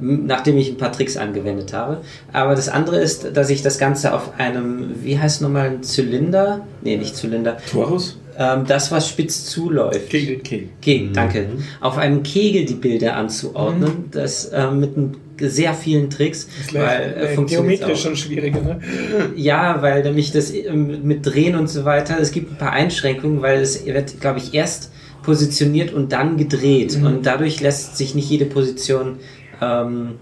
[0.00, 1.98] Nachdem ich ein paar Tricks angewendet habe.
[2.32, 6.62] Aber das andere ist, dass ich das Ganze auf einem, wie heißt nochmal, ein Zylinder?
[6.82, 7.56] Nee, nicht Zylinder.
[7.70, 8.18] Torus?
[8.38, 10.10] Ähm, das, was spitz zuläuft.
[10.10, 10.36] Kegel.
[10.38, 10.68] Okay.
[10.80, 11.46] Kegel, danke.
[11.80, 17.32] Auf einem Kegel die Bilder anzuordnen, das ähm, mit ein, sehr vielen Tricks, weil äh,
[17.32, 18.02] äh, funktioniert geometrisch auch.
[18.04, 18.80] schon schwieriger, ne?
[19.36, 23.42] Ja, weil nämlich das ähm, mit Drehen und so weiter, es gibt ein paar Einschränkungen,
[23.42, 26.98] weil es wird, glaube ich, erst positioniert und dann gedreht.
[27.02, 29.18] Und dadurch lässt sich nicht jede Position
[29.60, 30.16] ähm,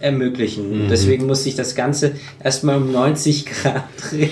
[0.00, 0.86] ermöglichen.
[0.90, 4.30] Deswegen musste ich das Ganze erstmal um 90 Grad drehen.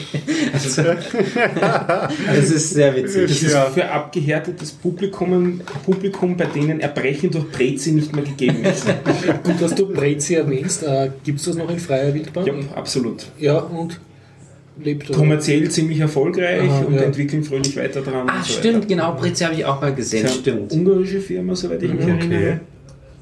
[0.53, 3.29] Also, das ist sehr witzig.
[3.29, 8.87] Das ist für abgehärtetes Publikum, Publikum, bei denen Erbrechen durch Brezi nicht mehr gegeben ist.
[9.45, 10.83] Gut, dass du Brezi erwähnst.
[10.83, 12.47] Äh, Gibt es das noch in freier Wildbahn?
[12.47, 13.27] ja, absolut.
[13.39, 14.01] Ja, und
[14.83, 15.19] lebt oder?
[15.19, 17.03] Kommerziell ziemlich erfolgreich Aha, und ja.
[17.03, 18.29] entwickeln fröhlich weiter dran.
[18.29, 18.87] Ah, und so stimmt, weiter.
[18.87, 19.15] genau.
[19.17, 20.23] Brezi habe ich auch mal gesehen.
[20.23, 20.73] Das ist eine Stimmt.
[20.73, 22.61] ungarische Firma, soweit ich mich erinnere.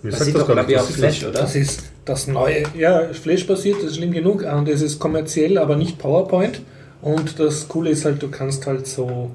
[0.03, 1.33] Wie Das sieht doch, glaube ich, auf ist Flash, oder?
[1.41, 2.63] Das ist das Neue.
[2.79, 4.43] Ja, Flash basiert, das ist schlimm genug.
[4.45, 6.63] Und es ist kommerziell, aber nicht PowerPoint.
[7.03, 9.31] Und das Coole ist halt, du kannst halt so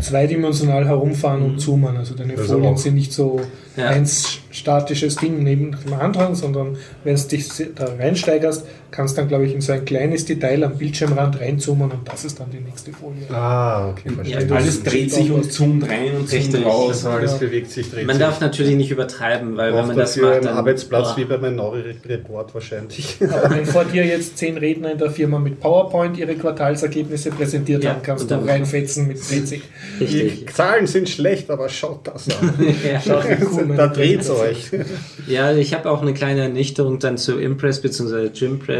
[0.00, 1.96] zweidimensional herumfahren und zoomen.
[1.96, 3.40] Also deine Also Folien sind nicht so
[3.76, 3.86] Ja.
[3.88, 4.06] ein
[4.50, 9.54] statisches Ding neben dem anderen, sondern wenn du dich da reinsteigerst, kannst dann, glaube ich,
[9.54, 13.22] in so ein kleines Detail am Bildschirmrand reinzoomen und das ist dann die nächste Folie.
[13.32, 14.46] Ah, okay, verstehe.
[14.48, 16.88] Ja, Alles dreht sich und zoomt rein und zoomt raus.
[17.04, 17.38] Also alles Ja.
[17.38, 18.24] bewegt sich, dreht Man sich.
[18.24, 21.16] darf natürlich nicht übertreiben, weil wenn Braucht man das macht, einen dann Arbeitsplatz Boah.
[21.18, 23.16] wie bei Minority Report wahrscheinlich.
[23.20, 27.84] Aber wenn vor dir jetzt zehn Redner in der Firma mit PowerPoint ihre Quartalsergebnisse präsentiert
[27.84, 29.62] Ja, haben, kannst du reinfetzen mit 60.
[30.00, 30.40] Richtig.
[30.40, 32.54] Die Zahlen sind schlecht, aber schaut das an.
[32.90, 33.00] Ja.
[33.00, 35.28] Schaut cool da dreht's Präsentation euch.
[35.28, 38.28] Ja, ich habe auch eine kleine Ernüchterung dann zu Impress bzw.
[38.30, 38.79] Gympress.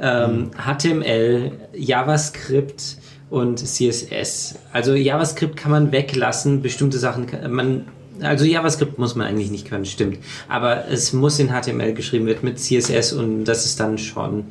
[0.00, 2.96] Ähm, HTML, JavaScript
[3.30, 4.56] und CSS.
[4.72, 7.86] Also JavaScript kann man weglassen, bestimmte Sachen kann man.
[8.20, 10.18] Also JavaScript muss man eigentlich nicht können, stimmt.
[10.48, 14.44] Aber es muss in HTML geschrieben werden mit CSS und das ist dann schon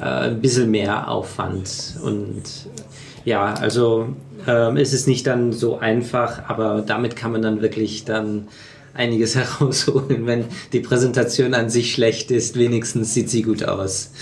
[0.00, 1.96] äh, ein bisschen mehr Aufwand.
[2.02, 2.42] Und
[3.24, 4.14] ja, also
[4.46, 8.48] ähm, es ist nicht dann so einfach, aber damit kann man dann wirklich dann
[8.94, 10.26] einiges herausholen.
[10.26, 14.12] Wenn die Präsentation an sich schlecht ist, wenigstens sieht sie gut aus.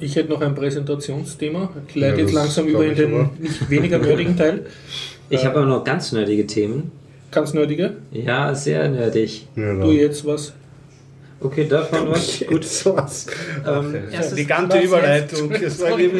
[0.00, 1.70] Ich hätte noch ein Präsentationsthema.
[1.88, 3.30] Ich leite Ja, jetzt langsam über in den aber.
[3.38, 4.66] nicht weniger nerdigen Teil.
[5.30, 6.90] Ich Äh, habe aber noch ganz nerdige Themen.
[7.30, 7.92] Ganz nerdiger.
[8.12, 9.46] Ja, sehr nerdig.
[9.56, 10.54] Ja, Du jetzt was?
[11.40, 12.44] Okay, davon was?
[12.48, 12.64] Gut,
[12.96, 13.26] was.
[13.66, 13.94] Ähm,
[14.36, 15.50] Die ganze Überleitung.
[15.50, 16.18] Das war eben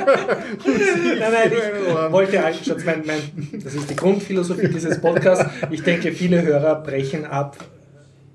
[0.00, 3.20] Nein, nein, ich wollte eigentlich, Schatz, mein, mein,
[3.62, 5.44] das ist die Grundphilosophie dieses Podcasts.
[5.70, 7.56] Ich denke, viele Hörer brechen ab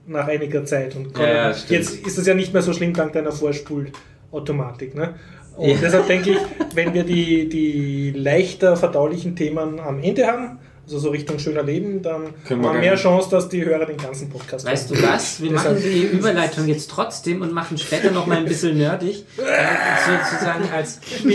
[0.07, 0.95] nach einiger Zeit.
[0.95, 4.95] Und kommen- Ja, ja, jetzt ist es ja nicht mehr so schlimm dank deiner Vorspulautomatik.
[4.95, 5.15] Ne?
[5.57, 5.75] Und Ja.
[5.81, 6.37] deshalb denke ich,
[6.75, 12.01] wenn wir die, die leichter verdaulichen Themen am Ende haben, also so Richtung schöner Leben,
[12.01, 15.01] dann Können wir haben wir mehr Chance, dass die Hörer den ganzen Podcast Weißt hören.
[15.01, 15.41] du was?
[15.41, 19.25] Wir machen die Überleitung jetzt trotzdem und machen später noch mal ein bisschen nerdig.
[19.37, 19.41] Äh,
[20.29, 21.31] sozusagen als ähm,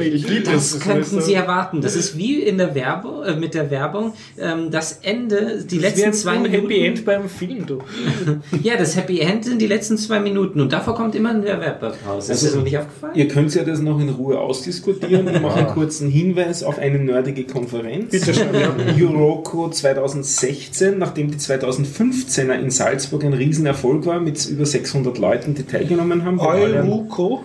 [0.00, 0.80] liebe Das das.
[0.80, 1.80] könnten Sie erwarten.
[1.80, 4.12] Das ist wie in der Werbung, äh, mit der Werbung.
[4.38, 6.70] Ähm, das Ende, die letzten Wir zwei haben ein Minuten.
[6.70, 7.78] Happy End beim Film, du.
[8.62, 11.92] Ja, das Happy End sind die letzten zwei Minuten und davor kommt immer ein Werbepause.
[12.18, 13.12] Ist Also, das noch nicht aufgefallen?
[13.16, 15.28] Ihr könnt ja das noch in Ruhe ausdiskutieren.
[15.28, 18.10] Ich mache einen kurzen Hinweis auf eine nerdige Konferenz.
[18.10, 18.74] Bitte schön, ja.
[19.00, 25.64] Euroko 2016, nachdem die 2015er in Salzburg ein Riesenerfolg war mit über 600 Leuten, die
[25.64, 26.40] teilgenommen haben.
[26.40, 27.44] Euruco.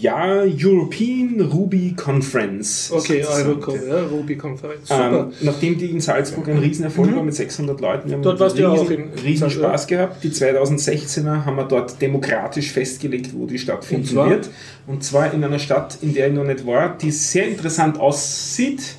[0.00, 2.90] Ja, European Ruby Conference.
[2.90, 3.48] Okay, sozusagen.
[3.48, 4.88] Euruco, ja, Ruby-Konferenz.
[4.88, 5.28] Super.
[5.28, 8.24] Ähm, nachdem die in Salzburg ein Riesenerfolg war mit 600 Leuten, wir haben Mhm.
[8.38, 9.50] Dort du ja auch riesen, in riesen.
[9.50, 10.24] Spaß gehabt.
[10.24, 14.50] Die 2016er haben wir dort demokratisch festgelegt, wo die stattfinden Und wird.
[14.86, 18.94] Und zwar in einer Stadt, in der ich noch nicht war, die sehr interessant aussieht.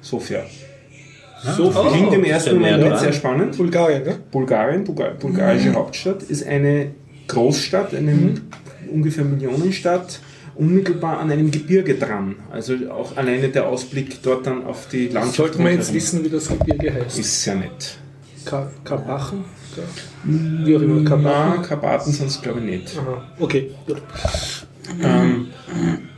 [0.00, 0.44] Sofia.
[1.56, 1.90] So Oh.
[1.90, 3.56] Klingt im ersten sehr Moment nicht sehr spannend.
[3.56, 4.18] Bulgarien, ne?
[4.30, 6.92] Bulgarien, Bulgar bulgarische Hauptstadt, ist eine
[7.28, 8.34] Großstadt, eine
[8.88, 10.20] ungefähr Millionenstadt,
[10.54, 12.36] unmittelbar an einem Gebirge dran.
[12.50, 15.36] Also auch alleine der Ausblick dort dann auf die Landschaft.
[15.36, 17.18] Sollten wir jetzt wissen, wie das Gebirge heißt?
[17.18, 17.98] Ist sehr nett.
[18.44, 18.70] Ka
[20.24, 21.62] wie auch immer, Na, Karbachen?
[21.62, 22.98] Karpaten sind es glaube ich nicht.
[22.98, 24.02] Aha, okay, gut.
[25.02, 25.48] Ähm,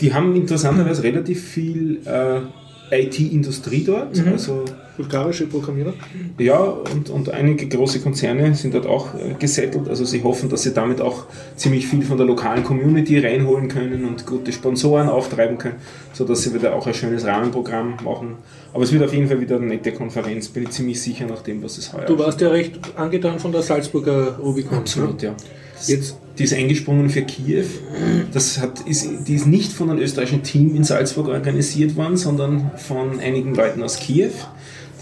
[0.01, 2.41] die haben interessanterweise relativ viel äh,
[3.03, 4.65] IT-Industrie dort, also
[5.01, 5.95] bulgarische Programmierer.
[6.39, 9.89] Ja, und, und einige große Konzerne sind dort auch äh, gesettelt.
[9.89, 11.25] Also sie hoffen, dass sie damit auch
[11.57, 15.77] ziemlich viel von der lokalen Community reinholen können und gute Sponsoren auftreiben können,
[16.13, 18.37] sodass sie wieder auch ein schönes Rahmenprogramm machen.
[18.73, 21.43] Aber es wird auf jeden Fall wieder eine nette Konferenz, bin ich ziemlich sicher nach
[21.43, 24.79] dem, was es heuer Du warst ja recht angetan von der Salzburger Rubicon.
[24.79, 25.35] Absolut, ja.
[25.87, 27.65] Jetzt Die ist eingesprungen für Kiew.
[28.33, 32.71] Das hat, ist, die ist nicht von einem österreichischen Team in Salzburg organisiert worden, sondern
[32.77, 34.31] von einigen Leuten aus Kiew,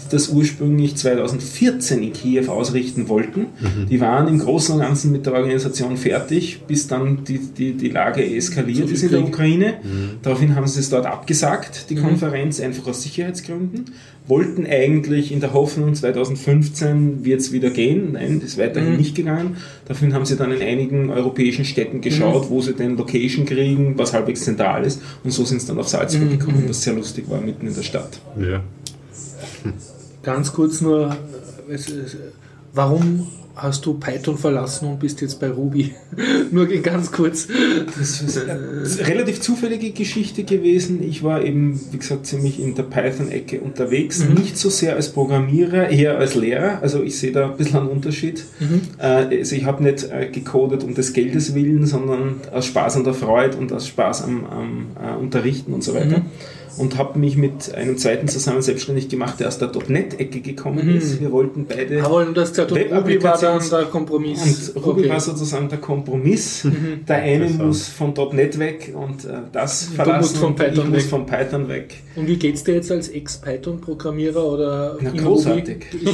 [0.09, 3.47] das ursprünglich 2014 in Kiew ausrichten wollten.
[3.89, 7.89] Die waren im Großen und Ganzen mit der Organisation fertig, bis dann die, die, die
[7.89, 9.75] Lage eskaliert ist in der Ukraine.
[10.21, 13.85] Daraufhin haben sie es dort abgesagt, die Konferenz, einfach aus Sicherheitsgründen.
[14.27, 18.13] Wollten eigentlich in der Hoffnung, 2015 wird es wieder gehen.
[18.13, 19.57] Nein, ist weiterhin nicht gegangen.
[19.85, 24.13] Daraufhin haben sie dann in einigen europäischen Städten geschaut, wo sie den Location kriegen, was
[24.13, 25.01] halbwegs zentral ist.
[25.23, 27.81] Und so sind sie dann auf Salzburg gekommen, was sehr lustig war, mitten in der
[27.81, 28.19] Stadt.
[28.39, 28.61] Ja.
[30.23, 31.15] Ganz kurz nur,
[32.73, 35.93] warum hast du Python verlassen und bist jetzt bei Ruby?
[36.51, 37.47] nur ganz kurz.
[37.97, 41.03] Das ist eine relativ zufällige Geschichte gewesen.
[41.03, 44.23] Ich war eben, wie gesagt, ziemlich in der Python-Ecke unterwegs.
[44.23, 46.79] Nicht so sehr als Programmierer, eher als Lehrer.
[46.81, 48.45] Also ich sehe da ein bisschen einen Unterschied.
[48.97, 53.03] Äh, Also ich habe nicht äh, gecodet um des Geldes willen, sondern aus Spaß an
[53.03, 56.21] der Freude und aus Spaß am, am äh, Unterrichten und so weiter.
[56.79, 61.19] Und habe mich mit einem zweiten zusammen selbstständig gemacht, der aus der .NET-Ecke gekommen ist.
[61.19, 62.03] Wir wollten beide...
[62.03, 64.69] Aber du hast gesagt, und Ruby war dann der Kompromiss.
[64.69, 65.09] Und Ruby Okay.
[65.09, 66.67] war sozusagen der Kompromiss.
[67.07, 70.67] Der eine muss von .NET weg und äh, das Du verlassen musst von und ich
[70.67, 71.09] Python muss weg.
[71.09, 71.95] von Python weg.
[72.15, 75.85] Und wie geht's dir jetzt als Ex-Python-Programmierer oder Na, großartig.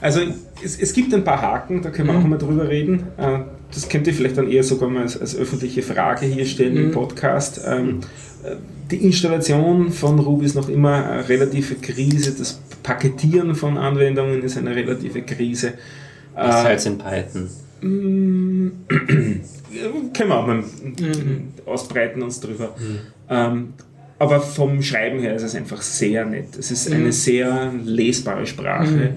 [0.00, 0.20] Also
[0.62, 3.04] es, es gibt ein paar Haken, da können wir auch mal drüber reden.
[3.16, 3.38] Äh,
[3.74, 6.92] Das könnt ihr vielleicht dann eher sogar mal als, als öffentliche Frage hier stellen im
[6.92, 7.60] Podcast.
[7.66, 8.00] Ähm,
[8.44, 8.54] äh,
[8.90, 12.32] Die Installation von Ruby ist noch immer eine relative Krise.
[12.38, 15.74] Das Paketieren von Anwendungen ist eine relative Krise.
[16.34, 17.48] Das Äh, heißt in Python.
[17.80, 18.86] können
[20.28, 20.62] wir auch mal
[21.66, 22.74] ausbreiten uns drüber.
[23.28, 23.74] Ähm,
[24.18, 26.56] aber vom Schreiben her ist es einfach sehr nett.
[26.58, 29.14] Es ist eine sehr lesbare Sprache.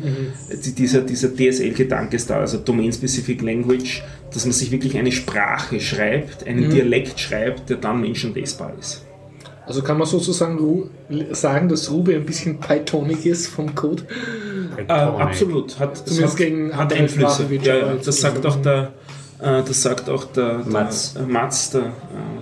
[0.66, 5.80] Die- Dieser, dieser DSL-Gedanke ist da, also Domain-Specific Language, dass man sich wirklich eine Sprache
[5.80, 9.06] schreibt, einen Dialekt schreibt, der dann menschenlesbar ist.
[9.66, 10.86] Also kann man sozusagen Ru
[11.32, 14.04] sagen, dass Ruby ein bisschen Pythonic ist vom Code?
[14.88, 15.80] Äh, absolut.
[15.80, 17.46] Hat, es Zumindest hat, gegen hat andere Einflüsse.
[17.62, 18.94] Ja, ja, das sagt auch der,
[19.40, 21.16] äh, das sagt auch der, der Mats.
[21.16, 22.39] äh, Mats, der äh,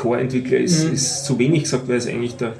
[0.00, 2.52] Core-Entwickler, ist, ist zu wenig gesagt, weil es eigentlich der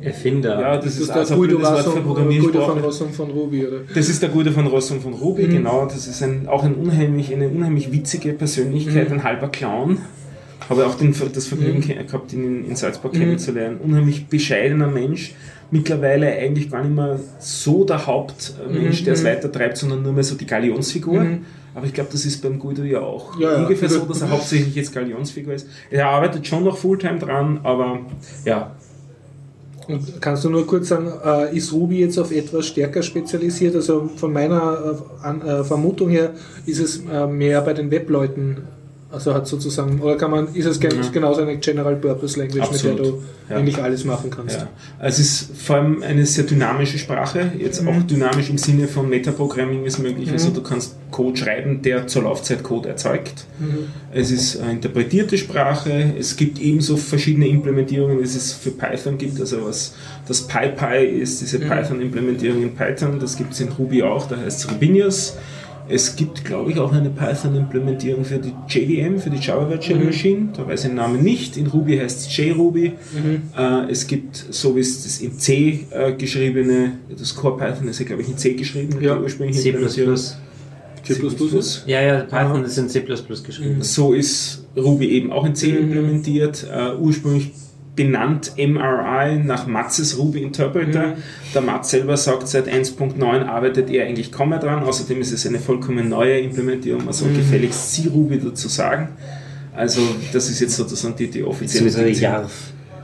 [0.00, 0.60] Erfinder.
[0.60, 2.78] Ja, das Das ist der also Wort für Guido von.
[2.78, 3.76] Rossum von Ruby, oder?
[3.94, 5.86] Das ist der Gute von Rossum von Ruby, genau.
[5.86, 9.98] Das ist ein, auch ein unheimlich, eine unheimlich witzige Persönlichkeit, ein halber Clown.
[10.68, 13.78] Habe auch den, das Vergnügen ke- gehabt, ihn in, in Salzburg kennenzulernen.
[13.82, 15.34] Unheimlich bescheidener Mensch.
[15.70, 20.34] Mittlerweile eigentlich gar nicht mehr so der Hauptmensch, der es weitertreibt, sondern nur mehr so
[20.34, 21.24] die Galionsfigur.
[21.78, 23.58] Aber ich glaube, das ist beim Guido ja auch Ja, ja.
[23.62, 25.68] ungefähr so, dass er hauptsächlich jetzt Galionsfigur ist.
[25.90, 28.00] Er arbeitet schon noch Fulltime dran, aber
[28.44, 28.72] ja,
[29.86, 33.76] Und kannst du nur kurz sagen, äh, ist Ruby jetzt auf etwas stärker spezialisiert?
[33.76, 36.32] Also von meiner äh, äh, Vermutung her
[36.66, 37.00] ist es
[37.30, 38.56] mehr bei den Webleuten,
[39.10, 42.84] also hat sozusagen, oder kann man, ist es gen genauso eine General Purpose Language, mit
[42.84, 43.00] der Absolut.
[43.00, 43.56] du Ja.
[43.56, 44.56] eigentlich alles machen kannst?
[44.56, 44.68] Ja.
[44.98, 49.08] Also es ist vor allem eine sehr dynamische Sprache, jetzt auch dynamisch im Sinne von
[49.08, 50.30] Metaprogramming ist möglich.
[50.30, 53.46] Also du kannst Code schreiben, der zur Laufzeit Code erzeugt.
[54.12, 59.16] Es ist eine interpretierte Sprache, es gibt ebenso verschiedene Implementierungen, wie es es für Python
[59.16, 59.94] gibt, also was
[60.26, 64.64] das PyPy ist, diese Python-Implementierung in Python, das gibt es in Ruby auch, da heißt
[64.64, 65.36] es Rubinius.
[65.90, 70.48] Es gibt, glaube ich, auch eine Python-Implementierung für die JVM, für die Java Virtual Machine.
[70.54, 71.56] Da weiß ich den Namen nicht.
[71.56, 72.92] In Ruby heißt es JRuby.
[73.56, 78.00] Äh, es gibt, so wie es das in C äh, geschriebene, das Core Python ist
[78.00, 79.16] ja, glaube ich, in C geschrieben, Ja.
[79.16, 79.68] die ursprüngliche C++.
[79.70, 80.16] Implementierung.
[80.16, 81.84] C++ ist?
[81.86, 83.76] Ja, ja, Python ist in C++ geschrieben.
[83.80, 86.66] So ist Ruby eben auch in C implementiert.
[86.70, 87.52] Äh, ursprünglich
[87.98, 91.16] benannt MRI nach Matzes Ruby Interpreter.
[91.52, 94.82] Der Matz selber sagt, seit 1.9 arbeitet er eigentlich kaum mehr dran.
[94.84, 97.04] Außerdem ist es eine vollkommen neue Implementierung.
[97.04, 99.08] Man soll gefälligst C-Ruby dazu sagen.
[99.74, 100.00] Also
[100.32, 102.08] das ist jetzt sozusagen die, die offizielle.
[102.10, 102.50] YARV.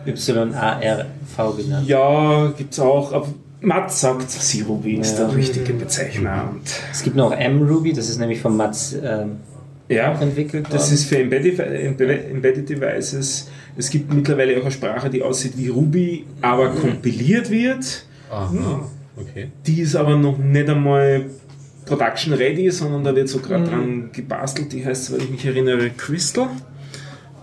[0.07, 1.89] Y-A-R-V genannt.
[1.89, 3.13] Ja, gibt's auch.
[3.13, 3.29] Aber
[3.61, 6.51] Matz sagt, C-Ruby ist der richtige Bezeichner.
[6.53, 9.37] Und Es gibt noch M-Ruby, das ist nämlich von Mats ähm,
[9.89, 10.95] ja, entwickelt Das worden.
[10.95, 13.49] ist für Embedded, Embe- Embedded Devices.
[13.77, 18.07] Es gibt mittlerweile auch eine Sprache, die aussieht wie Ruby, aber kompiliert wird.
[18.31, 19.49] Aha, okay.
[19.67, 21.27] Die ist aber noch nicht einmal
[21.85, 24.73] production ready, sondern da wird so gerade dran gebastelt.
[24.73, 26.49] Die heißt, weil ich mich erinnere, Crystal.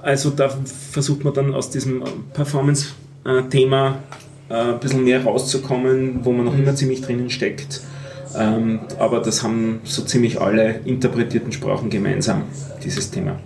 [0.01, 0.49] Also da
[0.91, 2.01] versucht man dann aus diesem
[2.33, 3.99] Performance-Thema
[4.49, 7.81] äh, ein bisschen mehr rauszukommen, wo man noch immer ziemlich drinnen steckt.
[8.35, 12.43] Ähm, aber das haben so ziemlich alle interpretierten Sprachen gemeinsam,
[12.83, 13.39] dieses Thema.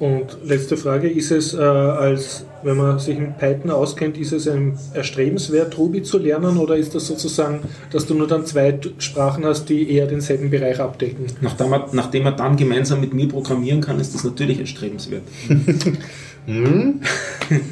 [0.00, 4.48] Und letzte Frage, ist es äh, als, wenn man sich mit Python auskennt, ist es
[4.48, 7.60] ein erstrebenswert, Ruby zu lernen oder ist das sozusagen,
[7.92, 11.26] dass du nur dann zwei Sprachen hast, die eher denselben Bereich abdecken?
[11.42, 15.22] Nachdem man, nachdem man dann gemeinsam mit mir programmieren kann, ist das natürlich erstrebenswert.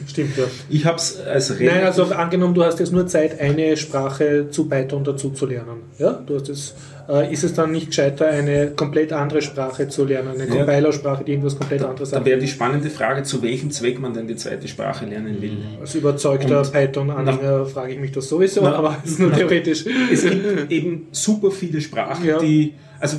[0.07, 0.45] Stimmt, ja.
[0.69, 4.49] Ich habe es als Nein, relativ- also angenommen, du hast jetzt nur Zeit, eine Sprache
[4.51, 5.83] zu Python dazu zu lernen.
[5.99, 6.75] Ja, du hast es,
[7.09, 10.65] äh, ist es dann nicht gescheiter, eine komplett andere Sprache zu lernen, eine Ja.
[10.65, 14.27] Compilersprache, die irgendwas komplett anderes Da wäre die spannende Frage, zu welchem Zweck man denn
[14.27, 15.57] die zweite Sprache lernen will.
[15.81, 19.85] Als überzeugter Python-Anhänger frage ich mich das sowieso, Na- aber es ist nur theoretisch.
[20.13, 22.39] Es gibt eben super viele Sprachen, Ja.
[22.39, 23.19] die, also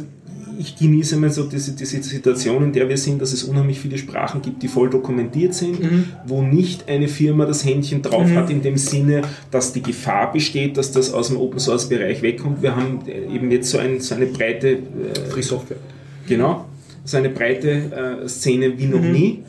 [0.60, 3.98] ich genieße immer so diese, diese Situation, in der wir sind, dass es unheimlich viele
[3.98, 5.80] Sprachen gibt, die voll dokumentiert sind,
[6.26, 10.78] wo nicht eine Firma das Händchen drauf hat, in dem Sinne, dass die Gefahr besteht,
[10.78, 12.62] dass das aus dem Open Source Bereich wegkommt.
[12.62, 14.80] Wir haben äh, eben jetzt so, ein, so eine breite äh,
[15.30, 15.78] Free Software.
[16.28, 16.66] Genau,
[17.06, 17.70] so eine breite
[18.24, 19.44] äh, Szene wie noch nie.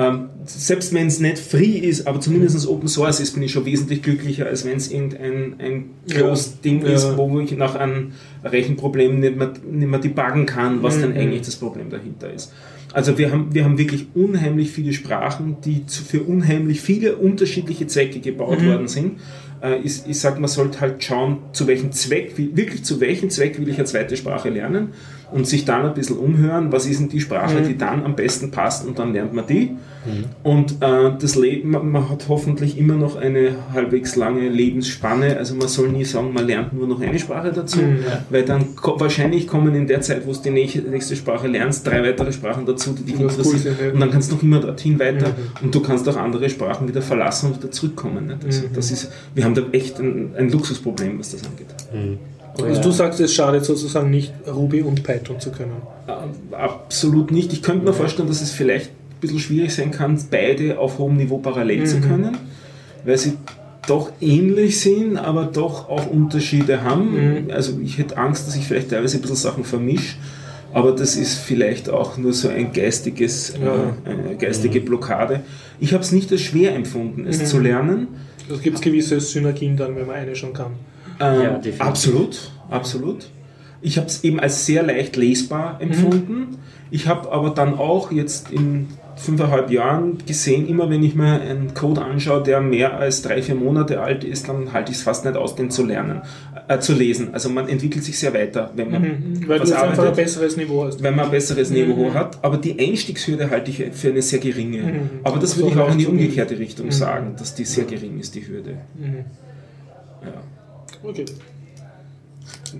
[0.00, 3.66] Ähm, selbst wenn es nicht free ist, aber zumindest Open Source ist, bin ich schon
[3.66, 6.94] wesentlich glücklicher, als wenn es irgendein ein closed Ding Ja.
[6.94, 11.02] ist, wo ich nach einem Rechenproblem nicht mehr, nicht mehr debuggen kann, was Mhm.
[11.02, 12.52] dann eigentlich das Problem dahinter ist.
[12.92, 17.86] Also wir haben, wir haben wirklich unheimlich viele Sprachen, die zu, für unheimlich viele unterschiedliche
[17.86, 18.66] Zwecke gebaut Mhm.
[18.66, 19.20] worden sind.
[19.62, 23.60] Äh, ich, ich sage, man sollte halt schauen, zu welchem Zweck, wirklich zu welchem Zweck
[23.60, 24.88] will ich eine zweite Sprache lernen
[25.32, 27.68] und sich dann ein bisschen umhören, was ist denn die Sprache, Mhm.
[27.68, 29.76] die dann am besten passt und dann lernt man die.
[30.42, 35.68] Und äh, das Leben, man, hat hoffentlich immer noch eine halbwegs lange Lebensspanne, also man
[35.68, 37.98] soll nie sagen, man lernt nur noch eine Sprache dazu, Mhm.
[38.30, 41.86] weil dann ko wahrscheinlich kommen in der Zeit, wo du die nächste, nächste Sprache lernst,
[41.86, 43.76] drei weitere Sprachen dazu, die dich cool interessieren.
[43.78, 43.92] ja.
[43.92, 47.02] Und dann kannst du noch immer dorthin weiter und du kannst auch andere Sprachen wieder
[47.02, 48.32] verlassen und wieder zurückkommen.
[48.44, 51.66] Also das ist, wir haben da echt ein, ein Luxusproblem, was das angeht.
[52.62, 55.72] Also du sagst, es schadet sozusagen nicht, Ruby und Python zu können.
[56.52, 57.52] Absolut nicht.
[57.52, 61.16] Ich könnte mir vorstellen, dass es vielleicht ein bisschen schwierig sein kann, beide auf hohem
[61.16, 62.36] Niveau parallel zu können,
[63.04, 63.34] weil sie
[63.86, 67.48] doch ähnlich sind, aber doch auch Unterschiede haben.
[67.50, 70.16] Also ich hätte Angst, dass ich vielleicht teilweise ein bisschen Sachen vermische,
[70.72, 73.94] aber das ist vielleicht auch nur so ein geistiges, Ja.
[74.06, 75.40] äh, eine geistige Blockade.
[75.80, 78.08] Ich habe es nicht als schwer empfunden, es zu lernen.
[78.48, 80.72] Also gibt es gewisse Synergien dann, wenn man eine schon kann.
[81.20, 81.80] Ähm, Ja, definitiv.
[81.80, 83.28] absolut, absolut.
[83.82, 86.58] Ich habe es eben als sehr leicht lesbar empfunden.
[86.90, 91.74] Ich habe aber dann auch jetzt in fünfeinhalb Jahren gesehen, immer wenn ich mir einen
[91.74, 95.24] Code anschaue, der mehr als drei, vier Monate alt ist, dann halte ich es fast
[95.26, 96.22] nicht aus, den zu lernen,
[96.68, 97.28] äh, zu lesen.
[97.32, 99.48] Also man entwickelt sich sehr weiter, wenn man Mhm.
[99.48, 101.02] Weil was jetzt einfach ein arbeitet besseres Niveau hast.
[101.02, 102.42] wenn man ein besseres Niveau hat.
[102.42, 104.78] Aber die Einstiegshürde halte ich für eine sehr geringe.
[104.82, 105.00] Mhm.
[105.22, 108.18] Aber das So würde ich auch in die umgekehrte Richtung sagen, dass die sehr gering
[108.20, 108.76] ist, die Hürde.
[110.22, 110.28] Ja.
[111.02, 111.24] Okay.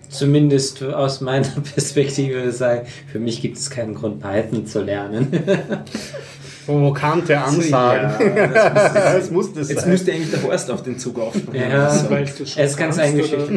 [0.08, 5.28] Zumindest aus meiner Perspektive sagen, für mich gibt es keinen Grund, Python zu lernen.
[6.66, 8.36] Provokante Ansagen.
[8.36, 9.90] Ja, Es muss das Jetzt sein.
[9.90, 11.70] müsste eigentlich der Horst auf den Zug aufspringen.
[11.70, 11.90] Ja.
[11.90, 12.10] So.
[12.10, 13.50] Weil du schon es ist ganz kannst, eingeschüchtert.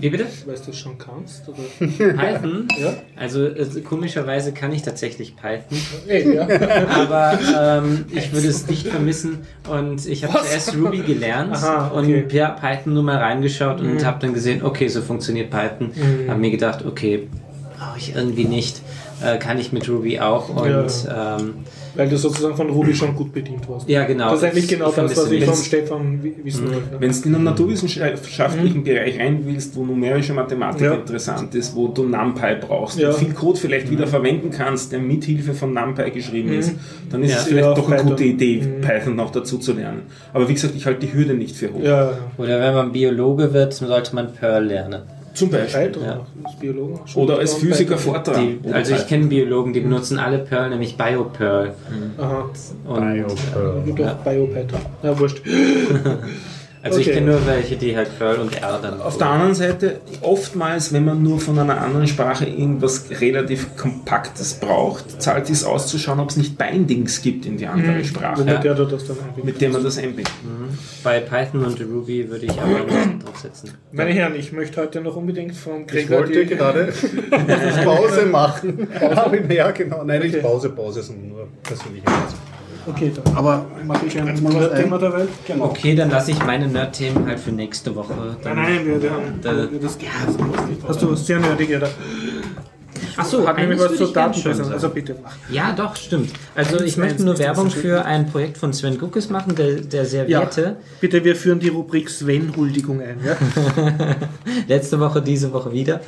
[0.00, 0.26] Wie bitte?
[0.46, 1.48] Weil du das schon kannst?
[1.48, 1.58] Oder?
[2.14, 2.68] Python?
[2.78, 2.94] Ja?
[3.16, 6.46] Also äh, komischerweise kann ich tatsächlich Python, Ey, ja.
[6.90, 7.38] aber
[7.82, 9.38] ähm, ich würde es nicht vermissen
[9.70, 12.22] und ich habe zuerst Ruby gelernt Aha, okay.
[12.22, 15.90] und per Python nur mal reingeschaut und habe dann gesehen, okay, so funktioniert Python.
[15.94, 16.28] Mhm.
[16.30, 17.28] Habe mir gedacht, okay,
[17.78, 18.80] brauche ich irgendwie nicht,
[19.24, 20.68] äh, kann ich mit Ruby auch und
[21.04, 21.38] Ja.
[21.38, 21.54] ähm,
[21.94, 23.88] Weil du sozusagen von Ruby schon gut bedient warst.
[23.88, 24.30] ja genau.
[24.30, 25.54] Das ist eigentlich genau Ich das, was ich vom.
[25.54, 26.82] Stefan wi- wissen wollte.
[26.98, 30.94] Wenn du in einen naturwissenschaftlichen Bereich rein willst, wo numerische Mathematik Ja.
[30.94, 33.10] interessant ist, wo du NumPy brauchst Ja.
[33.10, 36.72] und viel Code vielleicht wieder verwenden kannst, der mit Hilfe von NumPy geschrieben ist,
[37.10, 37.36] dann ist Ja.
[37.38, 38.10] es vielleicht Ja, doch eine Python.
[38.10, 40.02] gute Idee, Python noch dazu zu lernen.
[40.32, 41.80] Aber wie gesagt, ich halte die Hürde nicht für hoch.
[42.38, 45.02] Oder wenn man Biologe wird, sollte man Perl lernen.
[45.34, 45.92] Zum Beispiel.
[46.04, 46.26] Ja.
[47.04, 47.54] als Oder als.
[47.54, 48.60] Physiker Fortran.
[48.62, 51.74] Die, also ich kenne Biologen, die benutzen alle Perl, nämlich BioPerl.
[52.18, 52.50] Aha.
[52.86, 54.80] Und, Es gibt auch BioPython.
[55.02, 55.42] Ja, wurscht.
[56.82, 57.18] also ich Okay.
[57.18, 59.00] kenne nur welche, die halt Perl und R dann.
[59.00, 64.54] Auf der anderen Seite, oftmals, wenn man nur von einer anderen Sprache irgendwas relativ Kompaktes
[64.54, 68.74] braucht, zahlt es auszuschauen, ob es nicht Bindings gibt in die andere Sprache, Womit der
[68.74, 69.44] du das dann einbindet.
[69.44, 70.32] mit dem man das einbindet.
[71.04, 73.70] Bei Python und Ruby würde ich aber nicht draufsetzen.
[73.92, 76.92] Meine Herren, ich möchte heute noch unbedingt vom Ich Gregor wollte die- gerade
[77.84, 78.88] Pause machen.
[79.48, 80.02] Ich- ja, genau.
[80.04, 82.36] Nein, nicht Pause, Pause, sondern nur persönliche Pause.
[82.86, 85.28] Okay, dann Aber mache ich ein Kannst du mal was Thema der Welt.
[85.46, 85.64] genau.
[85.66, 88.12] Okay, dann lasse ich meine Nerd-Themen halt für nächste Woche.
[88.16, 89.98] Nein, Dann nein, wir, wir haben Da- das,
[90.88, 91.88] Hast du sehr nerdig, oder?
[91.88, 92.21] Ach so, hat nämlich eines was würde
[93.14, 93.40] zur
[94.06, 94.54] ich gern schon Datenpräsentation.
[94.64, 94.72] sagen.
[94.72, 95.32] Also bitte mach.
[95.50, 96.30] Ja, doch, stimmt.
[96.54, 99.54] Also Eins, ich möchte eins nur Werbung so für ein Projekt von Sven Guckes machen,
[99.54, 100.76] der, der Ja, Serviette.
[101.00, 103.18] bitte, wir führen die Rubrik Sven-Huldigung ein.
[103.24, 103.36] Ja?
[104.68, 106.00] Letzte Woche, diese Woche wieder.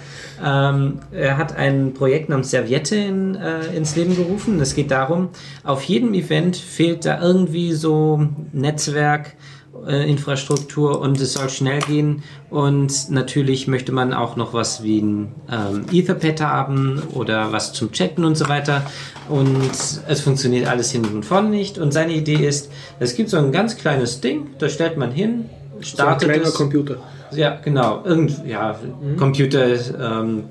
[0.44, 4.61] Ähm, er hat ein Projekt namens Serviette in, äh, ins Leben gerufen.
[4.61, 5.28] Es geht darum,
[5.62, 9.34] auf jedem Event fehlt da irgendwie so Netzwerk,
[9.87, 12.22] äh, Infrastruktur und es soll schnell gehen.
[12.51, 17.93] Und natürlich möchte man auch noch was wie ein ähm, Etherpad haben oder was zum
[17.93, 18.87] Chatten und so weiter.
[19.29, 19.70] Und
[20.09, 21.79] es funktioniert alles hinten und vorne nicht.
[21.79, 22.70] Und seine Idee ist,
[23.01, 26.49] es gibt so ein ganz kleines Ding, da stellt man hin, So ein startet kleiner
[26.49, 26.55] es.
[26.55, 26.97] Computer.
[27.33, 28.05] Ja, genau.
[28.05, 28.79] Irgend, ja,
[29.18, 30.45] Computer ähm,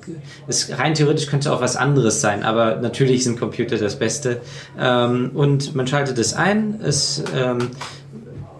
[0.48, 4.42] ist rein theoretisch könnte auch was anderes sein, aber natürlich sind Computer das Beste.
[4.78, 7.70] Ähm, und man schaltet es ein, es, ähm,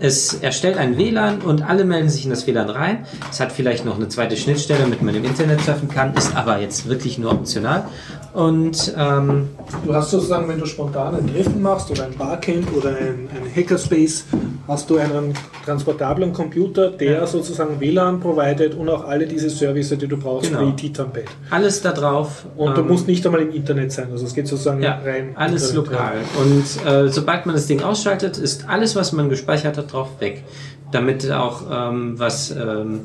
[0.04, 3.06] es erstellt ein WLAN und alle melden sich in das WLAN rein.
[3.32, 6.60] Es hat vielleicht noch eine zweite Schnittstelle, damit man im Internet surfen kann, ist aber
[6.60, 7.86] jetzt wirklich nur optional.
[8.34, 9.50] Und ähm,
[9.86, 13.56] Du hast sozusagen, wenn du spontan ein Treffen machst oder ein Barcamp oder ein, ein
[13.56, 14.26] Hackerspace,
[14.68, 15.34] hast du einen
[15.66, 20.68] transportablen Computer, der sozusagen WLAN providet und auch alle diese Services, die du brauchst Genau.
[20.68, 21.26] wie Titampad.
[21.52, 22.46] alles da drauf.
[22.58, 25.32] Und du ähm, musst nicht einmal im Internet sein, also es geht sozusagen Ja, rein.
[25.36, 26.14] alles Internet, lokal.
[26.42, 30.44] Und äh, sobald man das Ding ausschaltet, ist alles, was man gespeichert hat, drauf weg.
[30.92, 33.02] Damit auch ähm, was ähm,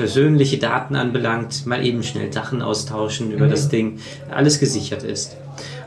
[0.00, 3.98] persönliche Daten anbelangt, mal eben schnell Sachen austauschen über das Ding,
[4.30, 5.36] alles gesichert ist.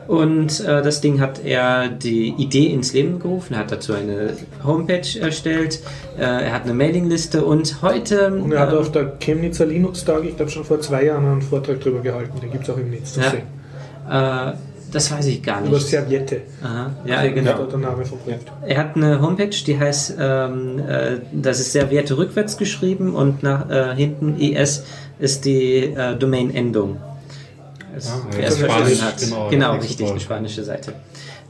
[0.06, 4.36] Und äh, das Ding hat er die Idee ins Leben gerufen, er hat dazu eine
[4.62, 5.80] Homepage erstellt,
[6.16, 10.24] äh, er hat eine Mailingliste und heute Und er hat ähm, auf der Chemnitzer Linux-Tag,
[10.24, 12.38] ich glaube schon vor zwei Jahren, einen Vortrag darüber gehalten.
[12.40, 13.42] Den gibt es auch im Netz zu ja, sehen.
[14.08, 14.52] äh,
[14.94, 15.88] das weiß ich gar Über nicht.
[15.88, 16.42] Serviette.
[16.62, 17.64] Aha, ja, ist genau.
[17.64, 18.50] der Name vom Projekt.
[18.64, 23.68] Er hat eine Homepage, die heißt, ähm, äh, das ist Serviette rückwärts geschrieben und nach
[23.68, 24.84] äh, hinten ES
[25.18, 26.98] ist die äh, Domain-Endung.
[27.96, 28.08] Es
[28.56, 29.18] verstanden hat.
[29.18, 30.94] genau, Genau, ja, richtig, eine spanische Seite.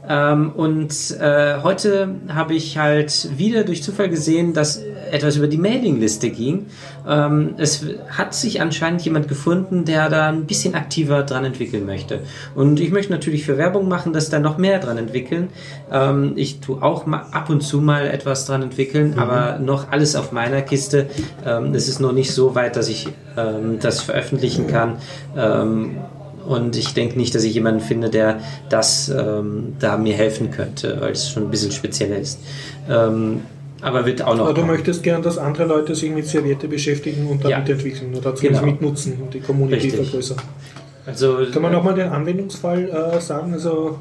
[0.07, 4.81] Ähm, und äh, heute habe ich halt wieder durch Zufall gesehen, dass
[5.11, 6.67] etwas über die Mailingliste ging.
[7.07, 12.19] Ähm, es hat sich anscheinend jemand gefunden, der da ein bisschen aktiver dran entwickeln möchte.
[12.55, 15.49] Und ich möchte natürlich für Werbung machen, dass da noch mehr dran entwickeln.
[15.91, 20.15] Ähm, ich tue auch mal ab und zu mal etwas dran entwickeln, aber noch alles
[20.15, 21.07] auf meiner Kiste.
[21.45, 24.97] Ähm, es ist noch nicht so weit, dass ich ähm, das veröffentlichen kann.
[26.47, 28.39] Und ich denke nicht, dass ich jemanden finde, der
[28.69, 32.39] das ähm, da mir helfen könnte, weil es schon ein bisschen spezieller ist.
[32.89, 33.41] Ähm,
[33.81, 34.45] aber wird auch noch.
[34.45, 34.73] Aber du kommen.
[34.73, 37.49] möchtest gern, dass andere Leute sich mit Serviette beschäftigen und Ja.
[37.51, 38.73] damit entwickeln oder zumindest Genau.
[38.73, 40.07] mitnutzen und die Community Richtig.
[40.09, 40.37] vergrößern.
[41.05, 43.53] also, Kann man nochmal den Anwendungsfall äh, sagen?
[43.53, 43.99] Also,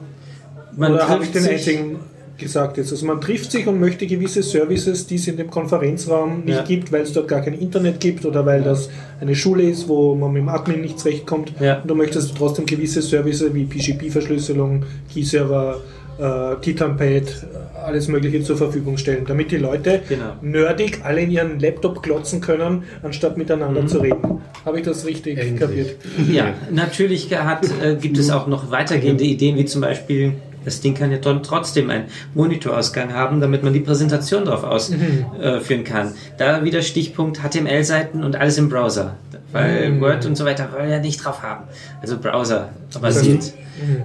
[0.77, 1.97] man oder habe ich den einzigen
[2.39, 2.91] gesagt jetzt?
[2.93, 6.63] Also man trifft sich und möchte gewisse Services, die es in dem Konferenzraum nicht Ja.
[6.63, 8.89] gibt, weil es dort gar kein Internet gibt oder weil das
[9.21, 11.53] eine Schule ist, wo man mit dem Admin nicht zurechtkommt.
[11.61, 11.81] Ja.
[11.81, 15.81] Und du möchtest trotzdem gewisse Services wie PGP-Verschlüsselung, Key-Server,
[16.19, 17.47] äh, Titampad,
[17.85, 20.33] alles Mögliche zur Verfügung stellen, damit die Leute Genau.
[20.43, 23.89] nerdig alle in ihren Laptop klotzen können, anstatt miteinander Mhm.
[23.89, 24.39] zu reden.
[24.65, 25.59] Habe ich das richtig Endlich.
[25.61, 25.97] kapiert?
[26.33, 30.33] Ja, natürlich hat, äh, gibt es auch noch weitergehende Ideen, wie zum Beispiel,
[30.65, 35.85] das Ding kann ja dann trotzdem einen Monitorausgang haben, damit man die Präsentation darauf ausführen
[35.85, 36.13] kann.
[36.39, 39.17] Da wieder Stichpunkt HTML-Seiten und alles im Browser.
[39.53, 41.65] Weil Word und so weiter wollen wir ja nicht drauf haben.
[42.03, 43.53] Also Browser basiert.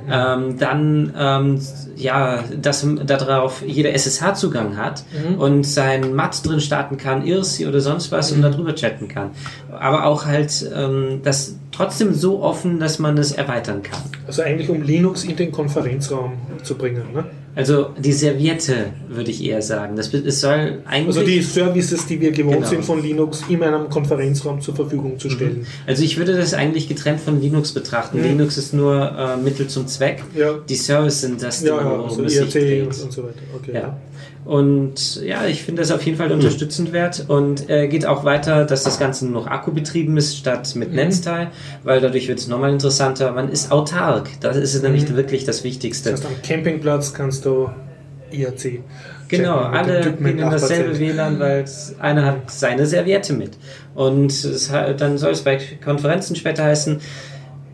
[0.09, 1.59] Ähm, dann, ähm,
[1.95, 5.03] ja, dass darauf jeder SSH-Zugang hat
[5.37, 9.31] und sein MAT drin starten kann, IRC oder sonst was und darüber chatten kann.
[9.71, 14.01] Aber auch halt ähm, das trotzdem so offen, dass man es erweitern kann.
[14.27, 17.03] Also eigentlich um Linux in den Konferenzraum zu bringen.
[17.13, 17.23] Ne?
[17.55, 19.95] Also die Serviette, würde ich eher sagen.
[19.95, 21.07] Das, es soll eigentlich.
[21.07, 22.67] Also die Services, die wir gewohnt Genau.
[22.67, 25.65] sind von Linux, in einem Konferenzraum zur Verfügung zu stellen.
[25.87, 28.17] Also ich würde das eigentlich getrennt von Linux betrachten.
[28.19, 28.23] Mhm.
[28.25, 30.21] Linux ist nur äh, Mittel zum Zweck.
[30.35, 30.55] Ja.
[30.67, 33.39] Die Services sind das, Ja, ja, also IRC und so weiter.
[33.55, 33.71] Okay.
[33.73, 33.97] Ja.
[34.45, 36.21] Und ja, ich finde das auf jeden Mhm.
[36.23, 40.37] Fall unterstützend wert und äh, geht auch weiter, dass das Ganze nur noch akkubetrieben ist
[40.37, 40.79] statt Mhm.
[40.79, 41.47] mit Netzteil,
[41.83, 43.31] weil dadurch wird es nochmal interessanter.
[43.31, 44.29] Man ist autark.
[44.41, 46.09] Das ist nämlich wirklich das Wichtigste.
[46.09, 46.13] Mhm.
[46.15, 47.69] Das heißt, am Campingplatz kannst du
[48.31, 48.81] IRC.
[49.27, 50.97] Genau, alle gehen in dasselbe.
[50.97, 51.65] WLAN, weil
[51.99, 53.51] einer hat seine Serviette mit.
[53.93, 56.99] Und es, dann soll es bei Konferenzen später heißen,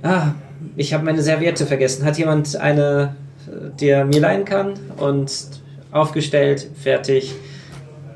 [0.03, 0.33] ah,
[0.75, 2.03] ich habe meine Serviette vergessen.
[2.03, 3.15] Hat jemand eine,
[3.47, 4.73] äh, die er mir leihen kann?
[4.97, 5.31] Und
[5.95, 7.33] aufgestellt, fertig,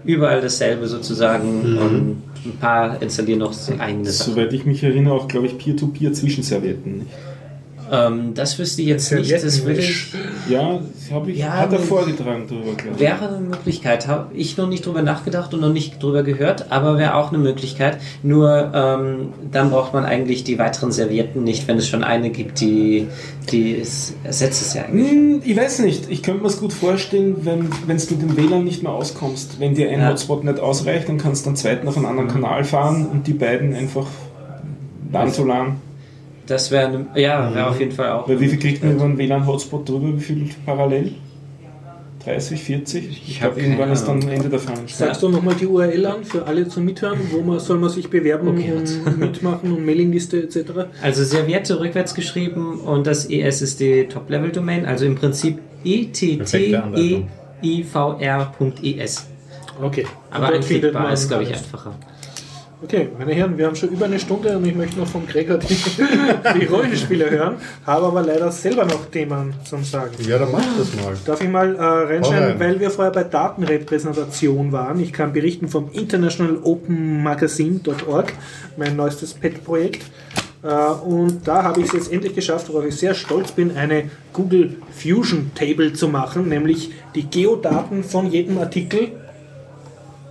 [0.04, 1.78] überall dasselbe sozusagen.
[1.78, 4.34] Und ein paar installieren noch so eigene Sachen.
[4.34, 7.00] Soweit ich mich erinnere, auch, glaube ich, Peer-to-Peer Zwischenservietten.
[7.00, 7.10] Nicht?
[7.92, 9.32] Ähm, das wüsste ich jetzt nicht.
[9.32, 10.14] Das würde ich,
[10.50, 10.80] Ja,
[11.12, 13.00] habe ich, Ja, hat er vorgetragen drüber, glaube ich.
[13.00, 14.08] wäre eine Möglichkeit.
[14.08, 17.38] Habe ich noch nicht drüber nachgedacht und noch nicht drüber gehört, aber wäre auch eine
[17.40, 17.98] Möglichkeit.
[18.24, 22.60] Nur ähm, dann braucht man eigentlich die weiteren Servierten nicht, wenn es schon eine gibt,
[22.62, 23.08] die,
[23.52, 25.10] die es ersetzt es ja eigentlich.
[25.12, 26.10] Hm, Ich weiß nicht.
[26.10, 29.60] Ich könnte mir es gut vorstellen, wenn du mit dem WLAN nicht mehr auskommst.
[29.60, 30.10] Wenn dir ein Ja.
[30.10, 33.34] Hotspot nicht ausreicht, dann kannst du einen zweiten auf einen anderen Kanal fahren und die
[33.34, 34.06] beiden einfach
[35.12, 35.78] LAN zu LAN.
[36.50, 38.28] Das wäre eine, ja, wäre auf jeden Fall auch.
[38.28, 40.18] Weil wie viel kriegt man über einen WLAN-Hotspot drüber?
[40.18, 41.14] Wie viel parallel?
[42.26, 43.28] 30, 40?
[43.28, 44.22] Ich, hab glaube, irgendwann ist dann.
[44.28, 45.12] Ende der Fahnenstange.
[45.12, 47.20] Sagst du nochmal die URL an für alle zum Mithören?
[47.32, 50.72] Wo man, soll man sich bewerben Okay, und mitmachen und Mailingliste etc.?
[51.02, 56.08] Also Serviette rückwärts geschrieben und das ES ist die Top-Level-Domain, also im Prinzip E
[57.62, 59.28] etttivr.es.
[59.82, 60.06] Okay.
[60.32, 60.52] Aber
[60.94, 61.96] man ist, glaube ich, einfacher.
[62.82, 65.58] Okay, meine Herren, wir haben schon über eine Stunde und ich möchte noch vom Gregor
[65.58, 65.76] die,
[66.60, 70.14] die Rollenspiele hören, habe aber leider selber noch Themen zum Sagen.
[70.26, 71.14] Ja, dann mach das mal.
[71.26, 72.60] Darf ich mal äh, reinschreiben, rein.
[72.60, 75.02] weil wir vorher bei Datenrepräsentation waren.
[75.02, 78.32] Ich kann berichten vom International Open Magazine.org,
[78.78, 80.06] mein neuestes Pet-Projekt.
[80.64, 84.06] Äh, und da habe ich es jetzt endlich geschafft, worauf ich sehr stolz bin, eine
[84.32, 89.12] Google Fusion Table zu machen, nämlich die Geodaten von jedem Artikel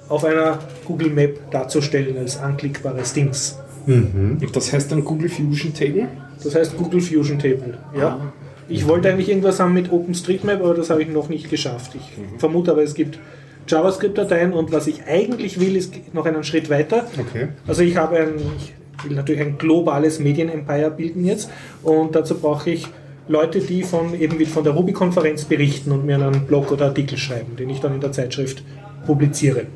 [0.08, 3.58] auf einer Google Map darzustellen als anklickbares Dings.
[3.86, 6.08] Und das heißt dann Google Fusion Table?
[6.42, 7.78] Das heißt Google Fusion Table.
[7.98, 8.20] Ja.
[8.68, 11.94] Ich wollte eigentlich irgendwas haben mit OpenStreetMap, aber das habe ich noch nicht geschafft.
[11.94, 13.18] Ich vermute aber, es gibt
[13.66, 17.06] JavaScript-Dateien und was ich eigentlich will, ist noch einen Schritt weiter.
[17.18, 17.48] Okay.
[17.66, 21.50] Also ich habe ein, ich will natürlich ein globales Medienempire bilden jetzt
[21.82, 22.86] und dazu brauche ich
[23.26, 27.18] Leute, die von eben wie von der Ruby-Konferenz berichten und mir einen Blog oder Artikel
[27.18, 28.62] schreiben, den ich dann in der Zeitschrift
[29.06, 29.66] publiziere.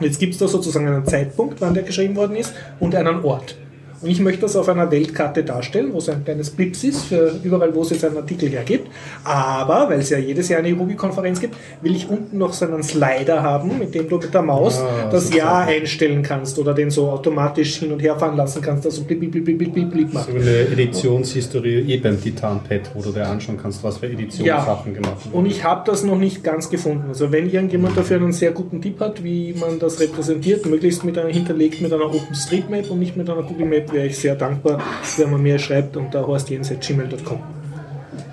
[0.00, 3.56] Jetzt gibt es da sozusagen einen Zeitpunkt, wann der geschrieben worden ist und einen Ort.
[4.00, 7.38] Und ich möchte das auf einer Weltkarte darstellen, wo es ein kleines Blips ist, für
[7.42, 8.88] überall, wo es jetzt einen Artikel hergibt.
[9.24, 12.82] Aber, weil es ja jedes Jahr eine Ruby-Konferenz gibt, will ich unten noch so einen
[12.82, 16.74] Slider haben, mit dem du mit der Maus Ah, das so Jahr einstellen kannst oder
[16.74, 19.72] den so automatisch hin und her fahren lassen kannst, dass so blip, blip, blip, blip,
[19.72, 20.30] blip, blip macht.
[20.30, 25.16] So eine Editionshistorie eh beim Titan-Pad, wo du dir anschauen kannst, was für Editionssachen gemacht
[25.32, 27.04] Und ich habe das noch nicht ganz gefunden.
[27.08, 31.18] Also wenn irgendjemand dafür einen sehr guten Tipp hat, wie man das repräsentiert, möglichst mit
[31.18, 34.82] einer hinterlegt mit einer OpenStreetMap und nicht mit einer Google Map, wäre ich sehr dankbar,
[35.16, 37.38] wenn man mir schreibt unter horstjens.gmail.com.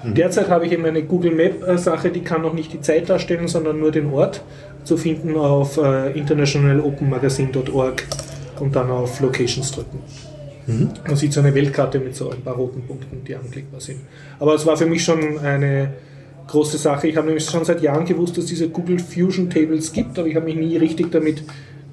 [0.03, 3.09] Derzeit habe ich eben eine Google Map äh, Sache, die kann noch nicht die Zeit
[3.09, 4.41] darstellen, sondern nur den Ort
[4.83, 8.03] zu finden auf äh, internationalopenmagazine.org
[8.59, 9.99] und dann auf Locations drücken.
[10.67, 13.99] Man sieht so eine Weltkarte mit so ein paar roten Punkten, die anklickbar sind.
[14.39, 15.93] Aber es war für mich schon eine
[16.47, 17.07] große Sache.
[17.07, 20.27] Ich habe nämlich schon seit Jahren gewusst, dass es diese Google Fusion Tables gibt, aber
[20.27, 21.43] ich habe mich nie richtig damit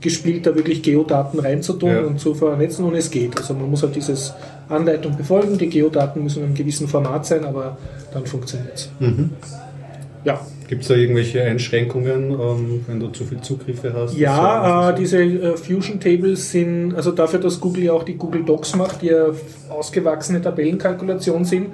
[0.00, 2.00] gespielt, da wirklich Geodaten reinzutun Ja.
[2.02, 3.36] und zu vernetzen und es geht.
[3.36, 4.32] Also man muss halt dieses
[4.68, 7.76] Anleitung befolgen, die Geodaten müssen in einem gewissen Format sein, aber
[8.12, 8.90] dann funktioniert es.
[10.24, 14.14] Ja, Gibt es da irgendwelche Einschränkungen, ähm, wenn du zu viel Zugriffe hast?
[14.18, 18.16] Ja, äh, Das diese äh, Fusion Tables sind, also dafür, dass Google ja auch die
[18.16, 19.28] Google Docs macht, die ja
[19.70, 21.68] ausgewachsene Tabellenkalkulation sind,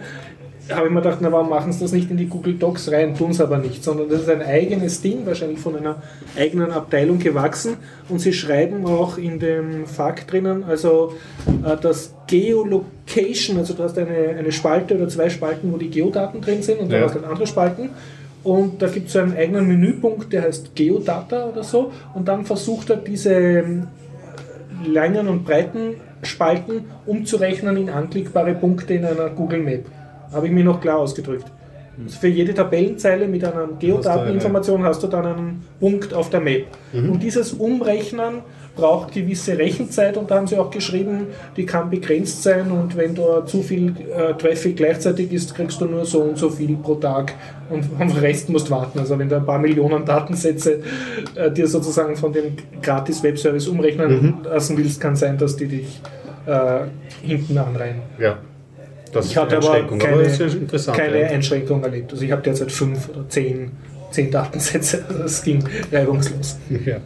[0.72, 3.14] habe ich mir gedacht, na warum machen sie das nicht in die Google Docs rein,
[3.14, 5.96] tun es aber nicht, sondern das ist ein eigenes Ding, wahrscheinlich von einer
[6.38, 7.76] eigenen Abteilung gewachsen
[8.08, 11.12] und sie schreiben auch in dem FAQ drinnen, also
[11.64, 16.40] äh, das Geolocation, also du hast eine, eine Spalte oder zwei Spalten, wo die Geodaten
[16.40, 17.06] drin sind und dann Ja.
[17.06, 17.90] hast du halt andere Spalten
[18.42, 21.92] und da gibt es so einen eigenen Menüpunkt, der heißt Geodata oder so.
[22.12, 23.86] Und dann versucht er diese ähm,
[24.86, 29.86] langen und breiten Spalten umzurechnen in anklickbare Punkte in einer Google Map.
[30.34, 31.46] Habe ich mir noch klar ausgedrückt.
[32.02, 36.66] Also für jede Tabellenzeile mit einer Geodateninformation hast du dann einen Punkt auf der Map.
[36.92, 38.42] Und dieses Umrechnen
[38.74, 43.14] braucht gewisse Rechenzeit und da haben sie auch geschrieben, die kann begrenzt sein und wenn
[43.14, 46.96] da zu viel äh, Traffic gleichzeitig ist, kriegst du nur so und so viel pro
[46.96, 47.34] Tag
[47.70, 48.98] und am Rest musst warten.
[48.98, 50.80] Also wenn du ein paar Millionen Datensätze
[51.36, 56.00] äh, dir sozusagen von dem gratis Webservice umrechnen lassen willst, kann sein, dass die dich
[56.46, 56.80] äh,
[57.22, 58.02] hinten anreihen.
[58.18, 58.38] Ja.
[59.14, 61.28] Das Ich hatte aber keine, aber keine ja.
[61.28, 62.12] Einschränkung erlebt.
[62.12, 63.70] Also ich habe derzeit fünf oder zehn,
[64.10, 65.04] zehn Datensätze.
[65.08, 66.58] Also Das ging reibungslos.
[66.84, 66.96] Ja.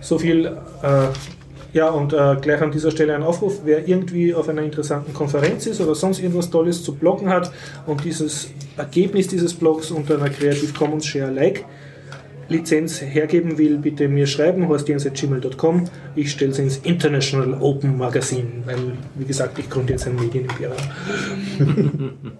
[0.00, 0.46] So viel.
[0.46, 1.06] Äh,
[1.72, 5.66] ja, und äh, gleich an dieser Stelle ein Aufruf, wer irgendwie auf einer interessanten Konferenz
[5.66, 7.52] ist oder sonst irgendwas Tolles zu bloggen hat
[7.86, 11.64] und dieses Ergebnis dieses Blogs unter einer Creative Commons Share Alike
[12.50, 15.84] Lizenz hergeben will, bitte mir schreiben, horstjens.gmail.com.
[16.16, 20.76] Ich stelle es ins International Open Magazine, weil, wie gesagt, ich gründe jetzt ein Medienimperium.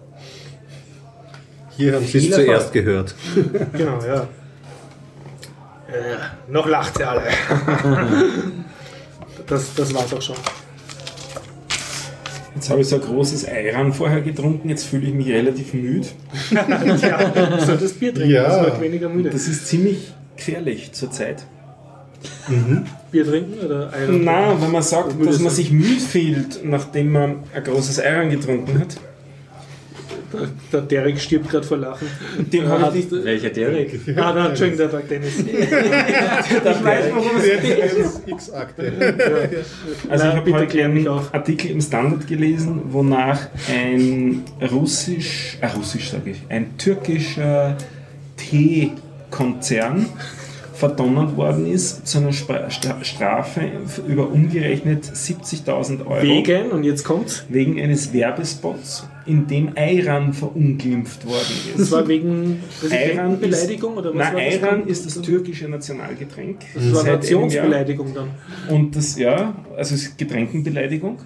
[1.76, 3.14] Hier haben Sie es zuerst gehört.
[3.72, 4.26] Genau, ja.
[5.88, 6.16] Äh,
[6.48, 7.22] noch lacht ihr alle.
[9.46, 10.36] das, das war's auch schon.
[12.60, 16.06] Jetzt habe ich so ein großes Eiran vorher getrunken, jetzt fühle ich mich relativ müde.
[17.00, 18.42] ja, du solltest Bier trinken, Ja.
[18.42, 19.30] das macht weniger müde.
[19.30, 21.46] Das ist ziemlich gefährlich zurzeit.
[23.10, 24.08] Bier trinken oder Eier?
[24.10, 28.78] Na, wenn man sagt, dass man sich müde fühlt, nachdem man ein großes Eiran getrunken
[28.78, 28.98] hat,
[30.72, 32.06] Der Derek stirbt gerade vor Lachen.
[32.52, 33.24] dem habe ich nicht.
[33.24, 34.00] Welcher Derek?
[34.16, 35.32] Ah, da, Entschuldigung, der Tag Dennis.
[35.44, 38.28] Ich weiß, worum es geht.
[38.28, 38.92] X-Akte.
[40.08, 41.08] Also Na, ich habe bitte heute einen.
[41.08, 47.76] Artikel im Standard gelesen, wonach ein russisch, äh, russisch sage ich, ein türkischer
[48.36, 50.06] Teekonzern
[50.74, 53.60] verdonnert worden ist zu einer Strafe
[54.08, 57.44] über umgerechnet 70.000 Euro Wegen, und jetzt kommt's.
[57.50, 61.92] wegen eines Werbespots, in dem Ayran verunglimpft worden Das ist.
[61.92, 64.54] war wegen Präsidentenbeleidigung oder was nein, war das?
[64.54, 66.58] Ayran ist das türkische Nationalgetränk.
[66.74, 67.04] Das war.
[67.04, 68.28] Nationsbeleidigung dann.
[68.68, 71.18] Und das, ja, also es ist Getränkenbeleidigung.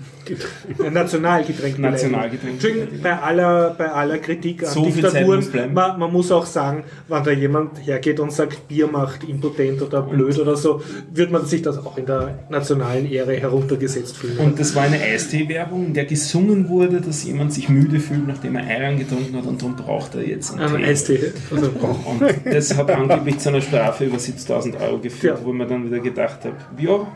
[0.91, 2.55] Nationalgetränk.
[2.55, 7.25] Entschuldigung, bei aller, bei aller Kritik an So Diktaturen, man, man muss auch sagen, wenn
[7.25, 10.83] da jemand hergeht und sagt, Bier macht impotent oder blöd oder so,
[11.13, 14.39] wird man sich das auch in der nationalen Ehre heruntergesetzt fühlen.
[14.39, 18.57] Und das war eine Eistee-Werbung, in der gesungen wurde, dass jemand sich müde fühlt, nachdem
[18.57, 20.85] er Eiran getrunken hat und darum braucht er jetzt einen Ein Tee.
[20.85, 21.33] Eistee.
[21.55, 25.45] Also, Und das hat angeblich zu einer Strafe über 70.000 Euro geführt, Ja.
[25.47, 27.07] wo mir dann wieder gedacht habe, ja,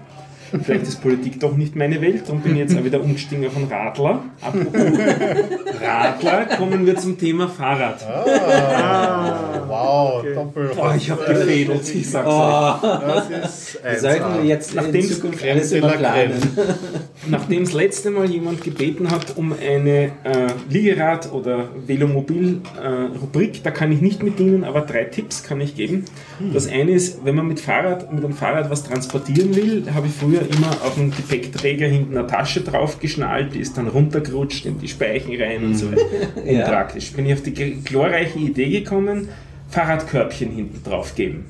[0.63, 3.69] vielleicht ist Politik doch nicht meine Welt und bin jetzt auch wieder umgestiegen auf einen
[3.69, 4.25] Radler.
[4.41, 4.99] Apropos
[5.81, 8.07] Radler, kommen wir zum Thema Fahrrad.
[9.69, 10.71] Wow, doppel.
[10.75, 12.91] Boah, ich habe gefädelt, ich sag's euch.
[13.01, 14.43] Das ist Wir sollten 1A.
[14.45, 16.43] jetzt in Nachdem Zukunft Creme alles de immer la planen.
[17.27, 23.93] Nachdem das letzte Mal jemand gebeten hat um eine äh, Liegerad- oder Velomobil-Rubrik, da kann
[23.93, 26.05] ich nicht mit dienen, aber drei Tipps kann ich geben.
[26.53, 30.13] Das eine ist, wenn man mit, Fahrrad, mit einem Fahrrad was transportieren will, habe ich
[30.15, 34.79] früher immer auf dem Gepäckträger hinten eine Tasche drauf geschnallt, die ist dann runtergerutscht in
[34.79, 36.03] die Speichen rein und so weiter.
[36.45, 37.13] Unpraktisch.
[37.13, 39.29] Bin ich auf die glorreiche Idee gekommen,
[39.71, 41.47] Fahrradkörbchen hinten drauf geben.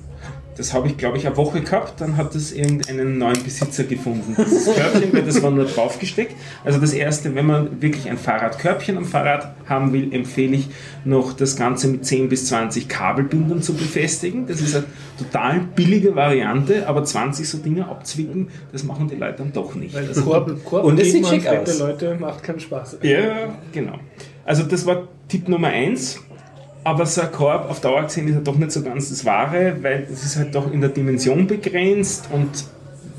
[0.59, 4.35] Das habe ich, glaube ich, eine Woche gehabt, dann hat es irgendeinen neuen Besitzer gefunden.
[4.37, 6.35] Dieses Körbchen, weil das war nur draufgesteckt.
[6.65, 10.69] Also das erste, wenn man wirklich ein Fahrradkörbchen am Fahrrad haben will, empfehle ich
[11.05, 14.49] noch das Ganze mit 10 bis 20 Kabelbindern zu befestigen.
[14.49, 14.85] Das ist eine
[15.17, 19.95] total billige Variante, aber 20 so Dinge abzwicken, das machen die Leute dann doch nicht.
[19.95, 21.79] weil Also, Korb, Korb Und es sieht schick fette aus.
[21.79, 22.99] Leute macht keinen Spaß.
[23.03, 24.01] ja, genau.
[24.45, 26.21] Also das war Tipp Nummer eins.
[26.85, 29.77] Aber so ein Korb auf Dauer gesehen ist ja doch nicht so ganz das Wahre,
[29.83, 32.49] weil es ist halt doch in der Dimension begrenzt und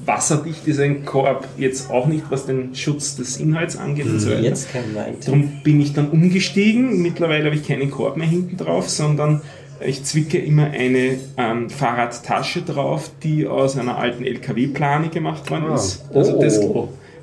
[0.06, 4.30] wasserdicht ist ein Korb jetzt auch nicht, was den Schutz des Inhalts angeht und so
[4.32, 4.40] weiter.
[4.42, 5.16] Jetzt kein Wein.
[5.24, 7.02] Darum bin ich dann umgestiegen.
[7.02, 9.42] Mittlerweile habe ich keinen Korb mehr hinten drauf, sondern
[9.86, 15.76] ich zwicke immer eine ähm, Fahrradtasche drauf, die aus einer alten LKW-Plane gemacht worden Ah.
[15.76, 16.04] ist.
[16.14, 16.42] Also Oh.
[16.42, 16.60] das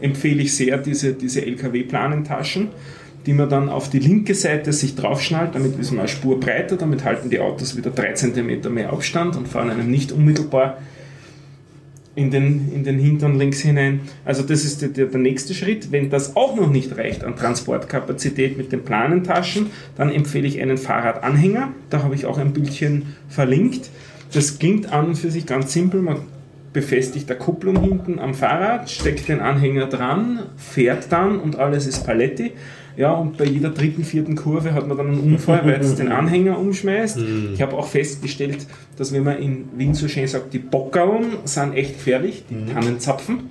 [0.01, 2.69] empfehle ich sehr, diese, diese LKW-Planentaschen,
[3.27, 6.77] die man dann auf die linke Seite sich draufschnallt, damit ist man eine Spur breiter,
[6.77, 10.79] damit halten die Autos wieder 3 cm mehr Abstand und fahren einem nicht unmittelbar
[12.15, 14.01] in den, in den Hintern links hinein.
[14.25, 15.93] Also das ist der, der, nächste Schritt.
[15.93, 19.67] Wenn das auch noch nicht reicht an Transportkapazität mit den Planentaschen,
[19.97, 21.73] dann empfehle ich einen Fahrradanhänger.
[21.91, 23.91] Da habe ich auch ein Bildchen verlinkt.
[24.33, 26.01] Das klingt an und für sich ganz simpel.
[26.01, 26.21] Man
[26.77, 32.05] befestigt der Kupplung hinten am Fahrrad, steckt den Anhänger dran, fährt dann und alles ist
[32.05, 32.53] Paletti.
[32.99, 36.13] Ja, und bei jeder dritten, vierten Kurve hat man dann einen Unfall, weil es den
[36.13, 37.19] Anhänger umschmeißt.
[37.55, 38.67] Ich habe auch festgestellt,
[38.99, 43.51] dass wenn man in Wien so schön sagt, die Bockauen sind echt gefährlich, die Tannenzapfen.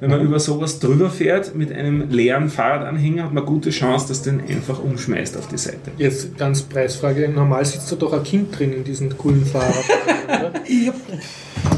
[0.00, 4.22] Wenn man über sowas drüber fährt mit einem leeren Fahrradanhänger, hat man gute Chance, dass
[4.22, 5.90] den einfach umschmeißt auf die Seite.
[5.96, 7.28] Jetzt ganz Preisfrage.
[7.28, 9.84] Normal sitzt da doch ein Kind drin in diesen coolen Fahrrad.
[10.28, 10.52] oder?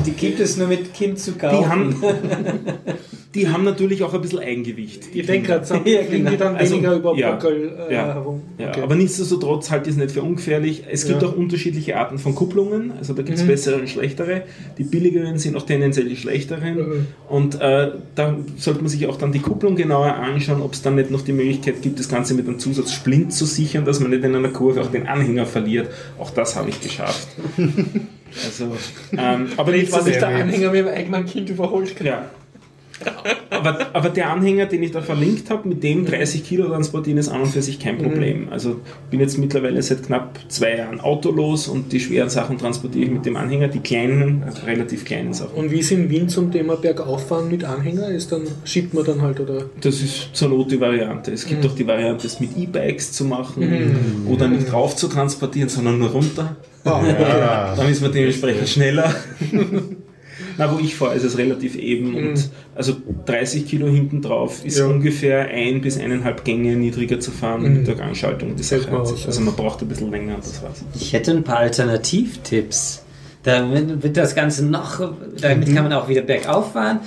[0.07, 1.59] Die gibt es nur mit Kind zu kaufen.
[1.59, 2.03] Die haben,
[3.35, 5.05] die haben natürlich auch ein bisschen Eigengewicht.
[5.15, 8.07] Ich denke gerade, sind- Ja, fliegen die dann Also, weniger über ja, Bockel äh, ja,
[8.15, 8.43] herum.
[8.59, 8.81] Ja, Okay.
[8.83, 10.83] aber nichtsdestotrotz halte ich es nicht für ungefährlich.
[10.91, 12.91] Es gibt auch unterschiedliche Arten von Kupplungen.
[12.99, 13.49] Also da gibt es Mhm.
[13.49, 14.43] bessere und schlechtere.
[14.79, 16.75] Die billigeren sind auch tendenziell die schlechteren.
[16.77, 17.07] Mhm.
[17.29, 20.97] Und äh, da sollte man sich auch dann die Kupplung genauer anschauen, ob es dann
[20.97, 24.25] nicht noch die Möglichkeit gibt, das Ganze mit einem Zusatzsplint zu sichern, dass man nicht
[24.25, 25.89] in einer Kurve auch den Anhänger verliert.
[26.19, 27.29] Auch das habe ich geschafft.
[28.45, 28.77] Also,
[29.19, 30.29] ähm, aber Nicht, was ich der.
[30.29, 32.07] Anhänger mit dem eigenen Kind überholt kann.
[32.07, 32.31] ja.
[33.51, 37.29] Aber, aber der Anhänger, den ich da verlinkt habe, mit dem 30 Kilo transportieren, ist
[37.29, 38.49] an und für sich kein Problem.
[38.51, 43.11] Also bin jetzt mittlerweile seit knapp zwei Jahren autolos und die schweren Sachen transportiere ich
[43.11, 45.55] mit dem Anhänger, die kleinen, also relativ kleinen Sachen.
[45.55, 48.09] Und wie ist in Wien zum Thema Bergauffahren mit Anhänger?
[48.09, 49.65] Ist dann, schiebt man dann halt oder?
[49.81, 51.33] Das ist zur Not die Variante.
[51.33, 55.69] Es gibt auch die Variante, es mit E-Bikes zu machen oder nicht rauf zu transportieren,
[55.69, 56.57] sondern nur runter.
[56.85, 57.75] Ja.
[57.77, 59.15] Dann ist man dementsprechend schneller.
[60.61, 64.79] Na, wo ich fahre, ist es relativ eben und also 30 Kilo hinten drauf ist
[64.79, 64.87] Ja.
[64.89, 68.57] ungefähr ein bis eineinhalb Gänge niedriger zu fahren mit der Gangschaltung.
[68.59, 70.85] Das heißt, mir aus, also man braucht ein bisschen länger, das war's.
[70.95, 73.03] Ich hätte ein paar Alternativtipps.
[73.43, 77.01] Damit wird das Ganze noch, damit kann man auch wieder bergauf fahren.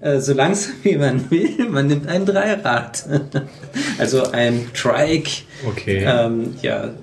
[0.00, 1.68] Äh, so langsam wie man will.
[1.68, 3.04] Man nimmt ein Dreirad.
[3.98, 5.42] also ein Trike.
[5.68, 6.02] Okay.
[6.06, 6.94] Ähm, ja,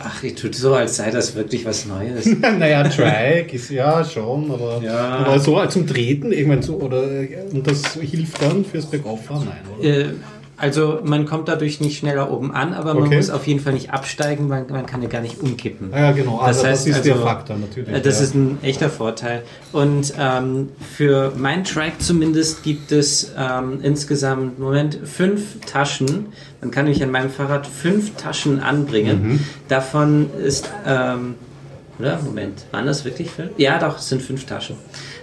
[0.00, 2.26] ach, ich tue so, als sei das wirklich was Neues.
[2.40, 5.16] naja, Trike ist ja schon, aber, Ja.
[5.18, 7.02] aber so zum Treten, irgendwann so, oder
[7.52, 9.46] und das hilft dann fürs Bergauffahren?
[9.46, 9.88] Nein, oder?
[9.88, 10.06] Äh,
[10.58, 13.16] also man kommt dadurch nicht schneller oben an, aber man Okay.
[13.16, 15.90] muss auf jeden Fall nicht absteigen, man, man kann ja gar nicht umkippen.
[15.92, 17.88] Ja, genau, also das, heißt ist der also, Faktor natürlich.
[17.94, 18.24] Äh, Das ja.
[18.24, 19.42] ist ein echter Vorteil.
[19.72, 26.28] Und ähm, für meinen Track zumindest gibt es ähm, insgesamt, Moment, fünf Taschen.
[26.60, 29.22] Man kann nämlich an meinem Fahrrad fünf Taschen anbringen.
[29.28, 29.40] Mhm.
[29.68, 31.34] Davon ist, ähm,
[31.98, 32.18] oder?
[32.22, 33.50] Moment, waren das wirklich fünf?
[33.58, 34.76] Ja, doch, es sind fünf Taschen.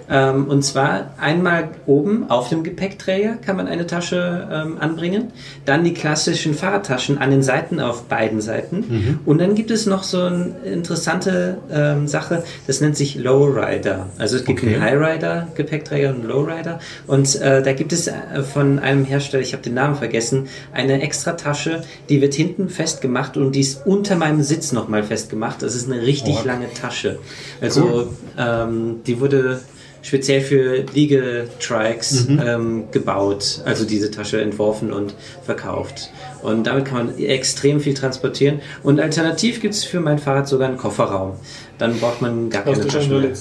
[0.09, 5.31] Ähm, und zwar einmal oben auf dem Gepäckträger kann man eine Tasche ähm, anbringen.
[5.65, 8.77] Dann die klassischen Fahrradtaschen an den Seiten auf beiden Seiten.
[8.87, 9.19] Mhm.
[9.25, 14.07] Und dann gibt es noch so eine interessante ähm, Sache, das nennt sich Lowrider.
[14.17, 14.75] Also es gibt Okay.
[14.75, 16.79] einen Highrider Gepäckträger und einen Lowrider.
[17.07, 18.13] Und äh, da gibt es äh,
[18.53, 23.35] von einem Hersteller, ich habe den Namen vergessen, eine extra Tasche, die wird hinten festgemacht
[23.37, 25.61] und die ist unter meinem Sitz nochmal festgemacht.
[25.63, 26.47] Das ist eine richtig Oh.
[26.47, 27.19] lange Tasche.
[27.61, 29.59] Also ähm, die wurde
[30.03, 36.11] speziell für Liege-Trikes ähm, gebaut, also diese Tasche entworfen und verkauft.
[36.43, 38.59] Und damit kann man extrem viel transportieren.
[38.83, 41.33] Und alternativ gibt es für mein Fahrrad sogar einen Kofferraum.
[41.77, 43.31] Dann braucht man gar keine Tasche mehr.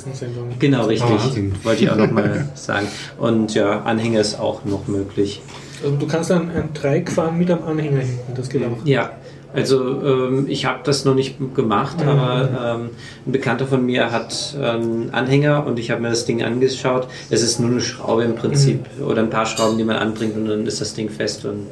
[0.59, 1.11] Genau, richtig.
[1.11, 1.53] Wahnsinn.
[1.65, 2.87] Wollte ich auch nochmal sagen.
[3.19, 5.43] Und ja, Anhänger ist auch noch möglich.
[5.83, 8.87] Also du kannst ein, ein Dreieck fahren mit einem Anhänger hinten, das geht auch.
[8.87, 9.11] Ja,
[9.55, 12.91] also ähm, ich habe das noch nicht gemacht, aber ähm,
[13.27, 17.07] ein Bekannter von mir hat einen Anhänger und ich habe mir das Ding angeschaut.
[17.31, 20.47] Es ist nur eine Schraube im Prinzip oder ein paar Schrauben, die man anbringt und
[20.47, 21.67] dann ist das Ding fest und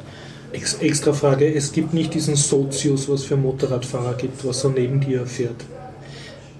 [0.53, 4.99] Ex extra Frage, es gibt nicht diesen Sozius, was für Motorradfahrer gibt, was so neben
[4.99, 5.55] dir fährt.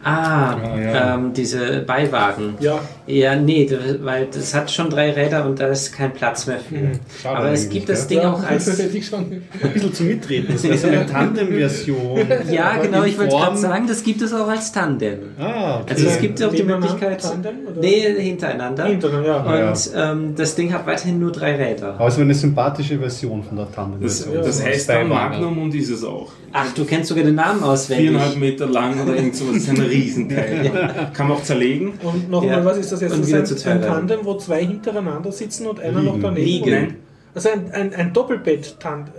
[0.03, 1.15] Ah, Ah, ja.
[1.15, 2.55] ähm, diese Beiwagen.
[2.59, 2.79] Ja,
[3.11, 6.59] Ja, nee, das- weil das hat schon drei Räder und da ist kein Platz mehr
[6.59, 6.75] für.
[6.75, 6.91] Mhm.
[7.25, 8.07] Aber es gibt das?
[8.07, 8.65] Ding auch als.
[8.65, 9.19] das ich schon.
[9.61, 10.47] ein bisschen zum Mitreden.
[10.53, 12.19] Das so eine Tandem-Version.
[12.51, 15.19] Ja, aber genau, ich wollte gerade sagen, das gibt es auch als Tandem.
[15.39, 15.93] Ah, okay.
[15.93, 17.21] Also es gibt auch die Möglichkeit.
[17.21, 17.81] Tandem, oder?
[17.81, 18.85] Nee, hintereinander.
[18.85, 19.69] Hintereinander, ja.
[19.69, 21.95] Und ähm, das Ding hat weiterhin nur drei Räder.
[21.95, 24.33] aber es war eine sympathische Version von der Das, Tandem-Version.
[24.35, 25.09] Ja, das So heißt dann.
[25.09, 26.31] Magnum und ist es auch.
[26.53, 28.09] Ach, du kennst sogar den Namen auswendig.
[28.09, 29.53] Viereinhalb Meter lang oder irgend sowas.
[29.53, 31.09] Das ist ein Riesenteil.
[31.13, 31.93] Kann man auch zerlegen.
[32.03, 32.65] Und nochmal, Ja.
[32.65, 33.13] was ist das jetzt?
[33.13, 33.81] Und Das ist zu ein.
[33.81, 36.45] Tandem, wo zwei hintereinander sitzen und einer noch daneben?
[36.45, 36.69] Liegen.
[36.69, 36.87] Oder?
[37.33, 39.09] Also ein, ein, ein Doppelbett-Tand.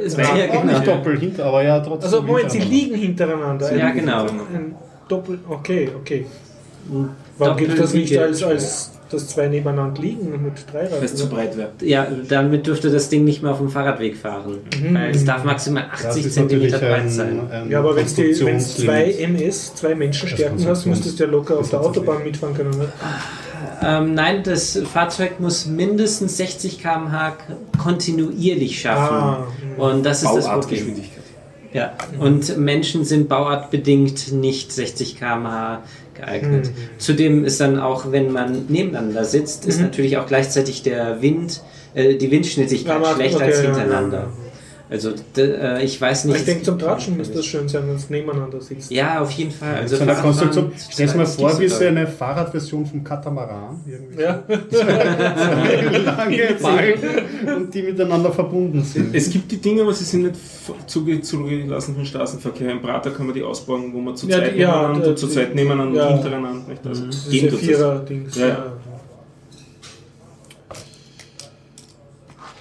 [0.00, 0.64] Äh, Ist Rad- ja, genau.
[0.64, 2.04] nicht doppelt hinter, aber ja trotzdem.
[2.04, 3.76] Also Moment, sie liegen hintereinander.
[3.76, 4.22] Ja, genau.
[4.22, 4.74] Ein
[5.08, 6.26] Doppel, okay, okay.
[7.38, 10.92] Warum gibt das nicht als, als dass zwei nebeneinander liegen und mit Dreirad?
[10.98, 11.36] Weil es zu oder?
[11.36, 11.70] breit wäre.
[11.80, 14.58] Ja, damit dürfte das Ding nicht mehr auf dem Fahrradweg fahren.
[14.92, 17.40] Weil es darf maximal Das 80 ist cm breit ein, sein.
[17.50, 19.12] ein Ja, aber wenn du zwei.
[19.12, 22.70] MS, zwei Menschenstärken hast, müsstest du ja locker auf der Autobahn mitfahren können.
[22.70, 22.88] Ne?
[23.82, 27.36] Ähm, nein, das Fahrzeug muss mindestens 60 km/h
[27.78, 29.14] kontinuierlich schaffen.
[29.16, 29.46] Ah,
[29.76, 31.02] Und das ist das Problem.
[31.72, 35.82] Ja, und Menschen sind bauartbedingt nicht 60 km/h
[36.16, 36.70] geeignet.
[36.98, 41.62] Zudem ist dann auch, wenn man nebeneinander sitzt, ist natürlich auch gleichzeitig der Wind,
[41.94, 44.18] äh, die Windschnittigkeit Ja, schlechter okay, als ja, hintereinander.
[44.18, 44.45] ja.
[44.88, 46.36] Also d- äh, ich weiß nicht.
[46.36, 48.88] Ich denke, zum Tratschen müsste das schön sein, wenn es nebeneinander sitzt.
[48.92, 49.74] Ja, auf jeden Fall.
[49.74, 50.72] Also So eine Fahrradfahren- Konstruktion.
[50.90, 53.80] Stell dir mal vor, wie so eine Fahrradversion vom Katamaran.
[53.84, 54.22] Irgendwie.
[54.22, 54.44] Ja.
[56.04, 59.12] Lange Balken und die miteinander verbunden sind.
[59.12, 60.36] Es gibt die Dinge, aber sie sind nicht
[60.86, 62.70] zugelassen für den Straßenverkehr.
[62.70, 65.52] Im Prater kann man die ausbauen, wo man zu Ja, zweit ja, nebeneinander, zu zweit
[65.52, 66.06] nebeneinander ja.
[66.08, 66.68] und hintereinander.
[66.68, 66.86] Nicht?
[66.86, 67.66] Also, Das ist gehen der tut das.
[67.66, 68.36] Vierer-Dings.
[68.36, 68.54] Ja, Ja.
[68.54, 68.72] ja.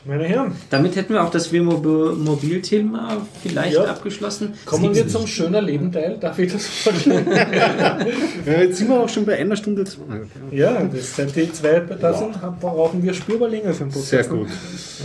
[0.08, 3.86] Meine Herren, Damit hätten wir auch das Wohnmobil-Thema vielleicht Ja.
[3.86, 4.54] abgeschlossen.
[4.66, 6.18] kommen wir zum schöner Leben Teil.
[6.20, 7.26] Darf ich das vorstellen?
[8.46, 10.04] Ja, jetzt sind wir auch schon bei einer Stunde zwei.
[10.52, 14.10] ja, das, seit die zwei da sind, brauchen wir spürbar länger für den Podcast.
[14.10, 14.48] Sehr gut.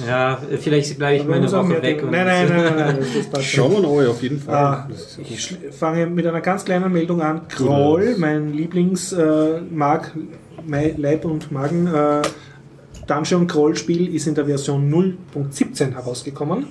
[0.07, 2.03] Ja, vielleicht bleibe ich Aber mal eine muss auch Woche weg.
[2.11, 2.99] Nein, nein, nein, nein,
[3.33, 3.43] nein.
[3.43, 4.55] Schauen wir noch, auf jeden Fall.
[4.55, 7.49] Ah, ich fange mit einer ganz kleinen Meldung an.
[7.49, 9.61] Kroll, mein Lieblings äh,
[10.97, 12.21] Leib- und Magen äh,
[13.11, 16.67] Dungeon Crawl Spiel ist in der Version 0.17 herausgekommen.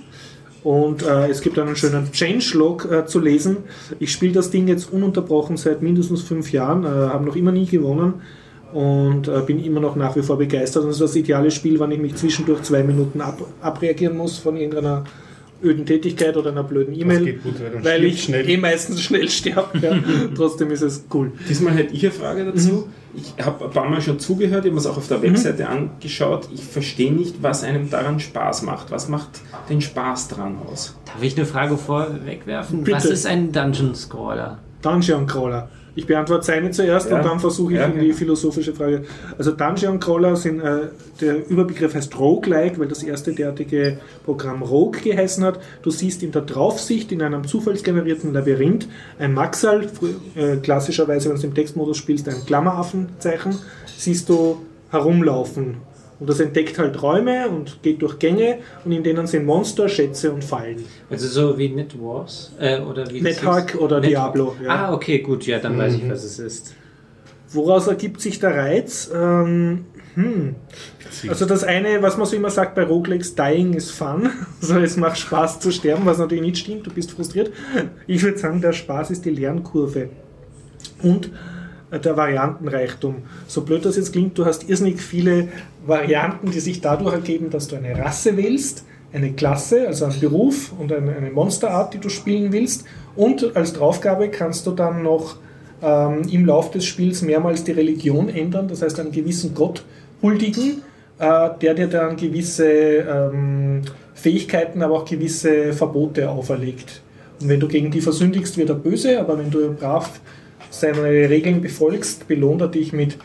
[0.64, 3.58] Und äh, es gibt einen schönen Changelog äh, zu lesen.
[4.00, 7.66] Ich spiele das Ding jetzt ununterbrochen seit mindestens fünf Jahren, äh, habe noch immer nie
[7.66, 8.16] gewonnen
[8.74, 10.84] und äh, bin immer noch nach wie vor begeistert.
[10.84, 14.38] Und das ist das ideale Spiel, wann ich mich zwischendurch zwei Minuten ab, abreagieren muss
[14.38, 15.06] von irgendeiner
[15.64, 18.50] öden Tätigkeit oder einer blöden E-Mail, geht gut, weil ich schnell.
[18.50, 19.78] eh meistens schnell sterbe.
[19.80, 19.98] Ja.
[20.36, 21.32] Trotzdem ist es cool.
[21.50, 22.70] Diesmal hätte ich eine Frage dazu.
[22.70, 22.84] Mhm.
[23.14, 25.68] Ich habe ein paar Mal schon zugehört, ich habe mir es auch auf der Webseite
[25.68, 26.48] angeschaut.
[26.54, 28.92] Ich verstehe nicht, was einem daran Spaß macht.
[28.92, 30.96] Was macht den Spaß dran aus?
[31.06, 32.84] Darf ich eine Frage vorwegwerfen?
[32.84, 32.98] Bitte.
[32.98, 34.60] Was ist ein Dungeon Scroller?
[34.82, 35.70] Dungeon Crawler.
[35.96, 37.18] Ich beantworte seine zuerst Ja.
[37.18, 38.16] und dann versuche ich Ja, in die genau.
[38.18, 39.04] philosophische Frage.
[39.38, 40.88] Also Dungeon Crawler sind, äh,
[41.20, 45.60] der Überbegriff heißt Roguelike, weil das erste derartige Programm Rogue geheißen hat.
[45.82, 48.88] Du siehst in der Draufsicht in einem zufallsgenerierten Labyrinth
[49.18, 49.88] ein Maxal,
[50.36, 53.56] äh, klassischerweise, wenn du es im Textmodus spielst, ein Klammeraffenzeichen,
[53.98, 54.58] siehst du
[54.92, 55.78] herumlaufen.
[56.20, 60.32] Und das entdeckt halt Räume und geht durch Gänge und in denen sind Monster, Schätze
[60.34, 60.84] und Fallen.
[61.10, 62.52] Also so wie Net Wars?
[62.60, 64.70] Äh, oder wie NetHack oder Net- Diablo, ja.
[64.70, 66.76] Ah, okay, gut, ja, dann weiß ich, was es ist.
[67.52, 69.10] Woraus ergibt sich der Reiz?
[69.14, 69.86] Ähm,
[70.16, 70.56] hm.
[71.28, 74.30] Also das eine, was man so immer sagt bei Roguelikes, Dying is fun.
[74.62, 77.52] Also es macht Spaß zu sterben, was natürlich nicht stimmt, du bist frustriert.
[78.08, 80.10] Ich würde sagen, der Spaß ist die Lernkurve.
[81.02, 81.32] Und
[81.92, 83.16] der Variantenreichtum.
[83.48, 85.48] So blöd das jetzt klingt, du hast irrsinnig viele
[85.86, 90.72] Varianten, die sich dadurch ergeben, dass du eine Rasse wählst, eine Klasse, also einen Beruf
[90.78, 92.86] und eine, Monsterart, die du spielen willst.
[93.16, 95.38] Und als Draufgabe kannst du dann noch
[95.82, 99.84] ähm, im Lauf des Spiels mehrmals die Religion ändern, das heißt einen gewissen Gott
[100.22, 100.84] huldigen,
[101.18, 103.82] äh, der dir dann gewisse ähm,
[104.14, 107.02] Fähigkeiten, aber auch gewisse Verbote auferlegt.
[107.42, 110.20] Und wenn du gegen die versündigst, wird er böse, aber wenn du brav
[110.70, 113.18] seine Regeln befolgst, belohnt er dich mit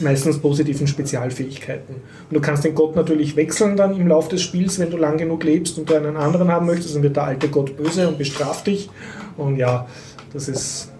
[0.00, 1.96] meistens positiven Spezialfähigkeiten.
[1.96, 5.18] Und du kannst den Gott natürlich wechseln dann im Laufe des Spiels, wenn du lang
[5.18, 8.18] genug lebst und du einen anderen haben möchtest, dann wird der alte Gott böse und
[8.18, 8.90] bestraft dich.
[9.36, 9.86] Und ja,
[10.32, 10.92] das ist,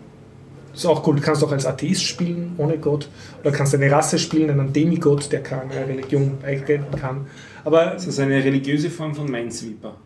[0.74, 1.16] ist auch cool.
[1.16, 3.08] Du kannst auch als Atheist spielen, ohne Gott.
[3.40, 7.26] Oder kannst eine Rasse spielen, einen Demigott, der keine Religion beitreten kann.
[7.64, 9.96] Aber Das ist eine religiöse Form von Minesweeper.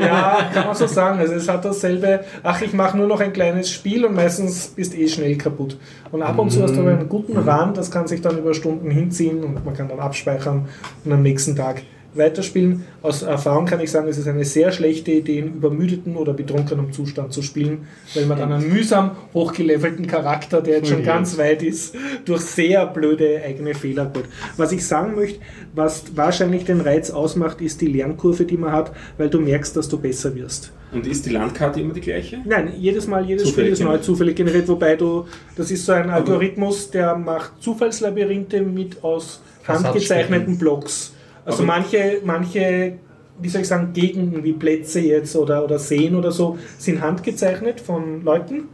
[0.00, 1.18] Ja, kann man so sagen.
[1.18, 4.96] Also es hat dasselbe, ach, ich mache nur noch ein kleines Spiel und meistens bist
[4.96, 5.78] eh schnell kaputt.
[6.12, 8.54] Und ab und zu hast du aber einen guten Run, das kann sich dann über
[8.54, 10.68] Stunden hinziehen und man kann dann abspeichern
[11.04, 11.82] und am nächsten Tag
[12.16, 12.84] weiterspielen.
[13.02, 16.92] Aus Erfahrung kann ich sagen, es ist eine sehr schlechte Idee, in übermüdeten oder betrunkenem
[16.92, 21.62] Zustand zu spielen, weil man dann einen mühsam hochgelevelten Charakter, der jetzt schon ganz weit
[21.62, 21.94] ist,
[22.24, 24.24] durch sehr blöde eigene Fehler geht.
[24.56, 25.40] Was ich sagen möchte,
[25.74, 29.88] was wahrscheinlich den Reiz ausmacht, ist die Lernkurve, die man hat, weil du merkst, dass
[29.88, 30.72] du besser wirst.
[30.92, 32.38] Und ist die Landkarte immer die gleiche?
[32.44, 35.26] Nein, jedes Mal, jedes Zufällig Spiel ist neu zufällig generiert, wobei du,
[35.56, 41.12] das ist so ein Algorithmus, der macht Zufallslabyrinthe mit aus handgezeichneten Blocks.
[41.46, 42.92] Also Aber- manche, manche,
[43.40, 47.80] wie soll ich sagen, Gegenden wie Plätze jetzt oder, oder Seen oder so, sind handgezeichnet
[47.80, 48.64] von Leuten.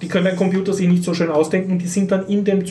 [0.00, 2.64] Die können ein Computer sich nicht so schön ausdenken, die sind dann in dem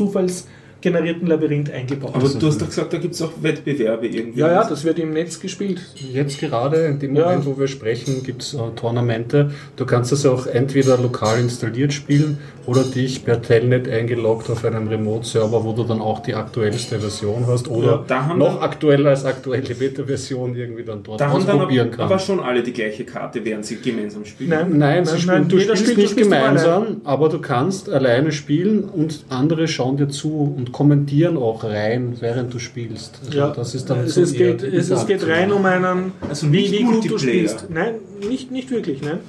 [0.82, 2.12] zufallsgenerierten Labyrinth eingebaut.
[2.16, 4.40] Aber du hast doch gesagt, da gibt es auch Wettbewerbe irgendwie.
[4.40, 5.80] ja, ja, das wird im Netz gespielt.
[5.96, 7.26] Jetzt gerade, in dem Ja.
[7.26, 9.52] Moment, wo wir sprechen, gibt es äh, Tournamente.
[9.76, 14.88] Du kannst das auch entweder lokal installiert spielen oder dich per Telnet eingeloggt auf einem
[14.88, 18.64] Remote-Server, wo du dann auch die aktuellste Version hast oder Ja, da haben noch dann-
[18.64, 22.12] aktueller als aktuelle Beta-Version irgendwie dann dort Da haben dann ausprobieren aber, kannst.
[22.14, 24.50] aber schon alle die gleiche Karte, während sie gemeinsam spielen.
[24.52, 27.40] Nein, Nein, sie spielen, du jeder spielst spielt- du nicht spielst immer gemeinsam, aber du
[27.40, 33.20] kannst alleine spielen und andere schauen dir zu und kommentieren auch rein, während du spielst.
[33.26, 36.14] Also Ja, das ist dann es, so es, geht, es, es geht rein um einen,
[36.28, 37.68] Also wie, nicht wie gut du spielst.
[37.70, 37.96] Nein,
[38.28, 39.02] nicht, nicht wirklich.
[39.02, 39.20] Nein.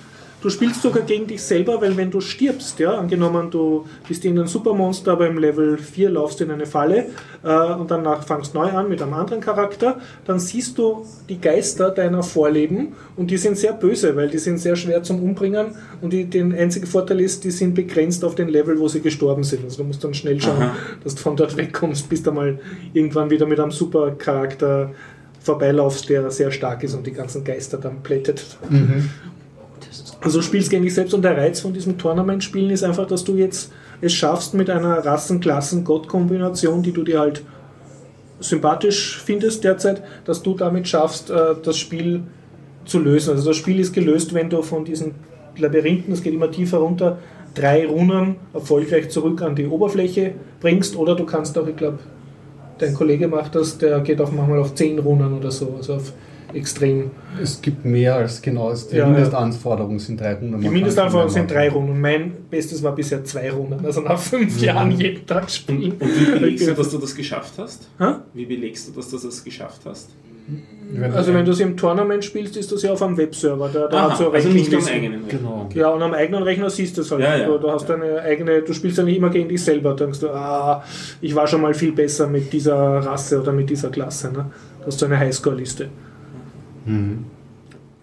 [0.43, 4.48] Du spielst sogar gegen dich selber, weil wenn du stirbst, ja, angenommen du bist irgendein
[4.48, 7.06] Supermonster, aber im Level 4 laufst du in eine Falle
[7.44, 11.90] äh, und danach fangst neu an mit einem anderen Charakter, dann siehst du die Geister
[11.90, 16.12] deiner Vorleben und die sind sehr böse, weil die sind sehr schwer zum Umbringen und
[16.12, 19.62] die, den einzigen Vorteil ist, die sind begrenzt auf den Level, wo sie gestorben sind.
[19.62, 20.77] Also du musst dann schnell schauen, Aha.
[21.05, 22.59] dass du von dort wegkommst, bis du mal
[22.93, 24.90] irgendwann wieder mit einem Supercharakter
[25.39, 28.59] vorbeilaufst, der sehr stark ist und die ganzen Geister dann plättet.
[30.23, 33.24] Also du spielst gegen dich selbst und der Reiz von diesem Tournament-Spielen ist einfach, dass
[33.24, 37.43] du jetzt es schaffst mit einer Rassen-Klassen-Gott-Kombination, die du dir halt
[38.39, 42.23] sympathisch findest derzeit, dass du damit schaffst, äh, das Spiel
[42.85, 43.31] zu lösen.
[43.31, 45.15] Also das Spiel ist gelöst, wenn du von diesen
[45.57, 47.19] Labyrinthen, es geht immer tiefer runter,
[47.55, 51.99] drei Runen erfolgreich zurück an die Oberfläche bringst oder du kannst auch, ich glaube,
[52.78, 56.12] dein Kollege macht das, der geht auch manchmal auf zehn Runen oder so, also auf
[56.54, 57.10] extrem
[57.40, 60.60] Es gibt mehr als genau, als die Ja, Mindestanforderungen sind drei Runden.
[60.60, 62.00] Die Mindestanforderungen sind drei Runden.
[62.00, 63.84] Mein Bestes war bisher zwei Runden.
[63.84, 65.92] Also nach fünf Jahren jeden Tag spielen.
[65.92, 67.88] Und wie belegst du, dass du das geschafft hast?
[67.98, 68.14] Hä?
[68.34, 70.10] Wie belegst du, dass du das geschafft hast?
[71.14, 73.70] Also wenn du es im Tournament spielst, ist das ja auf einem Webserver.
[73.72, 75.24] Da, da Aha, hat so also nicht am eigenen.
[75.24, 75.38] Rechner.
[75.38, 75.68] Genau.
[75.74, 77.22] Ja, und am eigenen Rechner siehst du es halt.
[77.22, 77.46] Ja, ja.
[77.46, 79.90] Du, du hast deine eigene, du spielst ja nicht immer gegen dich selber.
[79.90, 80.84] Da denkst du, ah,
[81.22, 84.32] ich war schon mal viel besser mit dieser Rasse oder mit dieser Klasse.
[84.32, 84.50] Ne?
[84.80, 85.88] Du hast so eine Highscore-Liste.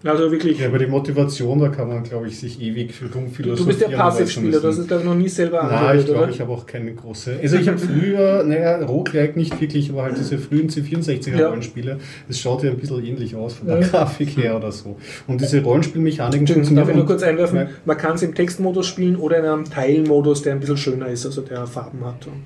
[0.02, 3.26] Also wirklich, Ja, aber die Motivation, da kann man, glaube ich, sich ewig für drum
[3.26, 3.58] du, philosophieren.
[3.58, 4.80] du bist der Passivspieler, müssen.
[4.80, 7.36] es glaube ich noch nie selber Nein, ich glaube, ich habe auch keine große.
[7.42, 11.48] Also ich habe früher, naja, Roguelike nicht wirklich, aber halt diese frühen C64er Ja.
[11.48, 11.98] Rollenspiele,
[12.28, 13.86] das schaut ja ein bisschen ähnlich aus von der Ja.
[13.88, 14.96] Grafik her oder so.
[15.26, 17.66] Und diese Rollenspielmechaniken Entschuldigung, darf ich nur kurz einwerfen, Ja.
[17.84, 21.26] man kann es im Textmodus spielen oder in einem Teilmodus, der ein bisschen schöner ist,
[21.26, 22.40] also der Farben hat und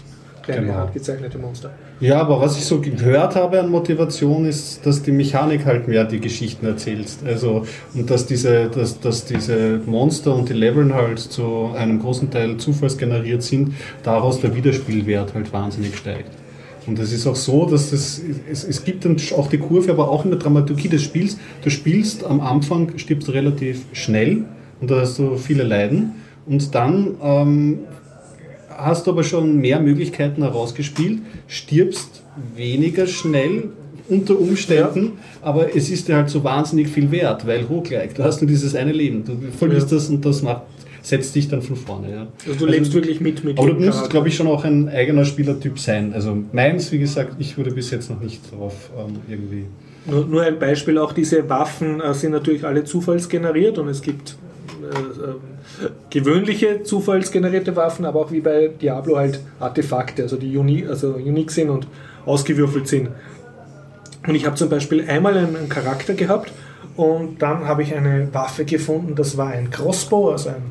[0.45, 0.79] kleine Genau.
[0.79, 1.71] handgezeichnete Monster.
[2.01, 6.05] Ja, aber was ich so gehört habe an Motivation ist, dass die Mechanik halt mehr
[6.05, 7.07] die Geschichten erzählt.
[7.25, 7.65] Also,
[7.95, 12.57] und dass diese, dass, dass diese Monster und die Leveln halt zu einem großen Teil
[12.57, 16.31] zufallsgeneriert sind, daraus der Wiederspielwert halt wahnsinnig steigt.
[16.87, 20.11] Und es ist auch so, dass das, es, es gibt dann auch die Kurve, aber
[20.11, 21.39] auch in der Dramaturgie des Spiels.
[21.62, 24.45] Du spielst am Anfang, stirbst relativ schnell
[24.81, 26.12] und da hast du viele Leiden.
[26.47, 27.79] Und dann ähm,
[28.77, 32.23] hast du aber schon mehr Möglichkeiten herausgespielt, stirbst
[32.57, 33.71] weniger schnell
[34.09, 38.13] unter Umständen, aber es ist dir halt so wahnsinnig viel wert, weil hochgleich.
[38.15, 39.25] Du hast nur dieses eine Leben.
[39.25, 39.97] Du verlierst Ja.
[39.97, 40.63] das und das macht,
[41.01, 42.11] setzt dich dann von vorne.
[42.11, 42.27] Ja.
[42.47, 45.25] Also du lebst wirklich mit mit Aber du musst, glaube ich, schon auch ein eigener
[45.25, 46.13] Spielertyp sein.
[46.13, 49.65] Also meins, wie gesagt, ich wurde bis jetzt noch nicht darauf ähm, irgendwie.
[50.07, 54.37] Nur, nur ein Beispiel, auch diese Waffen äh, sind natürlich alle zufallsgeneriert und es gibt
[54.90, 60.86] äh, äh, gewöhnliche zufallsgenerierte Waffen, aber auch wie bei Diablo halt Artefakte, also die uni
[60.86, 61.86] also unique sind und
[62.27, 63.09] ausgewürfelt sind.
[64.27, 66.52] Und ich habe zum Beispiel einmal einen, Charakter gehabt
[66.97, 70.62] und dann habe ich eine Waffe gefunden, das war ein Crossbow, also ein,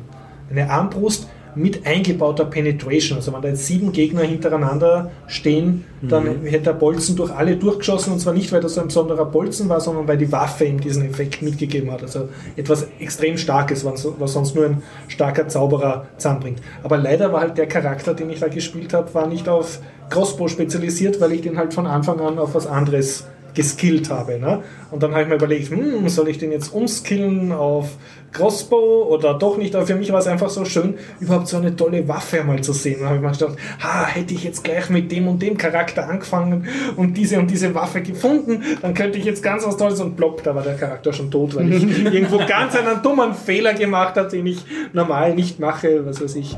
[0.50, 3.18] eine Armbrust mit eingebauter Penetration.
[3.18, 8.12] Also wenn da jetzt sieben Gegner hintereinander stehen, dann hätte der Bolzen durch alle durchgeschossen
[8.12, 10.80] und zwar nicht, weil das so ein besonderer Bolzen war, sondern weil die Waffe ihm
[10.80, 12.02] diesen Effekt mitgegeben hat.
[12.02, 16.60] Also etwas extrem Starkes, was was sonst nur ein starker Zauberer zusammenbringt.
[16.82, 20.48] Aber leider war halt der Charakter, den ich da gespielt habe, war nicht auf Crossbow
[20.48, 24.38] spezialisiert, weil ich den halt von Anfang an auf was anderes geskillt habe.
[24.38, 24.62] Ne?
[24.90, 27.96] Und dann habe ich mir überlegt, hm, soll ich den jetzt umskillen auf
[28.32, 29.74] Crossbow oder doch nicht?
[29.74, 32.72] Aber für mich war es einfach so schön, überhaupt so eine tolle Waffe mal zu
[32.72, 33.00] sehen.
[33.00, 36.08] Und habe ich mir gedacht, ha, hätte ich jetzt gleich mit dem und dem Charakter
[36.08, 36.66] angefangen
[36.96, 40.42] und diese und diese Waffe gefunden, dann könnte ich jetzt ganz was Tolles und plopp,
[40.42, 44.28] da war der Charakter schon tot, weil ich irgendwo ganz einen dummen Fehler gemacht habe,
[44.28, 46.56] den ich normal nicht mache, was weiß ich.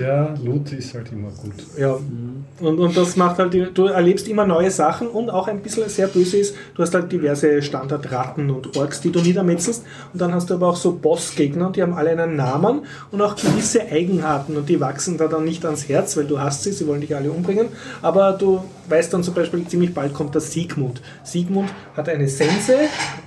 [0.00, 1.54] Ja, Loot ist halt immer gut.
[1.78, 1.98] Ja,
[2.60, 6.08] und, und das macht halt, du erlebst immer neue Sachen und auch ein bisschen sehr
[6.08, 10.50] böse ist, du hast halt diverse Standardratten und Orks, die du niedermetzelst und dann hast
[10.50, 14.56] du aber auch so Bossgegner und die haben alle einen Namen und auch gewisse Eigenarten
[14.56, 17.14] und die wachsen da dann nicht ans Herz, weil du hast sie, sie wollen dich
[17.14, 17.68] alle umbringen,
[18.02, 21.02] aber du weißt dann zum Beispiel, ziemlich bald kommt der Siegmund.
[21.24, 22.74] Siegmund hat eine Sense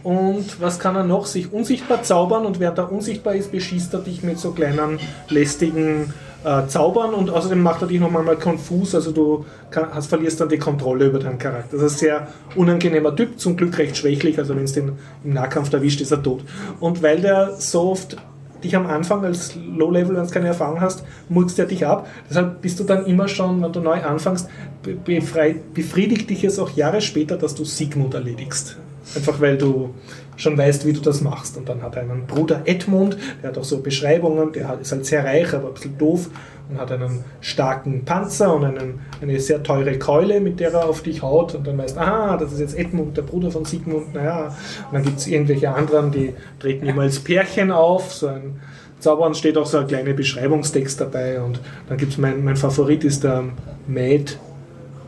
[0.04, 1.26] und was kann er noch?
[1.26, 6.14] Sich unsichtbar zaubern und während er unsichtbar ist, beschießt er dich mit so kleinen lästigen
[6.44, 10.40] äh, zaubern und außerdem macht er dich nochmal mal konfus, also du kann, hast, verlierst
[10.40, 11.78] dann die Kontrolle über deinen Charakter.
[11.78, 14.94] Das ist ein sehr unangenehmer Typ, zum Glück recht schwächlich, also wenn es den
[15.24, 16.42] im Nahkampf erwischt, ist er tot.
[16.80, 18.18] Und weil der so oft
[18.64, 22.08] dich am Anfang als Low-Level, wenn du keine Erfahrung hast, murkst er dich ab.
[22.30, 24.50] Deshalb bist du dann immer schon, wenn du neu anfängst,
[24.84, 28.76] be- befrei- befriedigt dich es auch Jahre später, dass du Sigmund erledigst.
[29.16, 29.92] Einfach weil du
[30.40, 31.58] schon weißt, wie du das machst.
[31.58, 35.06] Und dann hat er einen Bruder Edmund, der hat auch so Beschreibungen, der ist halt
[35.06, 36.30] sehr reich, aber ein bisschen doof
[36.70, 41.02] und hat einen starken Panzer und einen, eine sehr teure Keule, mit der er auf
[41.02, 41.56] dich haut.
[41.56, 44.56] Und dann weißt du, aha, das ist jetzt Edmund, der Bruder von Sigmund, naja.
[44.88, 48.60] Und dann gibt es irgendwelche anderen, die treten immer als Pärchen auf, so ein
[49.00, 53.06] Zaubern steht auch so ein kleiner Beschreibungstext dabei und dann gibt es mein, mein Favorit
[53.06, 53.46] ist der
[53.88, 54.38] Maid,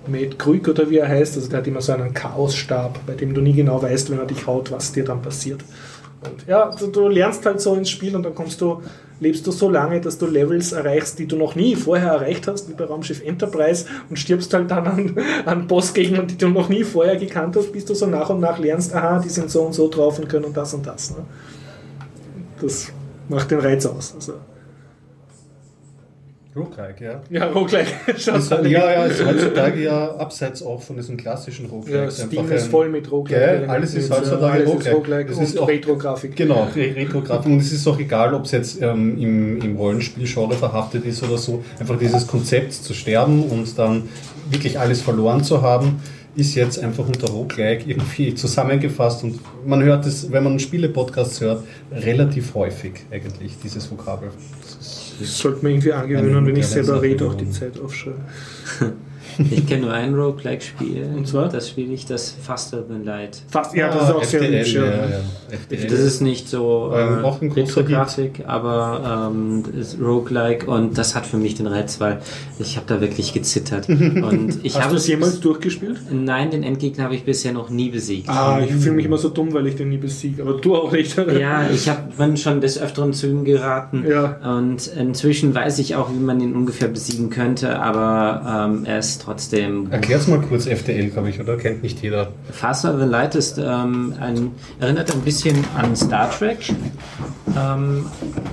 [0.07, 3.33] Maid Krüg oder wie er heißt, also der hat immer so einen Chaosstab, bei dem
[3.33, 5.61] du nie genau weißt, wenn er dich haut, was dir dann passiert.
[6.23, 8.81] Und ja, du, du lernst halt so ins Spiel und dann kommst du,
[9.19, 12.69] lebst du so lange, dass du Levels erreichst, die du noch nie vorher erreicht hast,
[12.69, 15.15] wie bei Raumschiff Enterprise und stirbst halt dann an,
[15.45, 18.59] an Bossgegnern, die du noch nie vorher gekannt hast, bis du so nach und nach
[18.59, 21.11] lernst, aha, die sind so und so drauf und können das und das.
[21.11, 21.17] Ne?
[22.61, 22.91] Das
[23.29, 24.13] macht den Reiz aus.
[24.15, 24.33] Also,
[26.53, 27.21] Roguelike, ja.
[27.29, 27.91] ja, Roguelike.
[28.51, 32.17] Alle- ja, ja, ist heutzutage ja abseits auch von diesen klassischen Ja, Roguelikes.
[32.23, 33.69] Steam ist voll mit Roguelike.
[33.69, 34.95] Alles ist Mit, heutzutage alles Roguelike.
[34.95, 36.35] Roguelike und ist auch- Retro-Grafik.
[36.35, 37.45] Genau, Re- Retro-Grafik.
[37.45, 41.37] Und es ist auch egal, ob es jetzt ähm, im, im Rollenspiel-Genre verhaftet ist oder
[41.37, 41.63] so.
[41.79, 44.09] Einfach dieses Konzept zu sterben und dann
[44.49, 46.01] wirklich alles verloren zu haben,
[46.35, 49.23] ist jetzt einfach unter Roguelike irgendwie zusammengefasst.
[49.23, 51.63] Und man hört es, wenn man Spiele-Podcasts hört,
[51.93, 54.29] relativ häufig eigentlich, dieses Vokabel.
[55.21, 57.49] Das sollte man irgendwie angewöhnen, wenn ich selber rede, auch die.
[57.49, 58.21] Zeit aufschreiben.
[59.51, 61.09] Ich kenne nur ein Roguelike-Spiel.
[61.15, 61.49] Und zwar?
[61.49, 63.41] Das spiele ich, das Faster Than Light.
[63.49, 64.73] Fast, ja, das ist auch sehr FDL, hübsch.
[64.73, 64.85] Ja.
[64.85, 65.87] ja.
[65.89, 71.25] Das ist nicht so äh, Ähm, auch Retro-Grafik, aber ähm, ist Roguelike und das hat
[71.25, 72.21] für mich den Reiz, weil
[72.59, 73.89] ich habe da wirklich gezittert.
[74.21, 75.99] Und ich Hast du es jemals durchgespielt?
[76.11, 78.29] Nein, den Endgegner habe ich bisher noch nie besiegt.
[78.29, 80.43] Ah, ich fühle mich immer so dumm, weil ich den nie besiege.
[80.43, 81.17] Aber du auch nicht.
[81.17, 84.37] Ja, ich habe schon des Öfteren zu ihm geraten Ja.
[84.57, 89.21] und inzwischen weiß ich auch, wie man ihn ungefähr besiegen könnte, aber ähm, er ist
[89.21, 89.30] trotzdem
[89.91, 91.57] Erklär's mal kurz FDL, glaube ich, oder?
[91.57, 92.31] Kennt nicht jeder.
[92.51, 96.73] Faster Than Light ist ähm, ein, erinnert ein bisschen an Star Trek.
[97.57, 98.05] Ähm,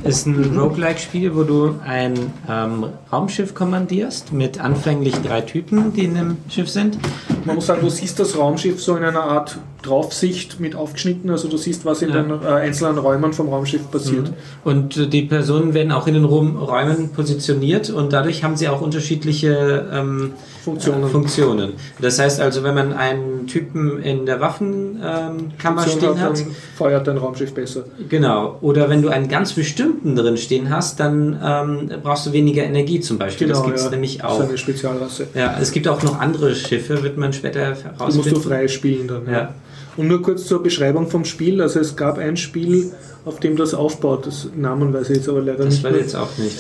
[0.05, 2.15] ist ein Roguelike-Spiel, wo du ein
[2.49, 6.99] ähm, Raumschiff kommandierst mit anfänglich drei Typen, die in dem Schiff sind.
[7.45, 11.31] Man muss sagen, du siehst das Raumschiff so in einer Art Draufsicht mit aufgeschnitten.
[11.31, 12.23] Also du siehst, was in Ja.
[12.23, 14.33] den äh, einzelnen Räumen vom Raumschiff passiert.
[14.65, 18.69] Und äh, die Personen werden auch in den Rum Räumen positioniert und dadurch haben sie
[18.69, 20.33] auch unterschiedliche ähm,
[20.65, 21.05] Funktionen.
[21.05, 21.73] Äh, Funktionen.
[22.01, 26.47] Das heißt also, wenn man einen Typen in der Waffenkammer ähm, stehen hat, dann
[26.77, 27.85] feuert dein Raumschiff besser.
[28.09, 28.59] Genau.
[28.61, 33.01] Oder wenn du einen ganz bestimmten drin stehen hast, dann ähm, brauchst du weniger Energie
[33.01, 33.49] zum Beispiel.
[33.49, 34.43] das gibt es nämlich Genau, Das auch.
[34.43, 35.27] ist eine Spezialrasse.
[35.35, 38.35] Ja, es gibt auch noch andere Schiffe, wird man später Die musst herausfinden.
[38.35, 39.31] du frei spielen dann.
[39.31, 39.55] Ja.
[39.97, 41.61] Und nur kurz zur Beschreibung vom Spiel.
[41.61, 42.93] Also es gab ein Spiel,
[43.25, 44.27] auf dem das aufbaut.
[44.27, 46.01] Das Namen weiß ich jetzt aber leider Das nicht weiß mehr.
[46.01, 46.57] ich jetzt auch nicht.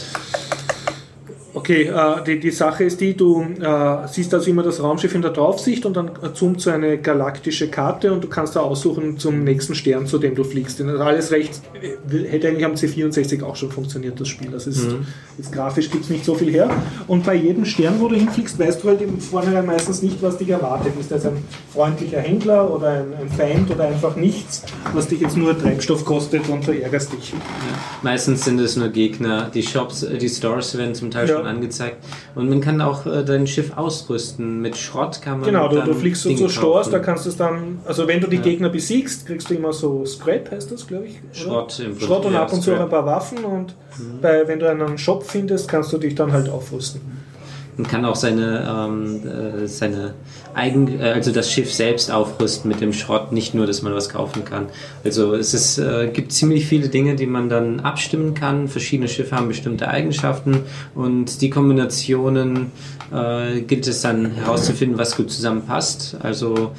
[1.54, 5.22] Okay, äh, die, die Sache ist die, du äh, siehst also immer das Raumschiff in
[5.22, 9.44] der Draufsicht und dann zoomt so eine galaktische Karte und du kannst da aussuchen zum
[9.44, 10.78] nächsten Stern, zu dem du fliegst.
[10.78, 14.50] Ist alles recht, äh, hätte eigentlich am C64 auch schon funktioniert, das Spiel.
[14.50, 14.86] Das ist,
[15.38, 16.70] jetzt grafisch gibt es nicht so viel her.
[17.06, 20.36] Und bei jedem Stern, wo du hinfliegst, weißt du halt im Vornherein meistens nicht, was
[20.36, 20.92] dich erwartet.
[21.00, 21.38] Ist das ein
[21.72, 26.48] freundlicher Händler oder ein, ein Feind oder einfach nichts, was dich jetzt nur Treibstoff kostet
[26.48, 27.32] und du ärgerst dich.
[28.02, 29.50] Meistens sind es nur Gegner.
[29.52, 31.36] Die Shops, die Stores werden zum Teil Ja.
[31.38, 32.04] schon angezeigt.
[32.34, 34.60] Und man kann auch äh, dein Schiff ausrüsten.
[34.60, 35.46] Mit Schrott kann man.
[35.48, 38.28] Genau, du, du fliegst so zu Stores, da kannst du es dann, also wenn du
[38.28, 41.16] die Gegner besiegst, kriegst du immer so Scrap, heißt das, glaube ich.
[41.16, 41.34] oder?
[41.34, 43.74] Schrott im Schrott und ja, ab und zu ein paar Waffen und
[44.22, 47.00] bei, wenn du einen Shop findest, kannst du dich dann halt aufrüsten.
[47.78, 50.14] Man kann auch seine, ähm, äh, seine
[50.52, 54.09] eigen, äh, also das Schiff selbst aufrüsten mit dem Schrott, nicht nur, dass man was
[54.09, 54.66] kaufen kann.
[55.05, 58.66] Also es ist, äh, gibt ziemlich viele Dinge, die man dann abstimmen kann.
[58.66, 60.64] Verschiedene Schiffe haben bestimmte Eigenschaften
[60.96, 62.72] und die Kombinationen
[63.12, 66.16] äh, gilt es dann herauszufinden, was gut zusammenpasst.
[66.20, 66.72] Also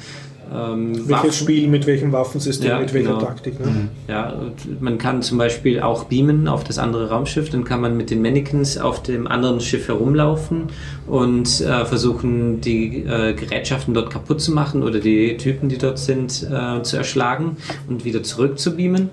[0.52, 3.20] ähm, Welches Waffen- Spiel mit welchem Waffensystem, Ja, mit welcher genau.
[3.24, 3.60] Taktik.
[3.60, 3.88] Ne?
[4.08, 7.96] Ja, und man kann zum Beispiel auch beamen auf das andere Raumschiff, dann kann man
[7.96, 10.64] mit den Mannequins auf dem anderen Schiff herumlaufen
[11.06, 15.98] und äh, versuchen, die äh, Gerätschaften dort kaputt zu machen oder die Typen, die dort
[15.98, 17.56] sind, äh, zu erschlagen
[17.88, 19.10] und wieder zurück zu beamen.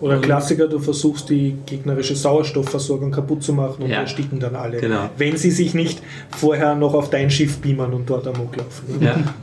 [0.00, 3.98] Oder Klassiker, du versuchst die gegnerische Sauerstoffversorgung kaputt zu machen und Ja.
[4.00, 4.78] ersticken dann alle.
[4.78, 5.08] Genau.
[5.16, 6.02] Wenn sie sich nicht
[6.36, 8.84] vorher noch auf dein Schiff beamen und dort amok laufen.
[9.00, 9.16] Ja.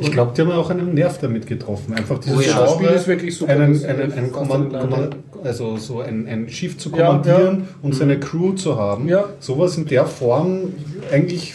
[0.00, 1.94] Ich glaube, die haben auch einen Nerv damit getroffen.
[1.94, 2.46] Einfach dieses Oh ja.
[2.52, 3.52] Genre, Das Spiel ist wirklich super.
[3.52, 7.06] Einen, Das- einen, einen das- Kommand, das- Kommand, also so ein, ein Schiff zu Ja,
[7.06, 7.66] kommandieren ja.
[7.82, 9.08] und seine Crew zu haben.
[9.08, 9.24] Ja.
[9.40, 10.72] Sowas in der Form
[11.12, 11.52] eigentlich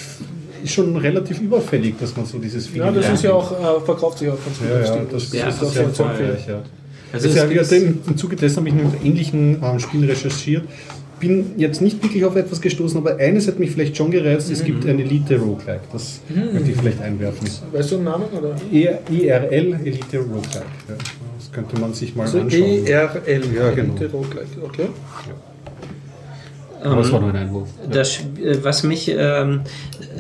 [0.64, 4.20] ist schon relativ überfällig, dass man so dieses Ja, das ist ja auch, äh, verkauft
[4.20, 4.68] sich auch ganz gut.
[4.70, 6.62] Ja, das ja, das, Ja, das ist ist auch sehr erfolgreich, ja.
[7.14, 7.44] Also ja,
[7.78, 10.64] im, Zuge dessen habe ich mit ähnlichen ähm, Spielen recherchiert.
[11.28, 14.52] Bin jetzt nicht wirklich auf etwas gestoßen, aber eines hat mich vielleicht schon gereizt.
[14.52, 15.82] Es gibt ein Elite Roguelike.
[15.92, 16.20] Das
[16.54, 17.48] möchte ich vielleicht einwerfen.
[17.72, 18.26] Weißt du den Namen?
[18.38, 18.56] Oder?
[18.72, 20.66] E- IRL Elite Roguelike.
[20.88, 20.96] Ja,
[21.38, 22.86] das könnte man sich mal Also anschauen.
[22.86, 22.86] ERL.
[23.56, 23.96] Ja, genau.
[23.96, 24.88] Elite Roguelike, Okay.
[26.84, 27.70] Aber es war nur ein Einwurf.
[27.92, 29.62] Das, äh, was mich, ähm,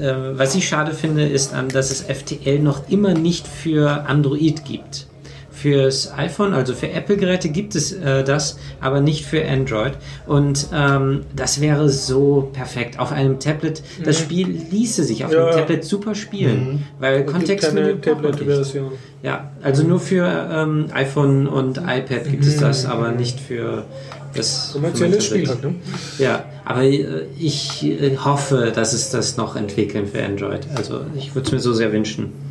[0.01, 4.65] äh, was ich schade finde, ist, an, dass es FTL noch immer nicht für Android
[4.65, 5.04] gibt.
[5.65, 9.93] Fürs iPhone, also für Apple-Geräte gibt es äh, das, aber nicht für Android.
[10.27, 12.99] Und ähm, das wäre so perfekt.
[12.99, 15.37] Auf einem Tablet, das Spiel ließe sich auf Mhm.
[15.37, 15.45] Ja.
[15.47, 17.99] einem Tablet super spielen, weil Es Kontextmenü.
[17.99, 18.91] Tablet-Version.
[19.23, 23.85] Ja, also nur für ähm, iPhone und iPad gibt es das, aber nicht für
[24.35, 25.73] das Kommerzielles Spiel halt, ne?
[26.19, 30.67] Ja, aber äh, ich äh, hoffe, dass es das noch entwickeln für Android.
[30.75, 32.44] Also ich würde es mir so sehr wünschen.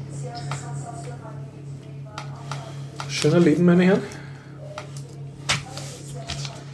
[3.25, 4.01] Schöner Leben, meine Herren.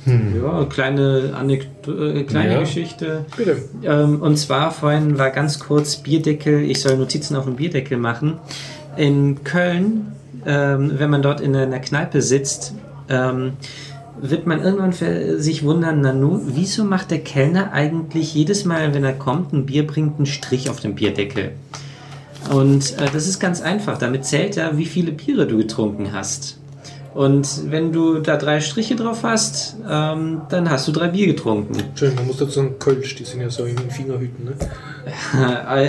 [0.04, 2.60] Ja, kleine, Anekdo äh, kleine Ja.
[2.60, 3.24] Geschichte.
[3.36, 3.58] Bitte.
[3.84, 8.38] Ähm, und zwar vorhin war ganz kurz Bierdeckel, ich soll Notizen auf dem Bierdeckel machen.
[8.96, 10.10] In Köln,
[10.44, 12.74] ähm, wenn man dort in einer Kneipe sitzt,
[13.08, 13.52] ähm,
[14.20, 18.92] wird man irgendwann für sich wundern, na nun, wieso macht der Kellner eigentlich jedes Mal,
[18.92, 21.52] wenn er kommt, ein Bier bringt, einen Strich auf dem Bierdeckel?
[22.52, 23.98] Und äh, das ist ganz einfach.
[23.98, 26.58] Damit zählt er, wie viele Biere du getrunken hast.
[27.14, 31.74] Und wenn du da drei Striche drauf hast, ähm, dann hast du drei Bier getrunken.
[31.96, 34.44] Schön, man muss dazu sagen, Kölsch, die sind ja so in den Fingerhüten.
[34.44, 34.52] Ne?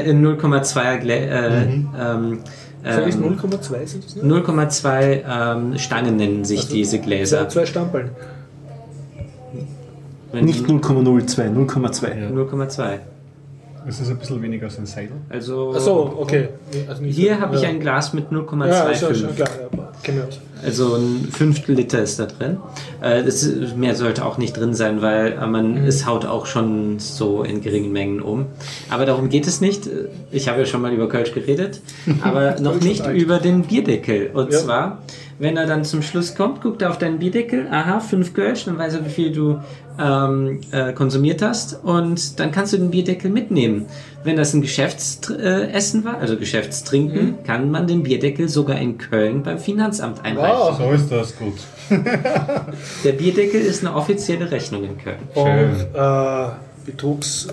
[0.06, 1.64] In 0,2er Glä äh,
[2.00, 2.40] ähm,
[2.84, 4.24] Sag ich ähm, 0,2 sind das, ne?
[4.24, 7.48] 0,2 ähm, Stangen nennen sich diese Zwei, Gläser.
[7.50, 8.10] zwei Stamperln.
[10.32, 12.32] Wenn- Nicht 0,02, 0,2.
[12.34, 12.98] 0,2.
[13.86, 15.18] Das ist ein bisschen weniger als ein Seidel.
[15.30, 16.50] Also Achso, okay.
[16.74, 17.70] Nee, also nicht hier so- habe ich ja.
[17.70, 18.40] ein Glas mit Ja,
[18.90, 19.16] ist ja 0,25.
[19.16, 20.40] schon klar, ja, aus.
[20.64, 22.58] Also ein Fünftel Liter ist da drin.
[23.02, 25.88] Äh, das, ist- mehr sollte auch nicht drin sein, weil äh, man Mhm.
[25.88, 28.46] es haut auch schon so in geringen Mengen um.
[28.90, 29.90] Aber darum geht es nicht.
[30.32, 31.82] Ich habe ja schon mal über Kölsch geredet,
[32.24, 34.30] aber noch nicht über den Bierdeckel.
[34.34, 34.60] Und Ja.
[34.60, 35.02] zwar,
[35.40, 38.78] wenn er dann zum Schluss kommt, guckt er auf deinen Bierdeckel, aha, fünf Kölsch, dann
[38.78, 39.60] weiß er, wie viel du
[40.02, 43.86] ähm, äh, konsumiert hast und dann kannst du den Bierdeckel mitnehmen.
[44.24, 47.44] Wenn das ein Geschäftsessen war, also Geschäftstrinken, Mhm.
[47.44, 50.78] kann man den Bierdeckel sogar in Köln beim Finanzamt einreichen.
[50.78, 51.54] So ist das gut.
[53.04, 55.18] Der Bierdeckel ist eine offizielle Rechnung in Köln.
[55.34, 56.48] Und äh,
[56.86, 57.48] Betrugs.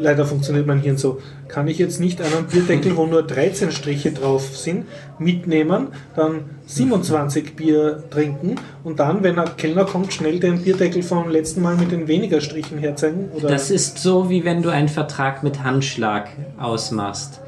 [0.00, 1.20] Leider funktioniert mein Hirn so.
[1.48, 4.84] Kann ich jetzt nicht einen Bierdeckel, wo nur 13 Striche drauf sind,
[5.18, 11.30] mitnehmen, dann 27 Bier trinken und dann, wenn ein Kellner kommt, schnell den Bierdeckel vom
[11.30, 13.30] letzten Mal mit den weniger Strichen herzeigen?
[13.34, 17.40] Oder Das ist so, wie wenn du einen Vertrag mit Handschlag ausmachst.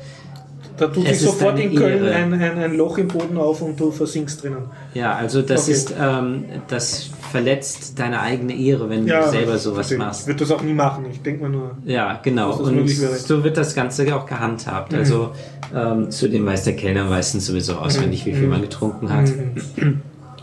[0.78, 3.78] da tut es sich sofort in Köln ein, ein, ein Loch im Boden auf und
[3.78, 4.64] du versinkst drinnen.
[4.94, 5.72] Ja, also das Okay.
[5.72, 9.98] ist, ähm, das verletzt deine eigene Ehre, wenn du selber sowas verstehe.
[9.98, 10.23] machst.
[10.23, 11.05] Ich würde das auch nie machen.
[11.11, 11.77] Ich denke mir nur.
[11.85, 12.52] Ja, genau.
[12.57, 14.93] Und so wird das Ganze auch gehandhabt.
[14.94, 15.31] Also
[15.74, 19.31] ähm, zudem weiß der Kellner meistens sowieso auswendig, wie viel man getrunken hat.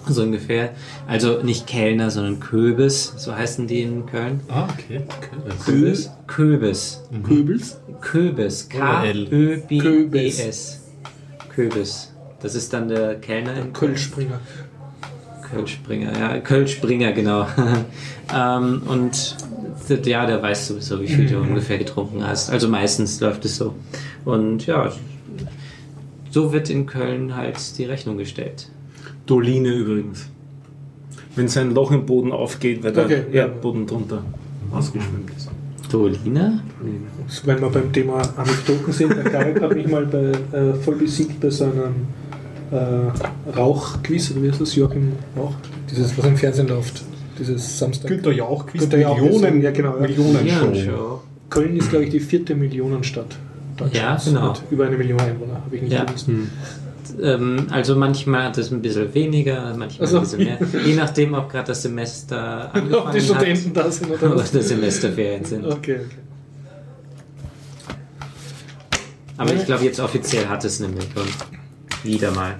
[0.09, 0.69] So ungefähr.
[1.05, 4.39] Also nicht Kellner, sondern Köbis, so heißen die in Köln.
[4.47, 5.01] Ah, okay.
[5.65, 6.09] Köbis?
[6.27, 7.03] Köbis.
[7.23, 7.77] Köbels?
[7.99, 8.69] Köbis.
[9.67, 10.79] K-Ö-B-E-S.
[11.53, 12.13] Köbis.
[12.41, 14.39] Das ist dann der Kellner in Kölschspringer.
[15.51, 17.47] Kölschspringer, ja, Kölschspringer, genau.
[18.35, 19.35] ähm, und
[20.05, 22.49] ja, der weiß sowieso, wie viel du ungefähr getrunken hast.
[22.49, 23.73] Also meistens läuft es so.
[24.25, 24.91] Und ja,
[26.29, 28.69] so wird in Köln halt die Rechnung gestellt.
[29.25, 30.27] Doline übrigens.
[31.35, 33.41] Wenn so ein Loch im Boden aufgeht, weil Okay, der ja.
[33.43, 34.23] Erdboden drunter
[34.71, 35.49] ausgeschwemmt ist.
[35.91, 36.59] Dolina?
[37.45, 41.39] Wenn wir beim Thema Anekdoten sind, der Karek hat mich mal bei, äh, voll besiegt
[41.39, 42.07] bei so einem
[42.71, 45.53] äh, Rauchquiz, oder wie heißt das, Joachim Rauch?
[45.89, 47.03] Dieses, was im Fernsehen läuft,
[47.39, 48.09] dieses Samstag.
[48.09, 50.01] Günther Jauch-Quiz, Günther Jauch-Quiz, Millionen, ja, genau, ja.
[50.01, 50.73] Millionen-Show.
[50.75, 51.21] Show.
[51.49, 53.37] Köln ist, glaube ich, die vierte Millionenstadt
[53.77, 54.25] Deutschlands.
[54.25, 54.47] Ja, genau.
[54.49, 56.03] Mit über eine Million Einwohner, habe ich nicht Ja.
[56.03, 56.27] gewusst.
[57.21, 60.57] Ähm, also manchmal hat es ein bisschen weniger, manchmal Also- ein bisschen mehr.
[60.85, 64.41] Je nachdem, ob gerade das Semester Ob die angefangen Studenten da sind hat oder oder
[64.43, 64.51] was?
[64.51, 65.65] das Semesterferien sind.
[65.65, 65.99] Okay, okay.
[69.37, 71.07] Aber ich glaube, jetzt offiziell hat es eine Million.
[72.03, 72.55] Wieder mal.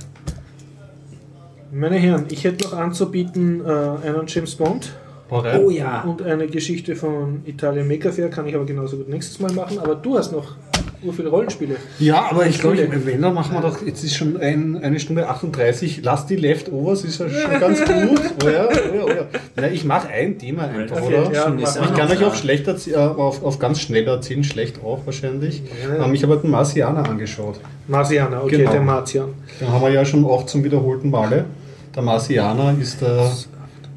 [1.72, 4.94] Meine Herren, ich hätte noch anzubieten äh, einen James Bond.
[5.30, 6.04] Oh ja.
[6.04, 9.78] und eine Geschichte von Italien Maker Fair, kann ich aber genauso gut nächstes Mal machen.
[9.80, 10.56] Aber du hast noch
[11.04, 11.76] ur viele Rollenspiele.
[12.00, 15.28] Ja, aber ich glaube, wenn, dann machen wir doch, jetzt ist schon ein, eine Stunde
[15.30, 18.20] 38, lass die Leftovers, ist ja schon ganz gut.
[18.44, 19.26] Oh ja, oh ja, oh ja.
[19.56, 21.32] Na, ich mache ein Thema einfach, Okay, oder?
[21.34, 25.00] ja, Ich auch kann euch auf, schlecht äh, auf, auf ganz schnell erzählen, schlecht auch
[25.06, 25.62] wahrscheinlich.
[25.98, 26.06] Ja.
[26.06, 27.60] Ähm, ich habe den Marcianer angeschaut.
[27.88, 28.72] Marsianer, okay, Genau.
[28.72, 29.30] der Martian.
[29.62, 31.46] Den haben wir ja schon auch zum wiederholten Male.
[31.96, 33.32] Der Marcianer ist der.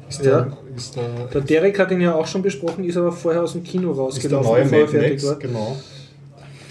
[0.09, 0.47] Ist der, Ja.
[0.75, 1.03] ist der,
[1.33, 3.97] Der Derek hat ihn ja auch schon besprochen, ist aber vorher aus dem Kino ist
[3.97, 5.35] der rausgelaufen, neue bevor er fertig war.
[5.39, 5.77] genau.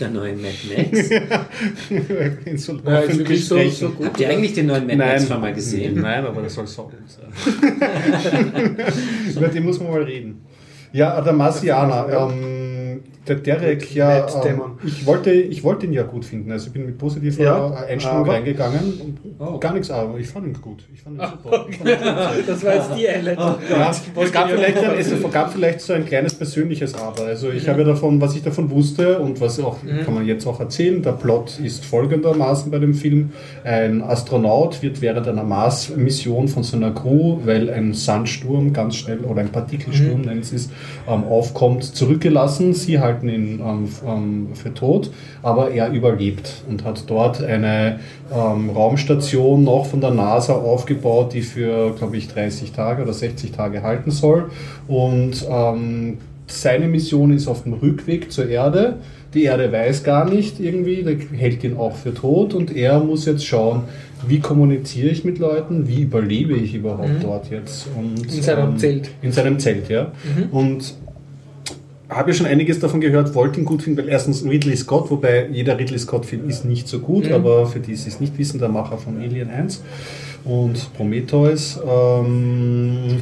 [0.00, 1.10] Der neue Mad Max.
[2.64, 4.06] So Ja, jetzt wirklich so, so gut.
[4.06, 6.00] Habt ihr eigentlich den neuen Mad Max schon mal gesehen?
[6.00, 7.28] Nein, aber das soll so gut sein.
[9.36, 10.40] Über den muss man mal reden.
[10.92, 12.30] Ja, der Marcianer.
[12.32, 12.59] Ähm,
[13.28, 16.50] der Derek, ja, ähm, ich, wollte, ich wollte ihn ja gut finden.
[16.50, 18.80] Also ich bin mit positiver Ja, Einstellung aber- reingegangen.
[19.00, 19.58] Und Oh.
[19.58, 20.84] Gar nichts, aber ich fand ihn gut.
[20.92, 21.66] Ich fand ihn super.
[21.66, 21.88] Ihn gut.
[22.46, 23.54] Das war jetzt die Einleitung.
[23.70, 27.24] Ja, es gab, vielleicht, ein- es gab vielleicht so ein kleines persönliches Aber.
[27.24, 30.46] Also ich habe ja davon, was ich davon wusste und was auch, kann man jetzt
[30.46, 33.30] auch erzählen, der Plot ist folgendermaßen bei dem Film.
[33.64, 39.40] Ein Astronaut wird während einer Mars-Mission von seiner Crew, weil ein Sandsturm ganz schnell oder
[39.40, 40.68] ein Partikelsturm, nennen sie es,
[41.08, 42.74] ähm, aufkommt, zurückgelassen.
[42.74, 45.10] Sie halten ihn ähm, ähm, für tot,
[45.42, 48.00] aber er überlebt und hat dort eine
[48.32, 53.52] ähm, Raumstation noch von der NASA aufgebaut, die für, glaube ich, 30 Tage oder 60
[53.52, 54.50] Tage halten soll.
[54.88, 58.96] Und ähm, seine Mission ist auf dem Rückweg zur Erde.
[59.34, 63.26] Die Erde weiß gar nicht irgendwie, der hält ihn auch für tot und er muss
[63.26, 63.82] jetzt schauen,
[64.26, 67.86] wie kommuniziere ich mit Leuten, wie überlebe ich überhaupt dort jetzt.
[67.96, 68.26] Und, Mhm.
[68.28, 69.02] ähm, In seinem Zelt.
[69.04, 69.26] Mhm.
[69.26, 70.10] In seinem Zelt, ja.
[70.50, 70.94] Und
[72.10, 75.46] habe ja schon einiges davon gehört, wollte ihn gut finden, weil erstens Ridley Scott, wobei
[75.52, 77.32] jeder Ridley Scott-Film ist nicht so gut, Mhm.
[77.34, 79.82] aber für die, die es nicht wissen, der Macher von Alien 1.
[80.44, 81.78] und Prometheus.
[81.88, 83.20] Ähm,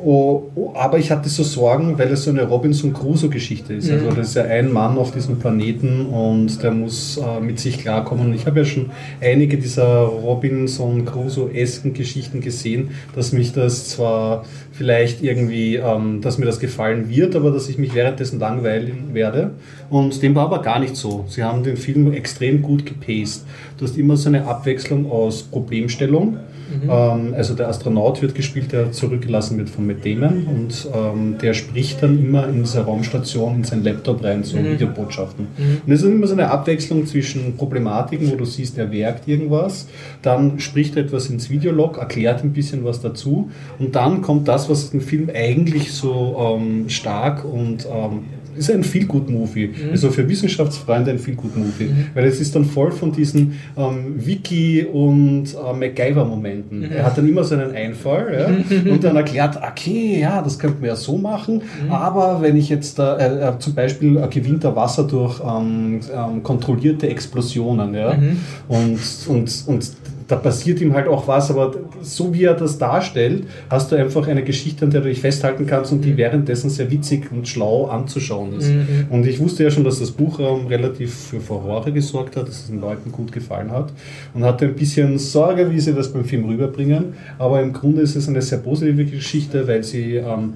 [0.00, 3.90] Oh, oh, aber ich hatte so Sorgen, weil es so eine Robinson Crusoe-Geschichte ist.
[3.90, 7.78] Also das ist ja ein Mann auf diesem Planeten und der muss äh, mit sich
[7.78, 8.26] klarkommen.
[8.26, 8.90] Und ich habe ja schon
[9.20, 14.44] einige dieser Robinson Crusoe-esken Geschichten gesehen, dass mich das zwar
[14.78, 19.50] vielleicht irgendwie, ähm, dass mir das gefallen wird, aber dass ich mich währenddessen langweilen werde.
[19.90, 21.24] Und dem war aber gar nicht so.
[21.28, 23.44] Sie haben den Film extrem gut gepaced.
[23.76, 26.38] Du hast immer so eine Abwechslung aus Problemstellung
[26.68, 26.90] Mhm.
[26.90, 32.02] Ähm, also der Astronaut wird gespielt, der zurückgelassen wird von Damon und ähm, der spricht
[32.02, 34.72] dann immer in dieser Raumstation in sein Laptop rein, so mhm.
[34.72, 35.46] Videobotschaften.
[35.56, 35.80] Mhm.
[35.86, 39.86] Und es ist immer so eine Abwechslung zwischen Problematiken, wo du siehst, er werkt irgendwas,
[40.22, 44.68] dann spricht er etwas ins Videolog, erklärt ein bisschen was dazu und dann kommt das,
[44.68, 48.24] was den Film eigentlich so ähm, stark und ähm,
[48.58, 49.68] ist ein Feel-Good-Movie.
[49.68, 49.90] Mhm.
[49.90, 51.84] Also für Wissenschaftsfreunde ein Feel-Good-Movie.
[51.84, 52.06] Mhm.
[52.14, 56.80] Weil es ist dann voll von diesen ähm, Wiki- und äh, MacGyver-Momenten.
[56.80, 56.92] Mhm.
[56.92, 60.80] Er hat dann immer so einen Einfall ja, und dann erklärt, okay, ja, das könnte
[60.80, 61.90] man ja so machen, mhm.
[61.90, 66.00] aber wenn ich jetzt da, äh, äh, zum Beispiel äh, gewinnt er Wasser durch ähm,
[66.14, 68.38] ähm, kontrollierte Explosionen, ja, mhm.
[68.68, 68.98] und,
[69.28, 69.92] und, und
[70.28, 74.28] da passiert ihm halt auch was, aber so wie er das darstellt, hast du einfach
[74.28, 76.16] eine Geschichte, an der du dich festhalten kannst und die mhm.
[76.18, 78.68] währenddessen sehr witzig und schlau anzuschauen ist.
[78.68, 79.06] Mhm.
[79.08, 82.56] Und ich wusste ja schon, dass das Buch ähm, relativ für Furore gesorgt hat, dass
[82.56, 83.90] es den Leuten gut gefallen hat
[84.34, 88.14] und hatte ein bisschen Sorge, wie sie das beim Film rüberbringen, aber im Grunde ist
[88.14, 90.54] es eine sehr positive Geschichte, weil sie ähm,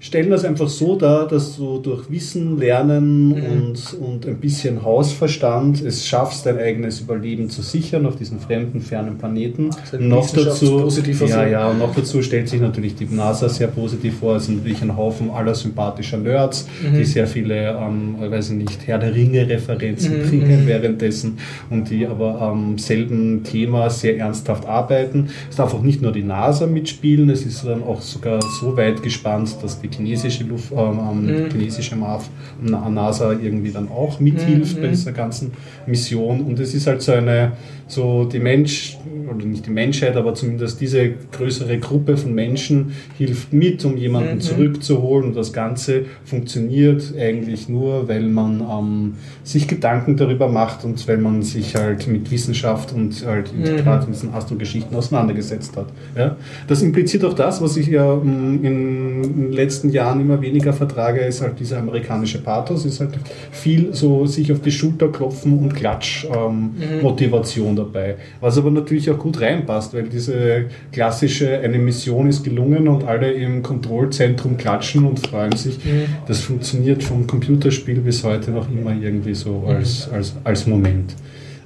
[0.00, 3.34] stellen das einfach so dar, dass du durch Wissen, Lernen mhm.
[3.34, 8.80] und, und ein bisschen Hausverstand es schaffst, dein eigenes Überleben zu sichern auf diesen fremden,
[8.80, 9.70] fernen Planeten.
[9.98, 10.88] Noch dazu,
[11.26, 14.36] ja, ja, und noch dazu stellt sich natürlich die NASA sehr positiv vor.
[14.36, 16.96] Es sind natürlich ein Haufen aller sympathischer Nerds, mhm.
[16.96, 20.28] die sehr viele, ähm, weiß ich nicht, Herr der Ringe-Referenzen mhm.
[20.28, 20.68] bringen mhm.
[20.68, 21.38] währenddessen
[21.70, 25.28] und die aber am selben Thema sehr ernsthaft arbeiten.
[25.50, 29.02] Es darf auch nicht nur die NASA mitspielen, es ist dann auch sogar so weit
[29.02, 31.50] gespannt, dass die die chinesische Luft, ähm, mhm.
[31.50, 32.28] chinesische MAF,
[32.60, 34.82] NASA irgendwie dann auch mithilft mhm.
[34.82, 35.52] bei dieser ganzen
[35.86, 36.40] Mission.
[36.42, 37.52] Und es ist halt so eine,
[37.86, 38.98] so die Mensch,
[39.28, 44.36] oder nicht die Menschheit, aber zumindest diese größere Gruppe von Menschen hilft mit, um jemanden
[44.36, 44.40] mhm.
[44.40, 45.28] zurückzuholen.
[45.28, 51.18] Und das Ganze funktioniert eigentlich nur, weil man ähm, sich Gedanken darüber macht und weil
[51.18, 53.64] man sich halt mit Wissenschaft und halt mhm.
[53.64, 55.86] gerade in diesen Astrogeschichten auseinandergesetzt hat.
[56.16, 56.36] Ja?
[56.66, 61.20] Das impliziert auch das, was ich ja ähm, in den letzten Jahren immer weniger vertrage,
[61.20, 63.10] ist halt dieser amerikanische Pathos, ist halt
[63.52, 67.76] viel so sich auf die Schulter klopfen und Klatsch-Motivation ähm, mhm.
[67.76, 68.16] dabei.
[68.40, 73.30] Was aber natürlich auch gut reinpasst, weil diese klassische, eine Mission ist gelungen und alle
[73.30, 75.78] im Kontrollzentrum klatschen und freuen sich.
[75.84, 76.06] Mhm.
[76.26, 81.14] Das funktioniert vom Computerspiel bis heute noch immer irgendwie so als, als, als Moment.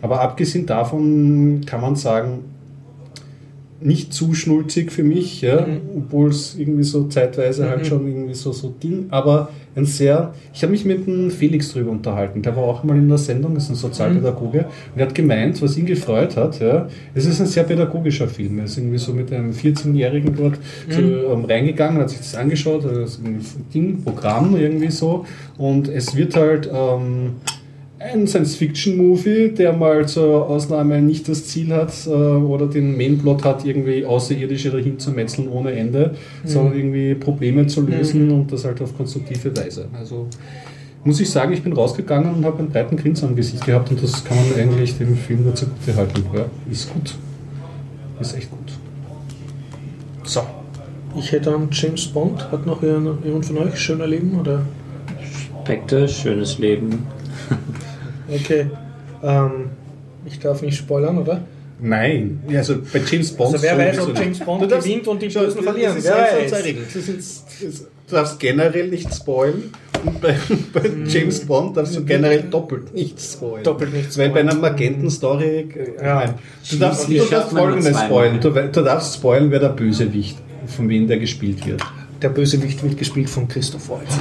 [0.02, 2.40] Aber abgesehen davon kann man sagen,
[3.84, 5.80] nicht zu schnulzig für mich, ja, mhm.
[5.98, 7.76] obwohl es irgendwie so zeitweise halt mhm.
[7.78, 11.72] halt schon irgendwie so, so Ding, aber ein sehr, ich habe mich mit dem Felix
[11.72, 14.64] drüber unterhalten, der war auch mal in der Sendung, ist ein Sozialpädagoge, mhm.
[14.94, 18.59] und er hat gemeint, was ihn gefreut hat, ja, es ist ein sehr pädagogischer Film,
[18.59, 20.92] er ist irgendwie so mit einem 14-Jährigen dort mhm.
[20.92, 23.40] so, ähm, reingegangen, hat sich das angeschaut, ein
[23.72, 25.24] Ding, Programm irgendwie so,
[25.59, 27.36] und es wird halt, ähm,
[28.02, 33.64] ein Science-Fiction-Movie, der mal zur Ausnahme nicht das Ziel hat äh, oder den Mainplot hat,
[33.64, 36.48] irgendwie Außerirdische dahin zu metzeln ohne Ende, mhm.
[36.48, 38.34] sondern irgendwie Probleme zu lösen mhm.
[38.34, 39.88] und das halt auf konstruktive Weise.
[39.98, 40.26] Also
[41.04, 44.02] muss ich sagen, ich bin rausgegangen und habe einen breiten Grinsen am Gesicht gehabt und
[44.02, 46.24] das kann man eigentlich dem Film nur zugute halten.
[46.34, 47.14] Ja, ist gut.
[48.20, 48.72] Ist echt gut.
[50.24, 50.42] So.
[51.18, 52.50] Ich hätte einen James Bond.
[52.50, 54.38] Hat noch jemand von euch schöner Leben?
[54.40, 54.62] Oder?
[55.62, 57.06] Spectre, schönes Leben.
[58.32, 58.66] Okay.
[59.22, 59.70] Ähm,
[60.24, 61.42] ich darf nicht spoilern, oder?
[61.80, 63.54] Nein, also bei James Bond.
[63.54, 65.96] Also wer weiß, ob James Bond darfst, gewinnt und die Bösen verlieren.
[65.96, 67.84] Das ist wer weiß.
[68.06, 69.72] Du darfst generell nicht spoilen
[70.04, 70.36] und bei,
[70.72, 71.06] bei mm.
[71.06, 73.64] James Bond darfst du generell doppelt nicht spoilen.
[73.64, 74.34] Doppelt nicht spoilen.
[74.34, 76.34] Weil bei einer Magenten-Story, äh, ja.
[76.70, 78.40] du darfst, du darfst folgendes spoilen.
[78.40, 80.36] Du, du darfst spoilen, wer der Bösewicht,
[80.66, 81.82] von wem der gespielt wird.
[82.20, 84.18] Der Bösewicht wird gespielt von Christoph Waltz.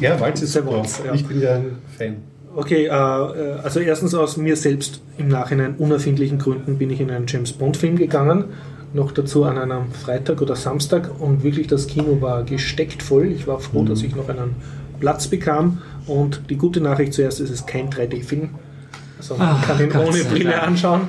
[0.00, 0.82] Ja, Walz ist super.
[1.04, 1.14] Ja.
[1.14, 2.16] Ich bin ja ein Fan.
[2.56, 7.10] Okay, äh, äh, also erstens aus mir selbst im Nachhinein unerfindlichen Gründen bin ich in
[7.10, 8.44] einen James Bond Film gegangen.
[8.92, 13.26] Noch dazu an einem Freitag oder Samstag und wirklich das Kino war gesteckt voll.
[13.32, 13.86] Ich war froh, mhm.
[13.86, 14.54] dass ich noch einen
[15.00, 15.82] Platz bekam.
[16.06, 18.50] Und die gute Nachricht zuerst ist es ist kein 3D-Film.
[19.30, 20.62] Man Ach, kann ihn Gott ohne Brille Dank.
[20.68, 21.02] anschauen.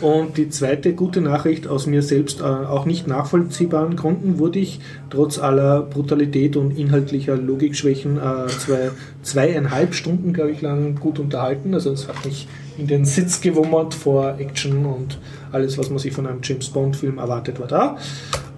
[0.00, 4.80] Und die zweite gute Nachricht aus mir selbst, äh, auch nicht nachvollziehbaren Gründen, wurde ich
[5.10, 8.90] trotz aller Brutalität und inhaltlicher Logikschwächen äh, zwei,
[9.22, 11.74] zweieinhalb Stunden, glaube ich, lang gut unterhalten.
[11.74, 12.48] Also es hat mich
[12.78, 15.18] in den Sitz gewummert vor Action und
[15.52, 17.96] alles, was man sich von einem James Bond-Film erwartet, war da.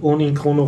[0.00, 0.66] Und in chrono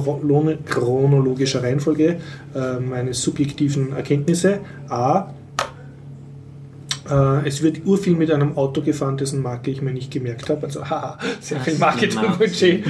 [0.65, 2.17] chronologischer Reihenfolge
[2.55, 4.61] äh, meine subjektiven Erkenntnisse.
[4.89, 5.29] A.
[7.11, 10.67] Äh, es wird urviel mit einem Auto gefahren, dessen Marke ich mir nicht gemerkt habe.
[10.67, 12.85] Also, haha, sehr viel Marketingbudget.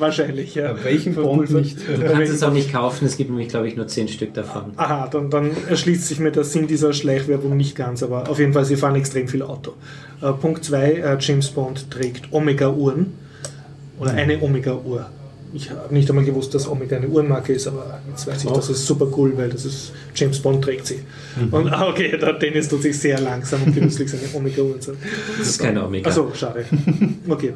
[0.00, 0.74] Wahrscheinlich, ja.
[0.84, 1.78] Welchen Bond nicht?
[1.88, 4.72] Du kannst es auch nicht kaufen, es gibt nämlich, glaube ich, nur 10 Stück davon.
[4.76, 8.52] Aha, dann, dann erschließt sich mir der Sinn dieser Schleichwerbung nicht ganz, aber auf jeden
[8.52, 9.72] Fall, sie fahren extrem viel Auto.
[10.20, 13.14] Äh, Punkt 2, äh, James Bond trägt Omega-Uhren
[13.98, 15.06] oder eine Omega-Uhr.
[15.52, 18.68] Ich habe nicht einmal gewusst, dass Omega eine Uhrenmarke ist, aber jetzt weiß ich, das
[18.68, 21.00] ist super cool, weil das ist James Bond trägt sie.
[21.50, 24.92] Und ah, okay, der Dennis tut sich sehr langsam und genüsslich seine Omega-Uhren zu.
[25.38, 26.08] Das ist keine Omega.
[26.08, 26.64] Achso, schade.
[27.28, 27.54] Okay.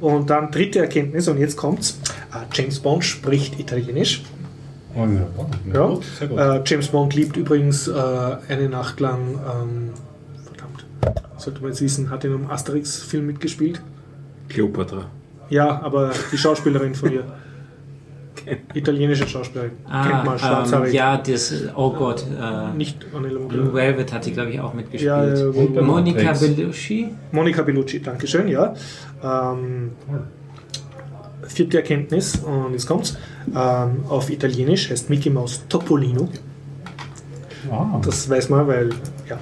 [0.00, 1.98] Und dann dritte Erkenntnis, und jetzt kommt's.
[2.30, 4.22] Ah, James Bond spricht Italienisch.
[4.94, 5.26] Oh, ja.
[5.74, 5.86] Ja.
[5.86, 6.38] Gut, sehr gut.
[6.38, 7.92] Äh, James Bond liebt übrigens äh,
[8.48, 9.90] eine Nacht lang, ähm,
[10.44, 10.86] verdammt,
[11.38, 13.80] sollte man jetzt wissen, hat in einem Asterix-Film mitgespielt.
[14.48, 15.10] Cleopatra.
[15.48, 17.24] Ja, aber die Schauspielerin von ihr.
[18.74, 19.72] Italienische Schauspielerin.
[19.84, 20.88] Kennt man, Ah, schwarzhaarig.
[20.90, 23.74] ähm, ja, das, oh Gott, äh, Nicht Anela Blue.
[23.74, 25.02] Velvet hat die, glaube ich, auch mitgespielt.
[25.02, 26.32] Ja, bei Monika.
[26.32, 27.08] Bellucci?
[27.32, 28.74] Monika Bellucci, Dankeschön, ja.
[29.24, 29.92] Ähm,
[31.48, 33.16] vierte Erkenntnis, und jetzt kommt's.
[33.54, 36.28] Ähm, auf Italienisch heißt Mickey Mouse Topolino.
[37.70, 38.90] Ah, Das weiß man, weil
[39.28, 39.38] ja,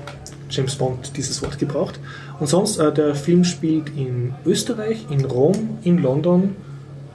[0.55, 1.98] James Bond dieses Wort gebraucht.
[2.40, 6.56] Und sonst, äh, der Film spielt in Österreich, in Rom, in London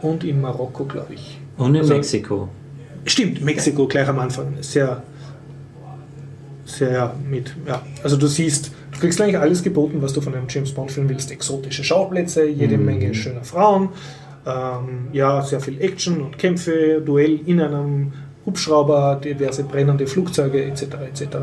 [0.01, 1.39] und in Marokko, glaube ich.
[1.57, 2.49] Und in Also- Mexiko.
[3.05, 4.53] Stimmt, Mexiko gleich am Anfang.
[4.61, 5.01] Sehr,
[6.65, 7.81] sehr mit, ja.
[8.03, 11.31] Also du siehst, du kriegst eigentlich alles geboten, was du von einem James Bond-Film willst.
[11.31, 13.89] Exotische Schauplätze, jede Menge schöner Frauen,
[14.45, 18.13] ähm, ja, sehr viel Action und Kämpfe, Duell in einem
[18.45, 20.83] Hubschrauber, diverse brennende Flugzeuge etc.
[21.11, 21.37] etc.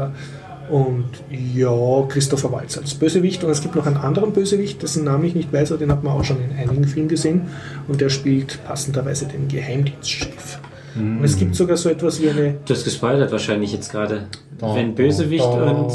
[0.71, 3.45] Und ja, Christopher Waltz als Bösewicht.
[3.45, 6.03] Und es gibt noch einen anderen Bösewicht, dessen Namen ich nicht weiß, aber den hat
[6.03, 7.43] man auch schon in einigen Filmen gesehen.
[7.89, 10.59] Und der spielt passenderweise den Geheimdienstchef.
[10.97, 12.55] Und es gibt sogar so etwas wie eine.
[12.65, 14.29] Du hast gespoilert wahrscheinlich jetzt gerade.
[14.59, 15.71] Da, Wenn Bösewicht da.
[15.71, 15.93] und.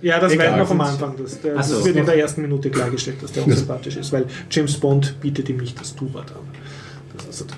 [0.00, 1.14] Ja, das Egal, war noch am Anfang.
[1.16, 1.76] Das, der, so.
[1.76, 5.48] das wird in der ersten Minute klargestellt, dass der unsympathisch ist, weil James Bond bietet
[5.48, 6.42] ihm nicht das Tubat an.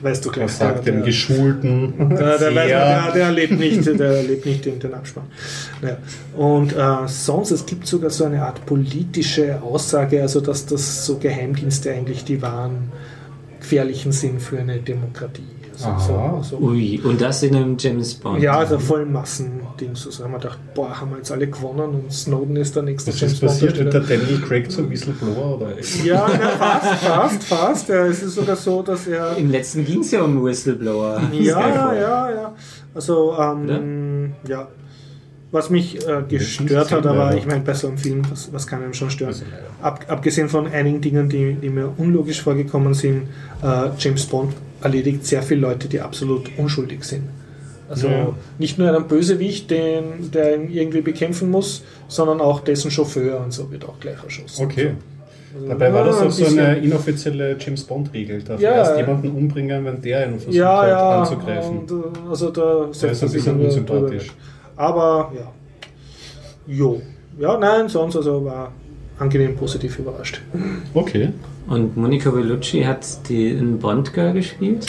[0.03, 0.47] Weißt du gleich.
[0.47, 2.11] Was sagt der, dem der, Geschulten?
[2.11, 5.25] der, der, der, der lebt nicht, der lebt nicht in den Abspann.
[5.83, 5.97] Ja.
[6.37, 11.19] Und äh, sonst, es gibt sogar so eine Art politische Aussage, also dass das so
[11.19, 12.93] Geheimdienste eigentlich die wahren
[13.61, 15.43] gefährlichen sind für eine Demokratie.
[15.73, 18.43] Also, so, so, Ui, und das in einem James Bond.
[18.43, 19.66] ja, also voll Massending.
[19.95, 23.13] So haben wir gedacht, boah, haben wir jetzt alle gewonnen und Snowden ist der nächste
[23.13, 23.79] Was ist passiert?
[23.79, 25.57] Wird der Daniel Craig zum Whistleblower?
[25.57, 25.75] Oder?
[26.05, 27.89] Ja, na, fast, fast, fast.
[27.89, 29.37] Ja, es ist sogar so, dass er.
[29.37, 31.23] Im letzten ging es ja um Whistleblower.
[31.33, 32.55] Ja, ja, ja.
[32.95, 34.69] Also, ähm, ja.
[35.53, 38.83] Was mich äh, gestört hat, aber ich meine, bei so einem Film, was, was kann
[38.83, 39.35] einem schon stören?
[39.81, 43.29] Ab, abgesehen von einigen Dingen, die, die mir unlogisch vorgekommen sind,
[43.63, 47.23] äh, James Bond erledigt sehr viele Leute, die absolut unschuldig sind.
[47.89, 48.35] Also Ja.
[48.59, 53.53] nicht nur einen Bösewicht, den, der ihn irgendwie bekämpfen muss, sondern auch dessen Chauffeur und
[53.53, 54.65] so wird auch gleich erschossen.
[54.65, 54.91] Okay.
[55.55, 58.43] Also, Dabei war das auch so eine inoffizielle James Bond-Regel.
[58.43, 61.79] Darf Ja, erst jemanden umbringen, wenn der ihn versucht ja, hat ja, anzugreifen.
[61.79, 64.33] Und, äh, also da setzt ist ein bisschen unsympathisch.
[64.77, 65.53] Aber ja.
[66.67, 67.01] Jo.
[67.39, 68.73] Ja, nein, sonst also war
[69.19, 70.43] angenehm positiv überrascht.
[70.93, 71.31] Okay.
[71.69, 74.87] Und Monica Bellucci hat die in Bond Girl gespielt.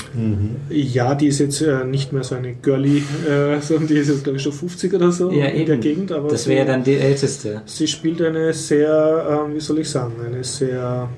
[0.70, 4.24] Ja, die ist jetzt äh, nicht mehr so eine Girlie, äh, sondern die ist jetzt
[4.24, 5.66] glaube ich schon 50 oder so Ja, in eben.
[5.66, 6.12] der Gegend.
[6.12, 7.62] Aber das wäre dann die älteste.
[7.66, 11.10] sie spielt eine sehr, ähm, wie soll ich sagen, eine sehr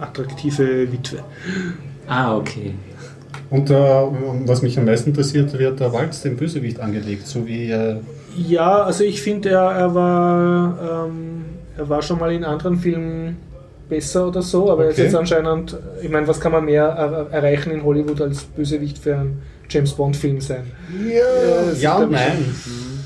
[0.00, 1.18] attraktive Witwe.
[2.08, 2.74] Ah, okay.
[3.48, 7.70] Und äh, was mich am meisten interessiert, wird der Walz dem Bösewicht angelegt, so wie
[7.70, 7.96] äh,
[8.36, 11.44] Ja, also ich finde, er, er, war, ähm,
[11.76, 13.36] er war schon mal in anderen Filmen
[13.88, 15.04] besser oder so, aber er ist Okay.
[15.04, 19.16] jetzt anscheinend, ich meine, was kann man mehr er, erreichen in Hollywood als Bösewicht für
[19.16, 20.64] einen James Bond-Film sein?
[21.08, 22.54] ja, ja ich, nein.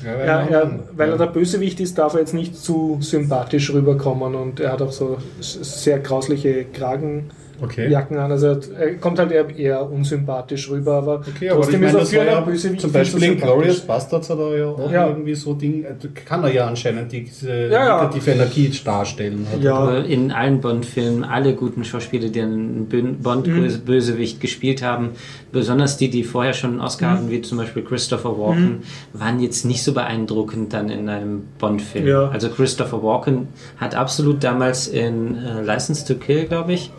[0.03, 1.25] Ja, Ja, ja, weil er Ja.
[1.25, 5.17] der Bösewicht ist, darf er jetzt nicht zu sympathisch rüberkommen und er hat auch so
[5.39, 7.29] sehr grausliche Kragenjacken
[7.61, 7.93] Okay.
[7.95, 8.31] an.
[8.31, 11.93] Also er kommt halt eher, eher unsympathisch rüber, aber Okay, aber ich trotzdem meine, ist
[11.93, 13.37] er das für war ja zum Beispiel in.
[13.39, 15.07] Glorious Bastards hat er ja auch Ja.
[15.07, 15.93] irgendwie so Ding, äh,
[16.25, 18.03] kann er ja anscheinend diese Ja, ja.
[18.03, 19.45] negative Energie darstellen.
[19.51, 19.97] Hat Ja.
[19.99, 23.17] In allen Bond-Filmen, alle guten Schauspieler, die einen Bö- Mhm.
[23.21, 25.09] Bond-Bösewicht gespielt haben,
[25.51, 27.17] besonders die, die vorher schon einen Oscar Mhm.
[27.17, 28.79] hatten, wie zum Beispiel Christopher Walken,
[29.13, 32.07] waren jetzt nicht so beeindruckend dann in einem Bond-Film.
[32.07, 32.29] Ja.
[32.29, 33.47] Also Christopher Walken
[33.77, 36.91] hat absolut damals in äh, License to Kill, glaube ich,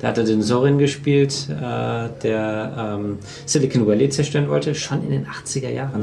[0.00, 5.10] Da hat er den Sorin gespielt, äh, der ähm, Silicon Valley zerstören wollte, schon in
[5.10, 6.02] den 80er Jahren.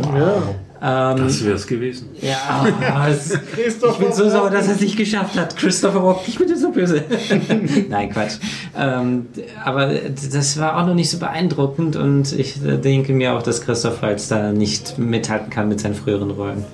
[0.82, 2.10] Ähm, Das wäre es gewesen.
[2.22, 5.56] ja, es, ich bin so sauer, dass er es nicht geschafft hat.
[5.56, 7.04] Christopher Walken, ich bin dir so böse.
[7.90, 8.34] Nein, Quatsch.
[8.78, 9.28] Ähm,
[9.64, 9.88] aber
[10.34, 14.02] das war auch noch nicht so beeindruckend und ich äh, denke mir auch, dass Christoph
[14.02, 16.66] Waltz da nicht mithalten kann mit seinen früheren Rollen.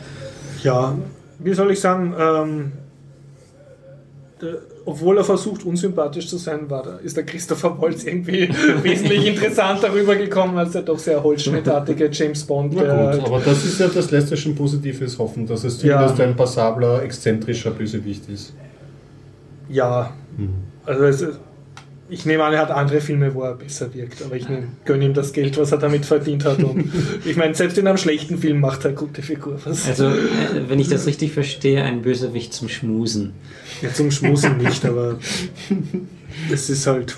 [0.64, 0.98] Ja,
[1.38, 2.72] wie soll ich sagen, ähm,
[4.86, 8.50] obwohl er versucht, unsympathisch zu sein, war der, ist der Christopher Waltz irgendwie
[8.84, 12.74] wesentlich interessanter rübergekommen als der doch sehr holzschnittartige James Bond.
[12.76, 12.82] Na
[13.14, 17.04] gut, aber das ist ja das letzte schon Positives hoffen, dass es zumindest ein passabler,
[17.04, 18.54] exzentrischer Bösewicht ist.
[19.70, 20.12] ja,
[20.86, 21.40] also es, ist-
[22.12, 24.46] ich nehme an, er hat andere Filme, wo er besser wirkt, aber ich
[24.86, 26.62] gönne ihm das Geld, was er damit verdient hat.
[26.64, 26.92] Und
[27.26, 29.60] ich meine, selbst in einem schlechten Film macht er gute Figur.
[29.64, 30.14] Was, Also, äh,
[30.68, 33.32] wenn ich das richtig verstehe, ein Bösewicht zum Schmusen.
[33.82, 35.18] Ja, zum Schmusen nicht, aber
[36.54, 37.18] es ist halt.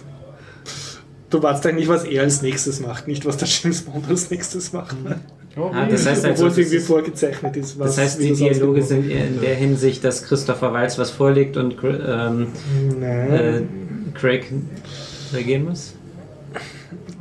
[1.29, 4.71] Du wartest eigentlich, was er als nächstes macht, nicht was der James Bond als nächstes
[4.71, 4.95] macht.
[5.55, 7.79] Ah, das heißt also, Obwohl es das irgendwie ist- vorgezeichnet ist.
[7.79, 10.97] Was, Das heißt, wie die das Dialoge sind eher in der Hinsicht, dass Christopher Waltz
[10.99, 12.47] was vorlegt und ähm,
[13.01, 13.61] äh.
[14.14, 14.45] Craig
[15.34, 15.95] reagieren muss?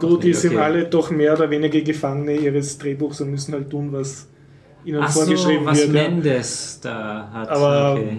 [0.01, 0.33] du, die okay.
[0.33, 4.27] sind alle doch mehr oder weniger Gefangene ihres Drehbuchs und müssen halt tun, was
[4.85, 5.89] ihnen Ach so, vorgeschrieben was wird.
[5.95, 6.09] ja.
[6.09, 7.49] Mendes da hat.
[7.49, 8.17] Aber- okay.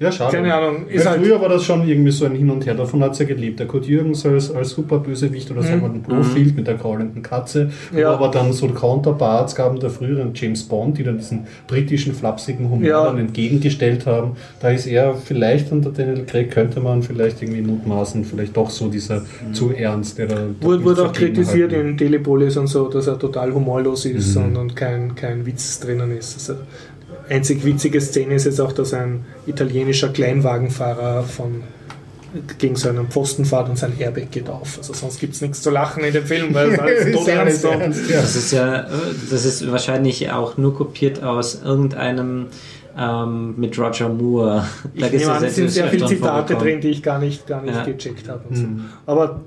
[0.00, 0.36] Ja, schade.
[0.36, 3.12] Keine Ahnung, halt- früher war das schon irgendwie so ein Hin und Her, davon hat
[3.12, 3.58] es ja gelebt.
[3.58, 7.20] Der Kurt Jürgens als, als super Bösewicht oder sagen wir den Blofeld mit der kraulenden
[7.22, 7.70] Katze.
[7.92, 7.98] Mhm.
[7.98, 8.12] Ja.
[8.12, 12.86] Aber dann so Counterparts gaben der früheren James Bond, die dann diesen britischen flapsigen Humor
[12.88, 13.04] Ja.
[13.06, 14.36] dann entgegengestellt haben.
[14.60, 18.88] Da ist er vielleicht unter Daniel Craig könnte man vielleicht irgendwie mutmaßen, vielleicht doch so
[18.88, 19.22] dieser
[19.52, 20.56] zu ernst, der Mhm.
[20.60, 21.88] Wurde, wurde auch kritisiert halten.
[21.90, 24.44] in Telepolis und so, dass er total humorlos ist Mhm.
[24.44, 26.36] und, und kein, kein Witz drinnen ist.
[26.50, 26.60] Also,
[27.28, 31.62] einzig witzige Szene ist jetzt auch, dass ein italienischer Kleinwagenfahrer von
[32.58, 34.76] gegen so einen Pfosten fährt und sein Airbag geht auf.
[34.78, 37.28] Also sonst gibt es nichts zu lachen in dem Film, weil es alles Ist tot
[37.28, 38.20] ernst ernst, ja.
[38.20, 38.86] Das ist ja,
[39.30, 42.46] das ist wahrscheinlich auch nur kopiert aus irgendeinem
[42.98, 44.66] ähm, mit Roger Moore.
[44.94, 47.74] Ich nehme an, es sind sehr viele Zitate drin, die ich gar nicht, gar nicht
[47.74, 47.84] Ja.
[47.84, 48.42] gecheckt habe.
[48.48, 48.64] Und so.
[49.06, 49.40] Aber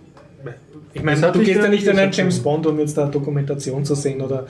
[0.93, 2.43] ich meine, du gehst ja nicht in einen James ja.
[2.43, 4.45] Bond, um jetzt da Dokumentation zu sehen oder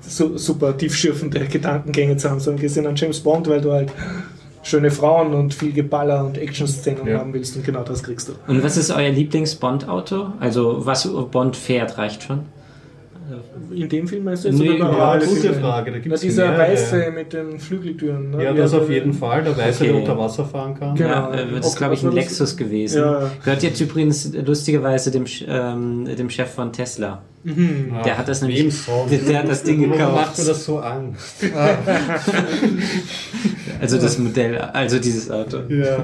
[0.00, 3.92] su super tiefschürfende Gedankengänge zu haben, sondern gehst in einen James Bond, weil du halt
[4.62, 7.18] schöne Frauen und viel Geballer und Action-Szenen Ja.
[7.18, 8.32] haben willst und genau das kriegst du.
[8.46, 10.28] Und was ist euer Lieblings-Bond-Auto?
[10.40, 12.40] Also, was Bond fährt, reicht schon.
[13.70, 15.56] In dem Film meinst du jetzt Nee, ja, gute Filme?
[15.60, 16.72] Frage, da Na, gibt's dieser mehrere.
[16.72, 18.30] Weiße mit den Flügeltüren.
[18.32, 18.44] Ne?
[18.44, 19.42] Ja, das hat auf jeden Fall.
[19.44, 19.92] Der Weiße, Okay.
[19.92, 20.94] der unter Wasser fahren kann.
[20.94, 21.08] Genau.
[21.10, 22.12] Ja, äh, das ist, Okay, glaube ich, ein?
[22.12, 22.98] Lexus gewesen.
[23.02, 23.30] Ja.
[23.42, 27.22] Gehört jetzt übrigens lustigerweise dem, ähm, dem Chef von Tesla.
[27.44, 27.94] Mhm.
[28.04, 28.86] Der hat das nämlich.
[29.10, 30.14] Der, der hat das Ding Warum gekauft.
[30.14, 31.36] macht mir das so Angst?
[33.80, 35.58] Also das Modell, also dieses Auto.
[35.68, 35.98] Ja.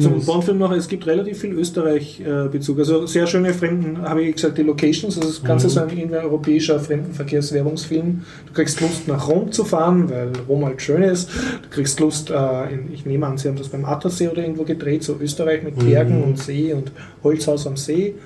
[0.00, 2.78] Zum Bond-Film noch, es gibt relativ viel Österreich-Bezug.
[2.80, 5.16] Also sehr schöne Fremden, habe ich gesagt, die Locations.
[5.16, 8.24] Also das Ganze ist ein irgendwie europäischer Fremdenverkehrswerbungsfilm.
[8.46, 11.30] Du kriegst Lust, nach Rom zu fahren, weil Rom halt schön ist.
[11.62, 14.64] Du kriegst Lust, äh, in, ich nehme an, sie haben das beim Attersee oder irgendwo
[14.64, 16.90] gedreht, so Österreich mit Bergen und See und
[17.22, 18.16] Holzhaus am See.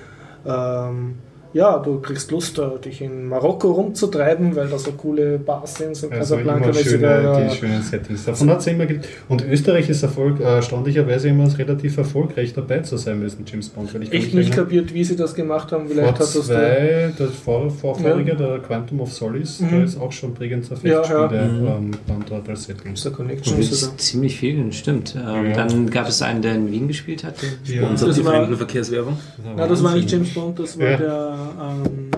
[0.47, 1.15] Ähm,
[1.53, 5.95] ja, du kriegst Lust, äh, dich in Marokko rumzutreiben, weil da so coole Bars sind,
[5.95, 8.25] so Also Casablanca, schöne, mäßiger, die schönen Settings.
[8.25, 8.85] Davon hat es immer
[9.29, 13.93] Und Österreich ist Erfolg, äh, erstaunlicherweise immer relativ erfolgreich dabei zu sein müssen, James Bond.
[13.93, 15.87] Weil ich kann echt mich nicht erinnern, kapiert, wie sie das gemacht haben.
[15.87, 18.35] Vielleicht Vor hat das der, zwei, das vor, vorvorige, Ja.
[18.37, 19.69] der Quantum of Solace, Mhm.
[19.71, 21.75] da ist auch schon Bregenzer Ja, Festspiele ja.
[21.77, 22.93] ähm, waren dort als Setting.
[22.95, 23.69] der Und Connections.
[23.69, 23.91] das Oder?
[23.93, 25.15] ist ziemlich viel, stimmt.
[25.15, 25.53] Ähm, Ja.
[25.55, 27.35] Dann gab es einen, der in Wien gespielt hat.
[27.65, 27.87] Ja.
[27.87, 29.17] Unser Das die war- Fremdenverkehrswerbung.
[29.55, 30.97] Na, das war nicht James Bond, das war Ja.
[30.97, 32.11] der ähm,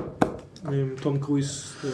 [0.70, 1.64] mit Tom Cruise.
[1.84, 1.90] Der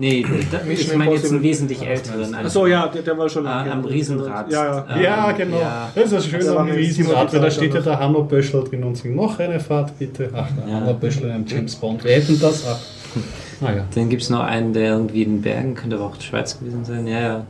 [0.00, 2.32] Nee, da, ich meine jetzt einen wesentlich älteren.
[2.32, 4.48] Achso, ja, der, der war schon Ah, am Riesenrad.
[4.52, 4.86] Ja, ja.
[4.96, 5.58] Ähm, Ja, genau.
[5.58, 5.90] ja.
[5.92, 8.84] Das ist das Schöne Das am Riesenrad, weil da steht ja der Hanno Böschler drin
[8.84, 10.30] und singt noch eine Fahrt, bitte.
[10.32, 10.80] Ach, der Ja.
[10.82, 12.04] Hanno Böschler in einem James Bond.
[12.04, 12.78] Wir hätten das ab.
[13.60, 13.84] Naja.
[13.92, 16.56] Dann gibt es noch einen, der irgendwie in den Bergen, könnte aber auch die Schweiz
[16.56, 17.08] gewesen sein.
[17.08, 17.46] Ja, ja.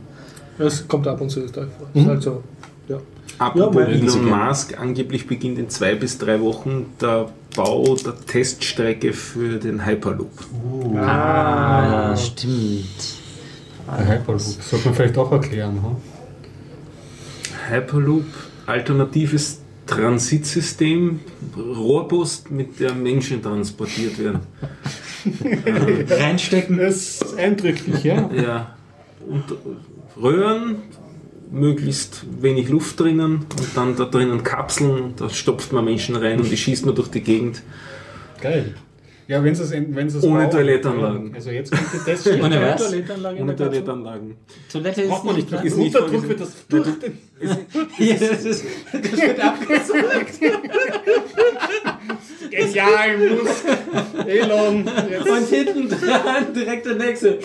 [0.57, 1.87] Das kommt ab und zu Österreich vor.
[1.93, 2.43] Das ist halt so.
[3.39, 9.13] Apropos mein- Elon Musk, angeblich beginnt in zwei bis drei Wochen der Bau der Teststrecke
[9.13, 10.31] für den Hyperloop.
[10.97, 12.85] Ah, stimmt.
[13.87, 14.41] Der Hyperloop.
[14.41, 15.81] Sollte man vielleicht auch erklären.
[15.81, 15.95] Hm?
[17.73, 18.25] Hyperloop,
[18.65, 21.19] alternatives Transitsystem,
[21.57, 24.41] Rohrbus, mit der Menschen transportiert werden.
[26.09, 26.77] Reinstecken.
[26.77, 28.29] Das ist eindrücklich, ja.
[28.33, 28.75] Ja,
[29.27, 29.43] und
[30.21, 30.75] Röhren,
[31.51, 36.49] möglichst wenig Luft drinnen und dann da drinnen Kapseln, da stopft man Menschen rein und
[36.51, 37.61] die schießt man durch die Gegend.
[38.41, 38.75] Geil.
[39.27, 41.35] Ja, wenn es wenn es Ohne auch- Toilettenanlagen.
[41.35, 42.41] Also jetzt könnte das stehen.
[42.43, 42.81] Ohne was?
[42.81, 43.55] Toilettenanlage in Ohne?
[43.55, 44.35] Toilettenanlagen.
[44.71, 45.51] Toilette ist Braucht man nicht.
[45.51, 46.29] Ist nicht vorgesehen.
[46.29, 47.17] wird das durch den
[47.99, 50.03] Ja, das, ist, das wird abgezogen.
[52.49, 54.25] Genial, muss.
[54.25, 54.89] Elon.
[55.11, 55.29] Jetzt.
[55.29, 57.39] Und hinten dran direkt der nächste.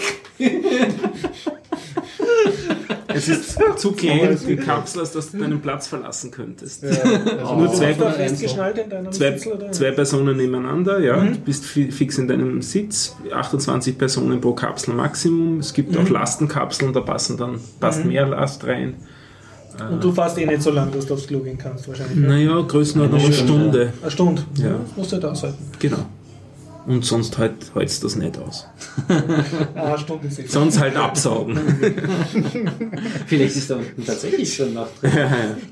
[3.15, 6.85] Es ist zu klein, die Kapsel, als dass du deinen Platz verlassen könntest.
[6.85, 9.73] Also Nur zwei, zwei, Sitz, oder?
[9.73, 11.23] zwei Personen nebeneinander, ja.
[11.25, 13.17] Du bist fi- fix in deinem Sitz.
[13.33, 15.61] 28 Personen pro Kapsel Maximum.
[15.61, 18.95] Es gibt auch Lastenkapseln, da passen dann passt mehr Last rein.
[19.91, 22.17] Und du fährst eh nicht so lang, dass du aufs Klo gehen kannst, wahrscheinlich.
[22.17, 22.29] ne?
[22.29, 23.93] Naja, Größenordnung eine Stunde.
[24.03, 24.43] Eine Stunde.
[24.57, 24.69] Ja.
[24.71, 25.59] Das musst du halt aushalten.
[25.81, 25.99] Genau.
[26.87, 28.67] Und sonst halt hältst das nicht aus.
[29.75, 30.29] Ah, Stunde.
[30.47, 31.59] Sonst halt absaugen.
[33.27, 35.11] Vielleicht ist da unten tatsächlich schon noch drin.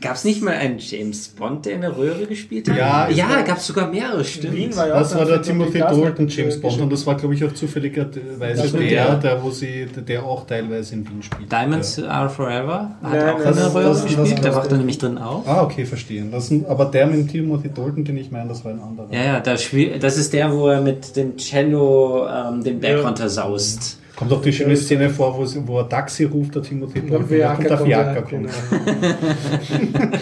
[0.01, 2.77] Gab es nicht mal einen James Bond, der in der Röhre gespielt hat?
[2.77, 4.55] Ja, es ja gab es sogar mehrere, stimmt.
[4.57, 7.35] Wien war ja Das war der Timothy Dalton James äh, Bond und das war, glaube
[7.35, 9.17] ich, auch zufälligerweise Das der, der.
[9.17, 11.51] der, wo sie, der auch teilweise in Wien spielt.
[11.51, 14.77] Diamonds Are Forever hat Nein, auch in das- der Röhre das gespielt, da war er
[14.77, 15.47] nämlich drin auch.
[15.47, 16.31] Ah, okay, verstehen.
[16.31, 19.09] Das, aber der mit Timothy Dalton, den ich meine, das war ein anderer.
[19.13, 22.99] Ja, ja, da spiel, das ist der, wo er mit dem Cello ähm, den Berg
[23.01, 23.07] Ja.
[23.07, 23.99] runtersaust.
[24.15, 27.23] Kommt auch die schöne Szene vor, wo, wo er Taxi ruft, der Timothy Und Dalton,
[27.23, 28.31] und der kommt, Fiaker ja, kommt.
[28.31, 28.51] genau.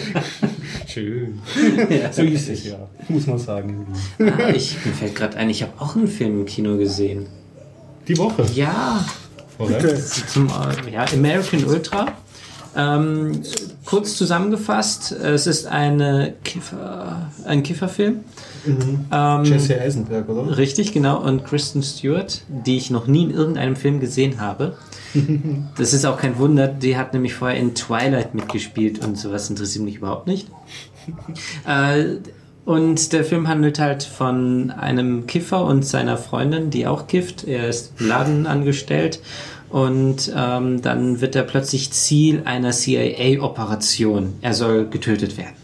[0.87, 1.41] Schön.
[2.11, 2.75] So ist es ja,
[3.09, 3.85] muss man sagen.
[4.19, 7.27] Ah, ich, mir fällt gerade ein, ich habe auch einen Film im Kino gesehen.
[8.07, 8.45] Die Woche.
[8.55, 9.05] Ja,
[9.57, 9.95] Vorher.
[10.27, 10.49] zum,
[10.91, 12.07] ja, American Ultra.
[12.75, 13.41] Ähm,
[13.85, 18.21] kurz zusammengefasst, es ist eine Kiffer, ein Kifferfilm.
[19.11, 20.57] Ähm, Jesse Eisenberg, oder?
[20.57, 21.19] Richtig, genau.
[21.21, 24.77] Und Kristen Stewart, die ich noch nie in irgendeinem Film gesehen habe.
[25.77, 29.83] Das ist auch kein Wunder, die hat nämlich vorher in Twilight mitgespielt und sowas interessiert
[29.83, 30.47] mich überhaupt nicht.
[31.67, 32.17] Äh,
[32.63, 37.43] und der Film handelt halt von einem Kiffer und seiner Freundin, die auch kifft.
[37.43, 39.19] Er ist im Laden angestellt
[39.71, 44.33] und ähm, dann wird er plötzlich Ziel einer CIA-Operation.
[44.41, 45.55] Er soll getötet werden.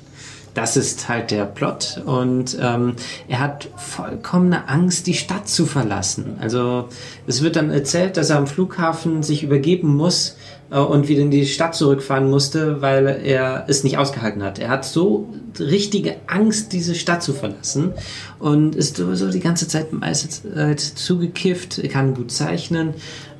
[0.53, 2.95] Das ist halt der Plot und ähm,
[3.27, 6.37] er hat vollkommene Angst, die Stadt zu verlassen.
[6.39, 6.89] Also
[7.27, 10.35] es wird dann erzählt, dass er am Flughafen sich übergeben muss
[10.69, 14.59] und wieder in die Stadt zurückfahren musste, weil er es nicht ausgehalten hat.
[14.59, 15.29] Er hat so
[15.59, 17.93] richtige Angst, diese Stadt zu verlassen
[18.39, 22.93] und ist sowieso die ganze Zeit meiste Zeit zugekifft, kann gut zeichnen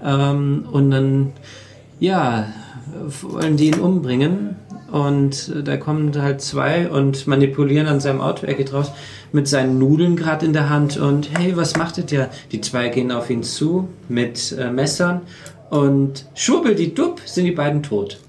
[0.04, 1.34] ähm, und dann
[2.00, 2.48] ja
[3.22, 4.56] wollen die ihn umbringen
[4.92, 8.46] und äh, da kommen halt zwei und manipulieren an seinem Auto.
[8.46, 8.92] Er geht raus
[9.32, 12.30] mit seinen Nudeln gerade in der Hand und hey, was machtet ihr?
[12.52, 15.22] Die zwei gehen auf ihn zu mit äh, Messern
[15.70, 18.20] und schwubbel die Dupp sind die beiden tot.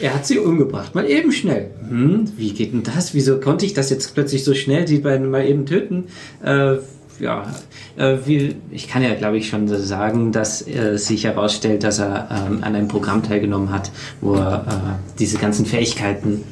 [0.00, 1.70] Er hat sie umgebracht, mal eben schnell.
[1.86, 3.12] Hm, wie geht denn das?
[3.12, 6.04] Wieso konnte ich das jetzt plötzlich so schnell, die beiden mal eben töten?
[6.42, 6.76] Äh,
[7.18, 7.54] ja,
[7.96, 12.28] äh, wie, ich kann ja, glaube ich, schon sagen, dass äh, sich herausstellt, dass er
[12.30, 13.90] ähm, an einem Programm teilgenommen hat,
[14.22, 16.44] wo er äh, diese ganzen Fähigkeiten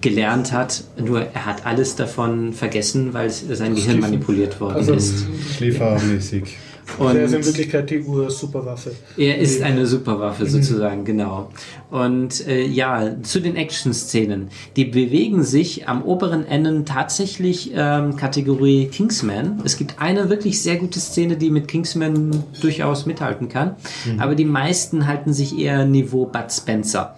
[0.00, 0.84] gelernt hat.
[1.02, 5.26] Nur er hat alles davon vergessen, weil sein Gehirn manipuliert worden Also, ist.
[5.56, 6.56] Schliefermäßig.
[6.98, 8.92] Und Der ist in Wirklichkeit die Ur-Superwaffe.
[9.16, 11.50] er ist eine Superwaffe sozusagen, genau.
[11.90, 14.48] Und äh, ja, zu den Action-Szenen.
[14.76, 19.62] Die bewegen sich am oberen Ende tatsächlich ähm, Kategorie Kingsman.
[19.64, 23.76] Es gibt eine wirklich sehr gute Szene, die mit Kingsman durchaus mithalten kann.
[24.18, 27.16] Aber die meisten halten sich eher Niveau Bud Spencer.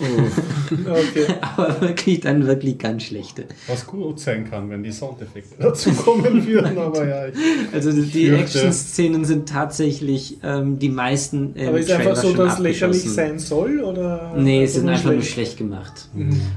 [0.70, 1.26] Okay.
[1.40, 3.44] Aber wirklich dann wirklich ganz schlechte.
[3.68, 7.26] Was gut sein kann, wenn die Soundeffekte dazu kommen würden, aber ja.
[7.72, 12.46] Also die Action-Szenen sind tatsächlich ähm, die meisten im Aber ist einfach Trailer so, schon
[12.46, 13.14] dass lächerlich abgeschlossen.
[13.14, 13.80] sein soll?
[13.80, 15.32] Oder Nee, sie sind einfach nur schlecht?
[15.32, 16.08] schlecht gemacht.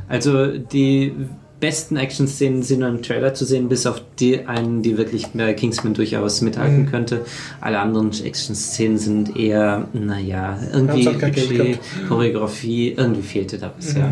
[0.08, 1.14] Also die
[1.60, 5.54] besten Action-Szenen sind nur im Trailer zu sehen, bis auf die einen, die wirklich bei
[5.54, 7.26] Kingsman durchaus mithalten könnte.
[7.62, 11.80] Alle anderen Action-Szenen sind eher, naja, irgendwie gehabt.
[12.08, 14.12] Choreografie, irgendwie fehlte da was, ja.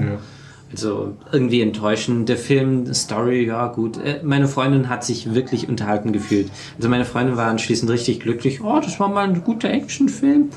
[0.69, 2.27] Also irgendwie enttäuschend.
[2.27, 3.97] Der Film, Story, ja gut.
[4.03, 6.51] Äh, Meine Freundin hat sich wirklich unterhalten gefühlt.
[6.75, 8.61] Also meine Freundin war anschließend richtig glücklich.
[8.61, 10.49] Oh, das war mal ein guter Actionfilm.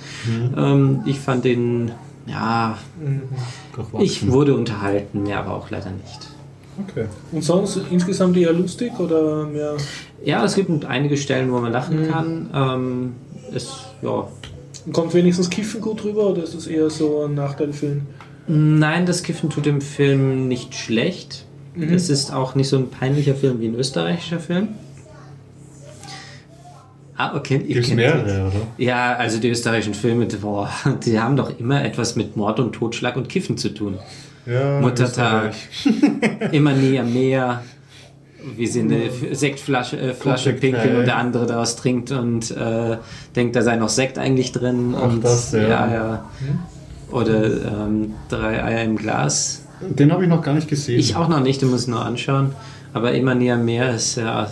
[0.57, 1.93] Ähm, ich fand den,
[2.27, 2.77] ja,
[4.01, 6.30] ich wurde unterhalten, mir aber auch leider nicht.
[6.89, 7.07] Okay.
[7.33, 9.77] Und sonst insgesamt eher lustig oder mehr?
[10.25, 12.51] Ja, es gibt einige Stellen, wo man lachen kann.
[12.55, 13.13] Ähm,
[13.55, 14.29] es, ja.
[14.93, 18.07] Kommt wenigstens Kiffen gut rüber oder ist das eher so ein Nachteil für ihn?
[18.47, 21.45] Nein, das Kiffen tut dem Film nicht schlecht.
[21.75, 21.93] Mhm.
[21.93, 24.69] Es ist auch nicht so ein peinlicher Film wie ein österreichischer Film.
[27.17, 27.59] Ah, okay.
[27.59, 28.53] Gibt es mehrere, oder?
[28.79, 30.71] Ja, also die österreichischen Filme, boah,
[31.05, 33.99] die haben doch immer etwas mit Mord und Totschlag und Kiffen zu tun.
[34.47, 35.55] Ja, Muttertag,
[36.53, 37.63] immer näher, mehr.
[38.57, 42.97] wie sie eine Sektflasche äh, Flasche pinkeln und der andere daraus trinkt und äh,
[43.37, 44.95] denkt, da sei noch Sekt eigentlich drin.
[44.97, 45.61] Ach, und, das, ja.
[45.61, 46.25] ja, ja.
[47.11, 49.63] Oder ähm, drei Eier im Glas.
[49.81, 50.99] Den habe ich noch gar nicht gesehen.
[50.99, 52.53] Ich auch noch nicht, du musst nur anschauen.
[52.93, 54.51] Aber immer näher mehr ist ja.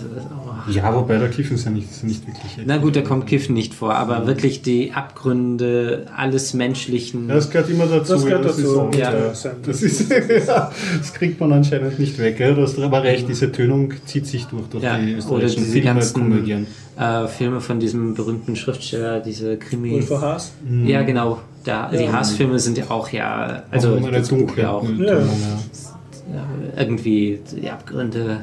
[0.70, 2.58] Ja, wobei der Kiffen ist ja nicht, ist nicht wirklich.
[2.66, 7.28] Na gut, da kommt Kiffen nicht vor, aber wirklich die Abgründe alles Menschlichen.
[7.28, 8.12] Ja, das gehört immer dazu.
[8.14, 8.60] Das gehört ja, dazu.
[8.60, 9.12] Ist so, Ja.
[9.12, 9.50] ja.
[9.64, 10.10] Das, ist,
[10.46, 12.38] ja, das kriegt man anscheinend nicht weg.
[12.40, 12.52] Ja.
[12.52, 15.72] Du hast aber recht, diese Tönung zieht sich durch, durch Ja, die oder österreichischen diese
[15.72, 16.66] Filme, ganzen Komödien.
[16.98, 19.94] äh, Filme von diesem berühmten Schriftsteller, diese Krimi.
[19.94, 20.52] Ulfer Haas.
[20.84, 21.38] Ja, genau.
[21.64, 22.12] Da, Die Ja.
[22.12, 25.18] Hassfilme sind ja auch ja, also Auch eine das Buch dunkle ja auch Tönung, Ja.
[25.18, 26.46] ja.
[26.78, 28.40] irgendwie die Abgründe.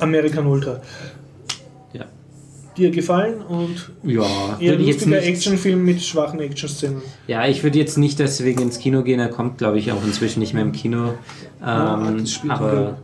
[0.00, 0.80] American Ultra.
[1.92, 2.04] Ja,
[2.76, 4.24] Dir gefallen und ja
[4.58, 7.02] eher lustiger Actionfilm mit schwachen Action-Szenen.
[7.26, 9.20] ja, ich würde jetzt nicht deswegen ins Kino gehen.
[9.20, 11.14] Er kommt, glaube ich, auch inzwischen nicht mehr im Kino.
[11.60, 12.98] Ah, Ähm, spielt aber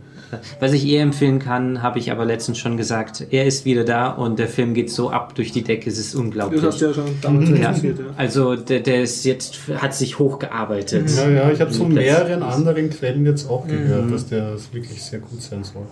[0.61, 3.27] was ich eher empfehlen kann, habe ich aber letztens schon gesagt.
[3.33, 5.91] Er ist wieder da und der Film geht so ab durch die Decke.
[5.91, 6.61] Es ist unglaublich.
[6.61, 7.99] Das hast du ja schon damals Ja, rezensiert.
[7.99, 8.05] Ja.
[8.17, 11.11] also der, der ist jetzt hat sich hochgearbeitet.
[11.17, 11.85] Ja, ja, ich habe Plätze.
[11.89, 14.13] mehreren anderen Quellen jetzt auch gehört, Mhm.
[14.13, 15.83] dass der wirklich sehr gut sein soll.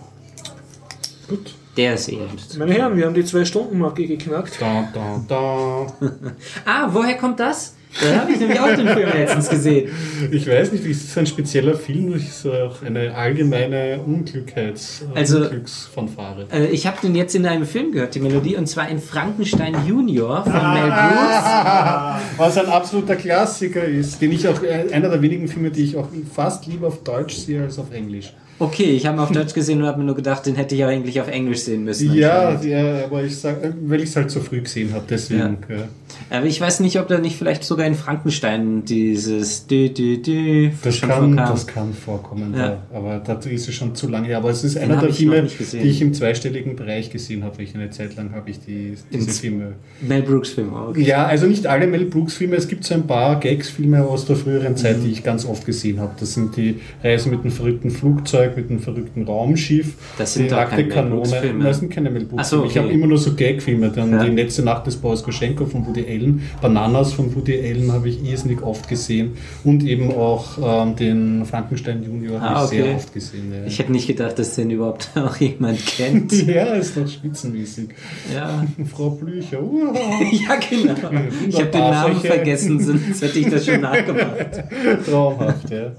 [1.29, 1.53] Gut.
[1.77, 2.27] Der ist eher.
[2.57, 4.57] Meine Herren, wir haben die Zwei-Stunden-Marke geknackt.
[4.59, 5.87] Da, da, da.
[6.65, 7.75] Ah, woher kommt das?
[8.01, 9.89] Da habe ich nämlich auch den Film letztens gesehen.
[10.31, 12.13] Ich weiß nicht, ist das ein spezieller Film?
[12.13, 16.47] Das ist auch eine allgemeine Unglückheits Also- Unglücksfanfare.
[16.51, 19.75] Äh, ich habe den jetzt in einem Film gehört, die Melodie, und zwar in Frankenstein
[19.87, 20.73] Junior von Ah.
[20.73, 22.37] Mel Brooks.
[22.37, 25.95] Was ein absoluter Klassiker ist, den ich auch, äh, einer der wenigen Filme, die ich
[25.97, 28.33] auch fast lieber auf Deutsch sehe als auf Englisch.
[28.59, 30.83] Okay, ich habe ihn auf Deutsch gesehen und habe mir nur gedacht, den hätte ich
[30.83, 32.13] aber eigentlich auf Englisch sehen müssen.
[32.13, 35.57] Ja, ja, aber ich sag, weil ich es halt so früh gesehen habe, deswegen.
[35.69, 35.87] Ja.
[36.29, 40.69] Aber ich weiß nicht, ob da nicht vielleicht sogar in Frankenstein dieses Dü, Dü, Dü
[40.83, 42.65] Das, kann, das kann vorkommen, Ja.
[42.65, 42.77] ja.
[42.93, 44.35] aber dazu ist es schon zu lange.
[44.35, 47.61] Aber es ist Den einer der Filme, die ich im zweistelligen Bereich gesehen habe.
[47.63, 49.73] Ich eine Zeit lang habe ich die, diese Ins- Filme.
[50.01, 50.89] Mel Brooks Film auch.
[50.89, 51.03] Okay.
[51.03, 52.55] Ja, also nicht alle Mel Brooks Filme.
[52.55, 55.03] Es gibt so ein paar Gags-Filme aus der früheren Zeit, Mhm.
[55.05, 56.11] die ich ganz oft gesehen habe.
[56.19, 59.93] Das sind die Reise mit einem verrückten Flugzeug, mit einem verrückten Raumschiff.
[60.17, 61.63] Das sind die nackte Filme.
[61.63, 62.71] Das sind keine Mel Brooks Ach so, Filme.
[62.71, 62.95] Ich habe okay.
[62.95, 63.89] immer nur so Gag-Filme.
[63.89, 64.23] Dann Ja.
[64.25, 68.23] die letzte Nacht des Boris Goschenko von Woody Allen, Bananas von Woody Allen habe ich
[68.23, 70.57] irrsinnig oft gesehen und eben auch
[70.87, 72.95] ähm, den Frankenstein Junior habe Ah, ich sehr okay.
[72.95, 73.51] oft gesehen.
[73.53, 73.65] Ja.
[73.67, 76.31] Ich hätte nicht gedacht, dass den überhaupt auch jemand kennt.
[76.47, 77.89] ja, ist doch spitzenmäßig.
[78.33, 78.65] ja.
[78.95, 79.59] Frau Blücher.
[79.59, 80.95] ja, genau.
[81.47, 84.63] Ich habe den Namen solche- vergessen, sonst hätte ich das schon nachgemacht.
[85.05, 85.91] Traumhaft, ja.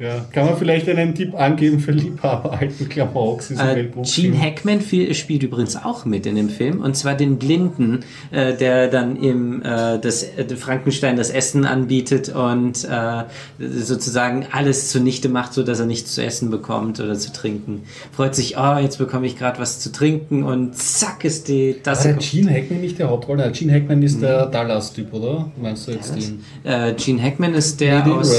[0.00, 3.50] Ja, kann man vielleicht einen Tipp angeben für Liebhaber alten Klamauks?
[3.50, 3.88] Äh?
[4.02, 8.00] Gene Hackman viel, spielt übrigens auch mit in dem Film und zwar den Blinden,
[8.30, 13.24] äh, der dann im äh, das äh, Frankenstein das Essen anbietet und äh,
[13.58, 17.82] sozusagen alles zunichte macht, so dass er nichts zu essen bekommt oder zu trinken.
[18.12, 21.82] Freut sich, oh, jetzt bekomme ich gerade was zu trinken und zack ist die War
[21.82, 22.08] Tasse.
[22.08, 23.50] der Gene Hackman nicht der Hauptrolle?
[23.50, 25.50] Gene Hackman ist der Dallas-Typ, oder?
[25.60, 26.44] Meinst du jetzt den?
[26.62, 28.32] Äh, Gene Hackman ist der in aus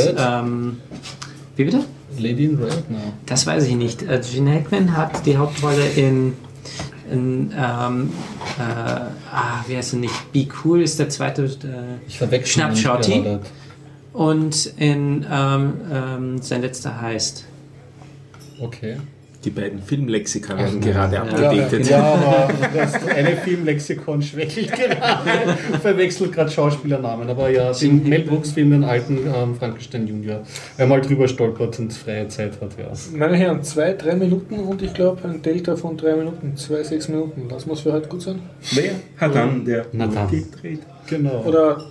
[1.59, 1.83] wie bitte?
[2.17, 2.89] Lady in Red?
[2.89, 2.97] No.
[3.25, 4.01] Das weiß ich nicht.
[4.03, 6.33] Äh, Gene Hackman hat die Hauptrolle in,
[7.11, 8.11] in ähm,
[8.57, 10.31] äh, ah, wie heißt er nicht?
[10.31, 11.43] Be Cool ist der zweite.
[11.45, 13.21] Äh, Ich verwechsel Schnapp ihn Shorty.
[13.21, 13.39] gerade.
[14.13, 17.45] und in ähm, ähm, sein letzter heißt.
[18.61, 18.97] Okay.
[19.45, 21.89] Die beiden Filmlexika werden Ach, gerade abgedatet.
[21.89, 25.57] Ja, aber das eine Filmlexikon schwächelt gerade.
[25.81, 27.29] Verwechselt gerade Schauspielernamen.
[27.29, 30.41] Aber ja, den Mel Brooks-Film, den alten ähm, Frankenstein Junior.
[30.75, 32.91] Wer mal drüber stolpert und freie Zeit hat, ja.
[33.17, 36.57] Meine Herren, zwei, drei Minuten und ich glaube ein Delta von drei Minuten.
[36.57, 37.47] Zwei, sechs Minuten.
[37.47, 38.41] Das muss für heute gut sein.
[38.71, 40.29] Wer hat dann der Na dann.
[40.29, 40.81] gedreht?
[41.07, 41.43] Genau.
[41.45, 41.85] Oder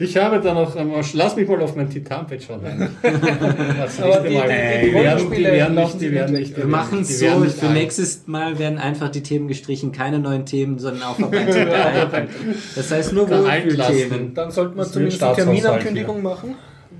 [0.00, 2.60] Ich habe da noch einmal, lass mich mal auf mein Titanpad schauen.
[3.02, 4.48] Das Aber die- Mal.
[4.48, 6.56] die- Die die werden, die werden nicht, die werden nicht.
[6.56, 7.74] Wir machen es so, nicht für ein.
[7.74, 9.90] nächstes Mal werden einfach die Themen gestrichen.
[9.92, 12.28] Keine neuen Themen, sondern Aufarbeitung der alten.
[12.76, 13.80] Das heißt nur Wohlfühlthemen.
[13.80, 14.34] Altlasten.
[14.34, 16.54] dann sollten wir zumindest eine Terminankündigung machen.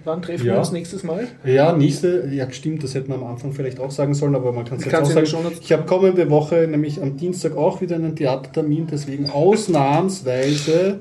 [0.04, 0.54] Wann treffen Ja.
[0.54, 1.26] wir uns nächstes Mal?
[1.44, 4.64] Ja, nächste, ja stimmt, das hätten wir am Anfang vielleicht auch sagen sollen, aber man
[4.64, 5.26] kann es jetzt auch sagen.
[5.26, 11.00] Shownotes- Ich habe kommende Woche nämlich am Dienstag auch wieder einen Theatertermin, deswegen ausnahmsweise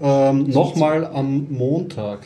[0.00, 2.20] ähm, nochmal am Montag.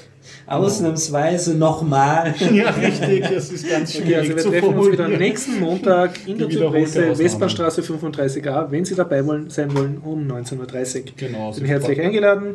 [0.47, 2.35] Ausnahmsweise nochmal.
[2.53, 5.19] Ja, richtig, es ist ganz schwierig Okay, also wir zu treffen uns wieder formulieren.
[5.21, 7.19] nächsten Montag in der Ausnahme.
[7.19, 11.05] Westbahnstraße 35a, wenn Sie dabei wollen, sein wollen, um 19.30 Uhr.
[11.17, 12.07] Genau, Sind herzlich super.
[12.09, 12.55] eingeladen.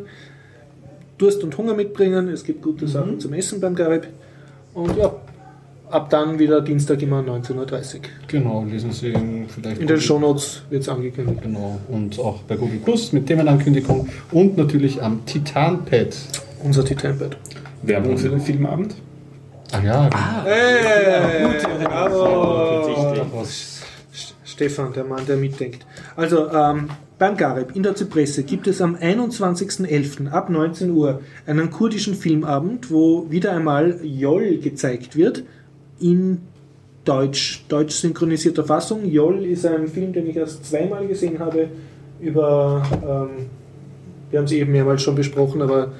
[1.18, 2.70] Durst und Hunger mitbringen, es gibt Mhm.
[2.70, 4.06] gute Sachen zum Essen beim Garib.
[4.74, 5.12] Und ja,
[5.90, 7.54] ab dann wieder Dienstag immer 19.30
[7.96, 8.00] Uhr.
[8.26, 9.80] Genau, lesen Sie ihn vielleicht.
[9.80, 11.42] In den Shownotes wird es angekündigt.
[11.42, 16.16] Genau, und auch bei Google Plus mit Themenankündigung und natürlich am Titanpad.
[16.62, 17.36] Unser Titanpad.
[17.82, 18.94] Werbung für den Filmabend?
[19.72, 20.10] Ah ja,
[20.44, 22.22] Hey, bravo.
[23.32, 23.78] Offensichtlich.
[24.44, 25.86] Stefan, der Mann, der mitdenkt.
[26.16, 26.88] Also, ähm,
[27.18, 30.30] beim Gareb in der Zypresse gibt es am 21.11.
[30.30, 35.44] ab 19 Uhr einen kurdischen Filmabend, wo wieder einmal Joll gezeigt wird
[36.00, 36.38] in
[37.04, 39.06] Deutsch, deutsch synchronisierter Fassung.
[39.06, 41.68] Joll ist ein Film, den ich erst zweimal gesehen habe,
[42.20, 43.46] über, ähm,
[44.30, 45.92] wir haben es eben mehrmals schon besprochen, aber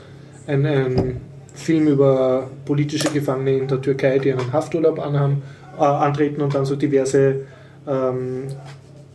[0.47, 1.21] ein, ein
[1.55, 5.43] Film über politische Gefangene in der Türkei, die einen Hafturlaub anhaben,
[5.79, 7.47] äh, antreten und dann so diverse
[7.87, 8.45] ähm,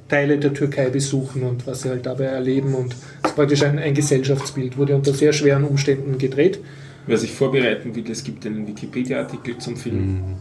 [0.10, 2.74] Teile der Türkei besuchen und was sie halt dabei erleben.
[2.74, 2.94] Und
[3.24, 6.60] es ist praktisch ein, ein Gesellschaftsbild, wurde unter sehr schweren Umständen gedreht.
[7.06, 10.38] Wer sich vorbereiten will, es gibt einen Wikipedia-Artikel zum Film.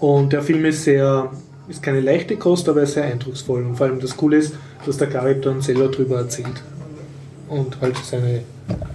[0.00, 1.30] Und der Film ist sehr,
[1.68, 3.64] ist keine leichte Kost, aber er sehr eindrucksvoll.
[3.64, 4.54] Und vor allem das Coole ist,
[4.86, 6.62] dass der Garib dann selber drüber erzählt.
[7.48, 8.42] Und halt seine,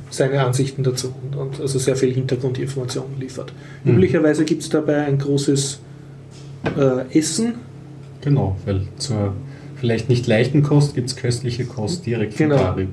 [0.09, 1.13] seine Ansichten dazu.
[1.23, 3.51] Und, und also sehr viel Hintergrundinformationen liefert.
[3.83, 5.79] Üblicherweise gibt es dabei ein großes
[6.77, 7.55] äh, Essen.
[8.21, 9.33] Genau, weil zur
[9.75, 12.61] vielleicht nicht leichten Kost gibt es köstliche Kost direkt von Genau.
[12.61, 12.89] Garib.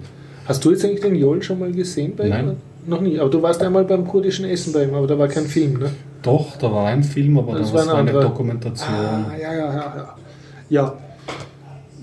[0.47, 2.49] Hast du jetzt eigentlich den Joel schon mal gesehen bei Nein.
[2.49, 2.57] ihm?
[2.87, 3.20] Noch nie.
[3.20, 5.91] Aber du warst einmal beim kurdischen Essen bei ihm, aber da war kein Film, ne?
[6.23, 8.23] Doch, da war ein Film, aber Das war war ein eine anderer.
[8.23, 8.89] Dokumentation.
[8.95, 10.15] Ah, ja, ja, ja, ja.
[10.69, 10.95] Ja,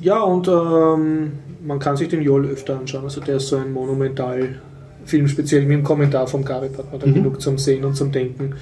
[0.01, 1.31] ja und ähm,
[1.63, 3.03] man kann sich den Joel öfter anschauen.
[3.03, 7.07] Also der ist so ein Monumental-Film, speziell mit dem Kommentar vom Garib hat man da
[7.07, 7.13] Mhm.
[7.15, 8.55] genug zum Sehen und zum Denken.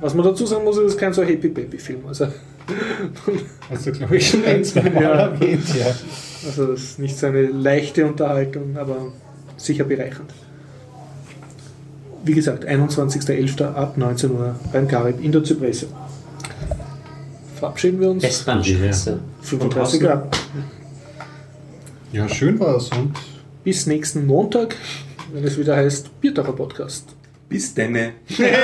[0.00, 2.00] Was man dazu sagen muss, ist kein so Happy Baby-Film.
[2.08, 2.26] Also,
[3.70, 5.10] Hast du, glaube ich, schon ein, zwei Mal Ja.
[5.28, 5.86] erwähnt, ja.
[6.46, 8.96] also das ist nicht so eine leichte Unterhaltung, aber
[9.56, 10.32] sicher bereichernd.
[12.24, 13.74] Wie gesagt, 21.11.
[13.74, 15.88] ab 19 Uhr beim Garib in der Zypresse.
[17.56, 18.24] Verabschieden wir uns.
[18.24, 19.18] S-Bahn-Straße.
[19.42, 20.36] 35 Grad.
[22.12, 22.88] Ja, schön war es.
[22.90, 23.12] Und
[23.64, 24.76] Bis nächsten Montag,
[25.32, 27.14] wenn es wieder heißt Biertacher Podcast.
[27.48, 28.12] Bis denne.
[28.28, 28.58] bis dann.